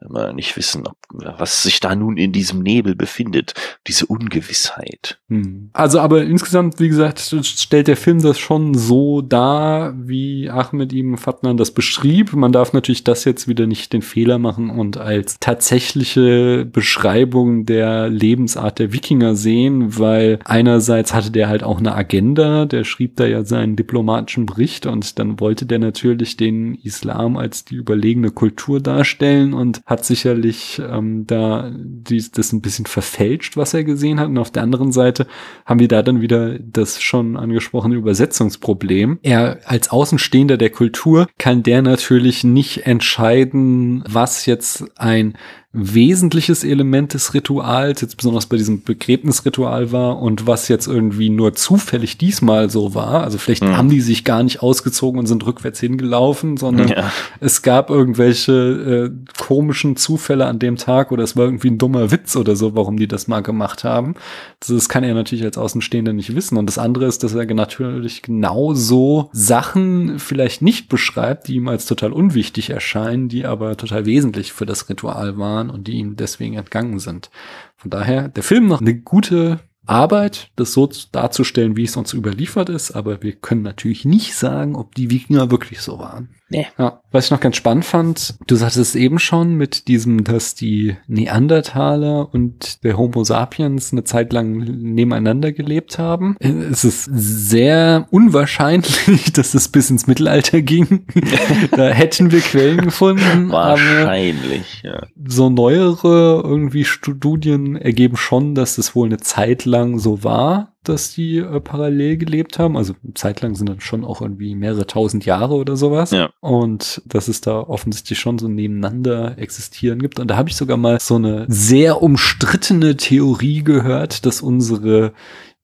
[0.00, 0.96] immer nicht wissen, ob,
[1.38, 3.54] was sich da nun in diesem Nebel befindet.
[3.86, 5.18] Diese Ungewissheit.
[5.28, 5.70] Hm.
[5.72, 11.16] Also, aber insgesamt, wie gesagt, stellt der Film das schon so dar, wie Ahmed Ibn
[11.16, 12.32] Fadlan das beschrieb.
[12.34, 18.08] Man darf natürlich das jetzt wieder nicht den Fehler machen und als tatsächliche Beschreibung der
[18.08, 23.24] Lebensart der Wikinger sehen, weil einerseits hatte der halt auch eine Agenda, der schrieb da
[23.26, 28.80] ja seinen diplomatischen Bericht und dann wollte der natürlich den Islam als die überlegene Kultur
[28.80, 34.28] darstellen und hat sicherlich ähm, da dies, das ein bisschen verfälscht, was er gesehen hat.
[34.28, 35.26] Und auf der anderen Seite
[35.64, 39.20] haben wir da dann wieder das schon angesprochene Übersetzungsproblem.
[39.22, 45.34] Er als Außenstehender der Kultur kann der natürlich nicht entscheiden, was jetzt ein
[45.78, 51.54] wesentliches Element des Rituals, jetzt besonders bei diesem Begräbnisritual war und was jetzt irgendwie nur
[51.54, 53.22] zufällig diesmal so war.
[53.24, 53.76] Also vielleicht Mhm.
[53.76, 57.12] haben die sich gar nicht ausgezogen und sind rückwärts hingelaufen, sondern Ja.
[57.40, 62.10] es gab irgendwelche äh, komischen Zufälle an dem Tag oder es war irgendwie ein dummer
[62.10, 64.14] Witz oder so, warum die das mal gemacht haben.
[64.60, 66.56] Das, das kann er natürlich als Außenstehender nicht wissen.
[66.56, 71.86] Und das andere ist, dass er natürlich genauso Sachen vielleicht nicht beschreibt, die ihm als
[71.86, 76.54] total unwichtig erscheinen, die aber total wesentlich für das Ritual waren und die ihm deswegen
[76.54, 77.30] entgangen sind.
[77.76, 82.68] Von daher, der Film noch eine gute Arbeit, das so darzustellen, wie es uns überliefert
[82.68, 86.30] ist, aber wir können natürlich nicht sagen, ob die Wikinger wirklich so waren.
[86.48, 86.66] Nee.
[86.78, 90.54] Ja, was ich noch ganz spannend fand, du sagtest es eben schon mit diesem, dass
[90.54, 96.36] die Neandertaler und der Homo sapiens eine Zeit lang nebeneinander gelebt haben.
[96.38, 101.06] Es ist sehr unwahrscheinlich, dass es bis ins Mittelalter ging.
[101.72, 105.02] da hätten wir Quellen gefunden, Wahrscheinlich, ja.
[105.26, 111.14] so neuere irgendwie Studien ergeben schon, dass es wohl eine Zeit lang so war, dass
[111.14, 112.76] die äh, parallel gelebt haben.
[112.76, 116.10] Also zeitlang sind dann schon auch irgendwie mehrere tausend Jahre oder sowas.
[116.10, 116.30] Ja.
[116.40, 120.18] Und dass es da offensichtlich schon so nebeneinander existieren gibt.
[120.18, 125.12] Und da habe ich sogar mal so eine sehr umstrittene Theorie gehört, dass unsere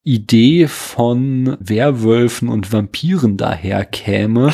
[0.04, 4.52] Idee von Werwölfen und Vampiren daher käme.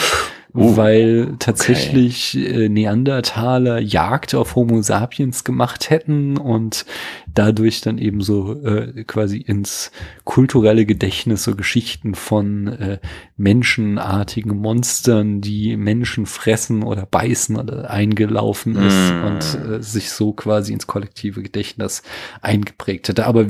[0.61, 6.85] Uh, weil tatsächlich äh, Neandertaler Jagd auf Homo sapiens gemacht hätten und
[7.33, 9.91] dadurch dann eben so äh, quasi ins
[10.25, 12.99] kulturelle Gedächtnis so Geschichten von äh,
[13.37, 19.25] menschenartigen Monstern, die Menschen fressen oder beißen oder eingelaufen ist Mm.
[19.25, 22.03] und äh, sich so quasi ins kollektive Gedächtnis
[22.41, 23.27] eingeprägt hätte.
[23.27, 23.47] Aber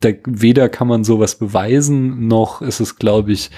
[0.00, 3.50] da, weder kann man sowas beweisen, noch ist es, glaube ich,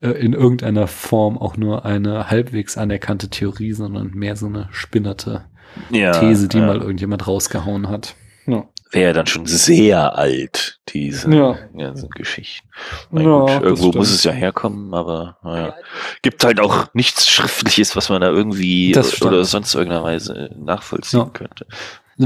[0.00, 5.44] äh, in irgendeiner Form auch nur eine halbwegs anerkannte Theorie, sondern mehr so eine spinnerte
[5.90, 6.66] ja These, die ja.
[6.66, 8.14] mal irgendjemand rausgehauen hat.
[8.46, 8.64] Ja.
[8.92, 11.56] Wäre dann schon sehr alt, diese Ja.
[11.76, 12.68] ganzen Geschichten.
[13.12, 13.94] Ja, gut, irgendwo stimmt.
[13.94, 15.74] muss es ja herkommen, aber naja.
[16.22, 21.26] Gibt halt auch nichts Schriftliches, was man da irgendwie oder sonst irgendeiner Weise nachvollziehen Ja.
[21.26, 21.66] könnte.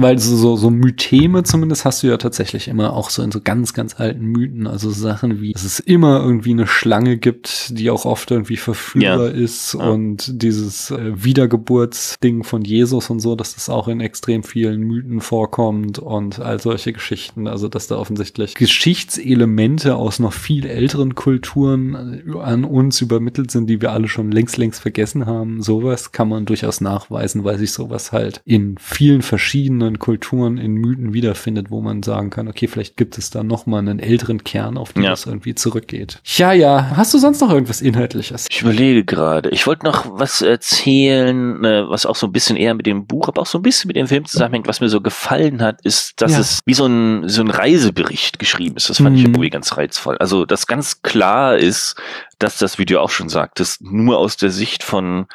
[0.02, 3.40] Weil so, so, so Mytheme zumindest hast du ja tatsächlich immer auch so in so
[3.40, 7.90] ganz, ganz alten Mythen, also Sachen wie, dass es immer irgendwie eine Schlange gibt, die
[7.90, 9.32] auch oft irgendwie verführbar Ja.
[9.32, 9.88] ist Ja.
[9.88, 15.20] und dieses äh, Wiedergeburtsding von Jesus und so, dass das auch in extrem vielen Mythen
[15.20, 22.22] vorkommt und all solche Geschichten, also dass da offensichtlich Geschichtselemente aus noch viel älteren Kulturen
[22.26, 25.62] äh, an uns übermittelt sind, die wir alle schon längst, längst vergessen haben.
[25.62, 31.12] Sowas kann man durchaus nachweisen, weil sich sowas halt in vielen verschiedenen Kulturen, in Mythen
[31.12, 34.76] wiederfindet, wo man sagen kann, okay, vielleicht gibt es da noch mal einen älteren Kern,
[34.78, 35.12] auf den Ja.
[35.12, 36.20] es irgendwie zurückgeht.
[36.24, 36.92] Ja, ja.
[36.96, 38.46] Hast du sonst noch irgendwas Inhaltliches?
[38.50, 39.50] Ich überlege gerade.
[39.50, 43.28] Ich wollte noch was erzählen, äh, was auch so ein bisschen eher mit dem Buch,
[43.28, 44.66] aber auch so ein bisschen mit dem Film zusammenhängt.
[44.68, 46.40] Was mir so gefallen hat, ist, dass Ja.
[46.40, 48.90] es wie so ein, so ein Reisebericht geschrieben ist.
[48.90, 49.34] Das fand ich Mhm.
[49.34, 50.16] irgendwie ganz reizvoll.
[50.18, 51.96] Also, das ganz klar ist,
[52.38, 55.26] dass das, wie du auch schon sagtest, nur aus der Sicht von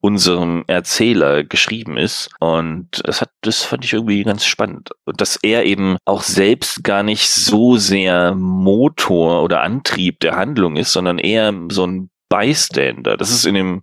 [0.00, 2.30] unserem Erzähler geschrieben ist.
[2.38, 4.90] Und das hat, das fand ich irgendwie ganz spannend.
[5.04, 10.76] Und dass er eben auch selbst gar nicht so sehr Motor oder Antrieb der Handlung
[10.76, 13.16] ist, sondern eher so ein Bystander.
[13.16, 13.82] Das ist in dem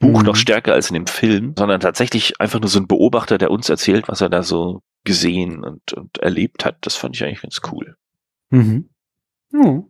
[0.00, 0.26] Buch Mhm.
[0.26, 3.68] noch stärker als in dem Film, sondern tatsächlich einfach nur so ein Beobachter, der uns
[3.70, 6.76] erzählt, was er da so gesehen und, und erlebt hat.
[6.82, 7.96] Das fand ich eigentlich ganz cool.
[8.50, 8.90] Mhm.
[9.52, 9.82] Ja.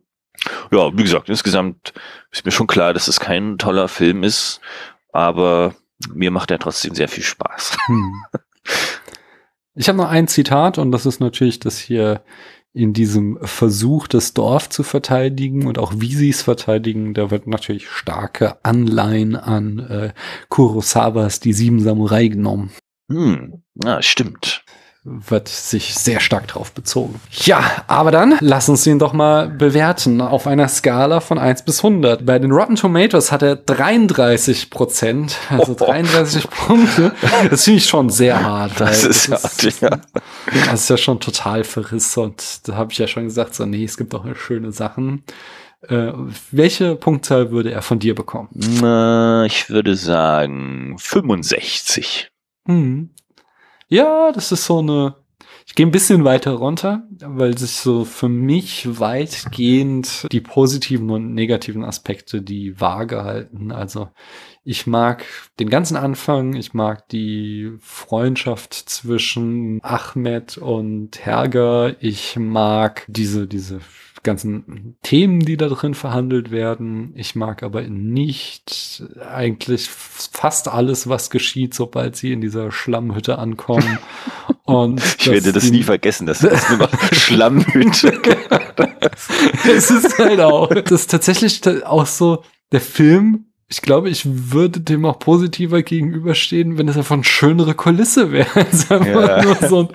[0.70, 1.94] Ja, wie gesagt, insgesamt
[2.30, 4.60] ist mir schon klar, dass es kein toller Film ist,
[5.16, 5.74] aber
[6.12, 7.76] mir macht er trotzdem sehr viel Spaß.
[7.86, 8.12] Hm.
[9.74, 12.22] Ich habe noch ein Zitat und das ist natürlich das hier
[12.74, 17.46] in diesem Versuch, das Dorf zu verteidigen und auch wie sie es verteidigen, da wird
[17.46, 20.12] natürlich starke Anleihen an äh,
[20.50, 22.70] Kurosawas Die Sieben Samurai genommen.
[23.10, 24.62] Hm, ja, stimmt.
[25.08, 27.20] Wird sich sehr stark drauf bezogen.
[27.30, 31.84] Ja, aber dann lass uns ihn doch mal bewerten auf einer Skala von 1 bis
[31.84, 32.26] 100.
[32.26, 35.84] Bei den Rotten Tomatoes hat er 33 Prozent, also Oh.
[35.86, 37.12] 33 Punkte.
[37.50, 38.80] Das finde ich schon sehr hart.
[38.80, 39.90] Das ist hart, ja.
[40.66, 43.84] Das ist ja schon total verriss und da habe ich ja schon gesagt, so nee,
[43.84, 45.22] es gibt auch schöne Sachen.
[45.88, 46.12] Äh,
[46.50, 48.48] welche Punktzahl würde er von dir bekommen?
[48.54, 52.28] Na, ich würde sagen 65.
[52.66, 53.10] Hm.
[53.88, 55.14] Ja, das ist so eine.
[55.68, 61.34] Ich gehe ein bisschen weiter runter, weil sich so für mich weitgehend die positiven und
[61.34, 63.72] negativen Aspekte die Waage halten.
[63.72, 64.08] Also
[64.64, 65.24] ich mag
[65.58, 73.80] den ganzen Anfang, ich mag die Freundschaft zwischen Ahmed und Herger, ich mag diese, diese
[74.26, 77.12] ganzen Themen, die da drin verhandelt werden.
[77.16, 83.98] Ich mag aber nicht eigentlich fast alles, was geschieht, sobald sie in dieser Schlammhütte ankommen.
[84.64, 88.20] Und Ich werde das nie vergessen, dass das nur noch Schlammhütte.
[89.66, 90.68] es ist halt auch.
[90.68, 92.42] Das ist tatsächlich ta- auch so,
[92.72, 97.74] der Film, ich glaube, ich würde dem auch positiver gegenüberstehen, wenn es einfach eine schönere
[97.74, 98.46] Kulisse wäre.
[98.72, 99.42] Es ist einfach Ja.
[99.42, 99.88] nur so ein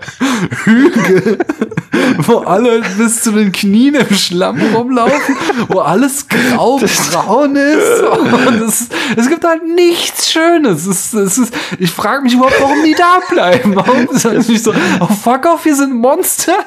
[0.65, 1.37] Hügel,
[2.25, 5.35] wo alle bis zu den Knien im Schlamm rumlaufen,
[5.69, 8.01] wo alles grau-braun ist.
[8.47, 10.85] Und es, es gibt halt nichts Schönes.
[10.85, 13.73] Es es ist, ich frage mich überhaupt, warum die da bleiben.
[13.75, 16.57] Warum ist das nicht so, oh fuck off, wir sind Monster.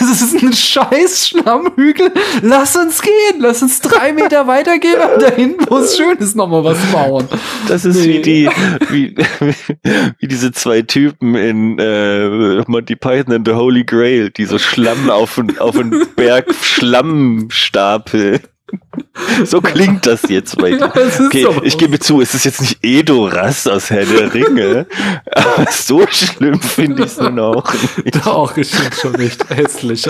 [0.00, 2.10] Das ist ein scheiß Schlammhügel.
[2.40, 3.12] Lass uns gehen.
[3.38, 7.26] Lass uns drei Meter weitergehen und da hinten, wo es schön ist, nochmal was bauen.
[7.66, 8.18] Das ist Nee.
[8.18, 8.48] wie die,
[8.90, 9.14] wie,
[10.20, 15.10] wie diese zwei Typen in äh, Monty Python and the Holy Grail, die so Schlamm
[15.10, 18.40] auf auf einen Berg Schlamm stapeln.
[19.44, 20.78] So klingt das jetzt bei dir.
[20.94, 24.32] Ja, es Okay, aber ich gebe zu, es ist jetzt nicht Edoras aus Herr der
[24.32, 24.86] Ringe,
[25.32, 28.24] aber so schlimm finde ich es nun auch nicht.
[28.26, 30.06] Doch, ist schon- schon echt hässlich.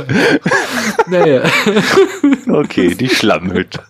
[1.08, 1.42] Naja,
[2.48, 3.80] Okay, die Schlammhütte.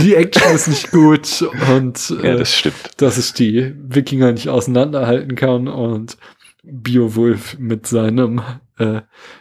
[0.00, 1.44] die Action ist nicht gut
[1.74, 2.74] und Ja, äh, das stimmt.
[2.98, 6.16] dass ich die Wikinger nicht auseinanderhalten kann und
[6.62, 8.42] Beowulf mit seinem
[8.78, 9.00] äh,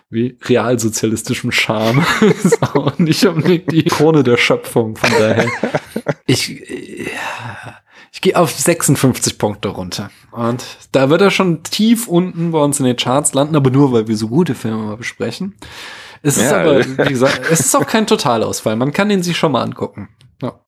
[0.10, 2.04] wie realsozialistischem Charme
[2.44, 4.96] ist auch nicht unbedingt die Krone der Schöpfung.
[4.96, 5.48] Von daher,
[6.26, 7.10] ich, äh,
[8.12, 10.10] ich gehe auf 56 Punkte runter.
[10.32, 13.92] Und da wird er schon tief unten bei uns in den Charts landen, aber nur,
[13.92, 15.56] weil wir so gute Filme mal besprechen.
[16.22, 16.62] Es ist Ja.
[16.62, 18.76] aber, wie gesagt, es ist auch kein Totalausfall.
[18.76, 20.10] Man kann den sich schon mal angucken.
[20.42, 20.60] Ja.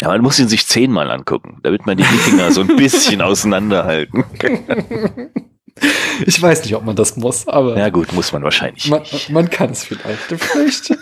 [0.00, 4.24] Ja, man muss ihn sich zehnmal angucken, damit man die Wikinger so ein bisschen auseinanderhalten
[4.38, 5.30] kann.
[6.26, 9.48] Ich weiß nicht, ob man das muss, aber Ja gut, muss man wahrscheinlich man, man
[9.48, 10.20] kann es vielleicht.
[10.28, 10.92] Vielleicht.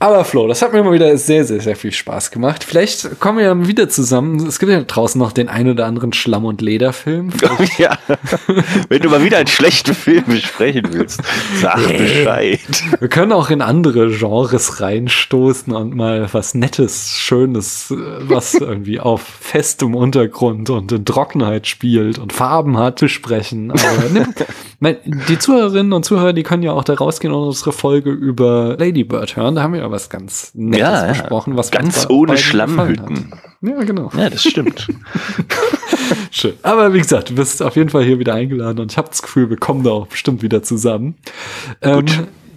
[0.00, 2.62] Aber Flo, das hat mir mal wieder sehr, sehr, sehr viel Spaß gemacht.
[2.62, 4.46] Vielleicht kommen wir ja wieder zusammen.
[4.46, 7.30] Es gibt ja draußen noch den ein oder anderen Schlamm- und Lederfilm.
[7.76, 7.98] Ja,
[8.88, 11.20] wenn du mal wieder einen schlechten Film besprechen willst,
[11.60, 12.60] sag Bescheid.
[12.98, 19.22] Wir können auch in andere Genres reinstoßen und mal was Nettes, Schönes, was irgendwie auf
[19.22, 23.70] festem Untergrund und in Trockenheit spielt und Farben hat, besprechen.
[23.70, 24.34] Aber nimm,
[24.80, 29.36] Die Zuhörerinnen und Zuhörer, die können ja auch da rausgehen und unsere Folge über Ladybird
[29.36, 29.56] hören.
[29.56, 31.12] Da haben wir ja was ganz Nettes Ja, ja.
[31.12, 33.32] besprochen, was Ganz ohne Schlammhütten.
[33.60, 34.10] Ja, genau.
[34.16, 34.86] Ja, das stimmt.
[36.30, 36.54] Schön.
[36.62, 39.20] Aber wie gesagt, du bist auf jeden Fall hier wieder eingeladen und ich habe das
[39.20, 41.16] Gefühl, wir kommen da auch bestimmt wieder zusammen.
[41.82, 42.06] Ähm,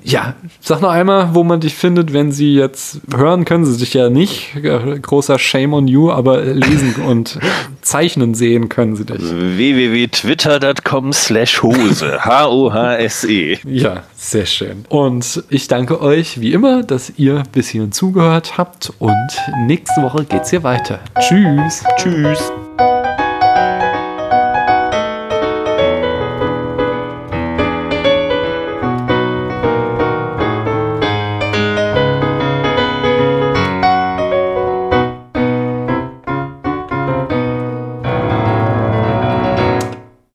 [0.03, 3.94] ja, sag noch einmal, wo man dich findet, wenn sie jetzt hören, können sie sich
[3.94, 4.56] ja nicht.
[4.56, 7.40] Äh, Großer Shame on you, aber lesen und
[7.82, 9.22] zeichnen sehen können sie dich.
[9.22, 12.19] www.twitter.com slash Hose.
[12.26, 13.60] H-O-H-S-E.
[13.65, 14.86] Ja, sehr schön.
[14.90, 19.28] Und ich danke euch wie immer, dass ihr bis hierhin zugehört habt und
[19.65, 20.99] nächste Woche geht's hier weiter.
[21.19, 21.84] Tschüss.
[21.98, 22.52] Tschüss.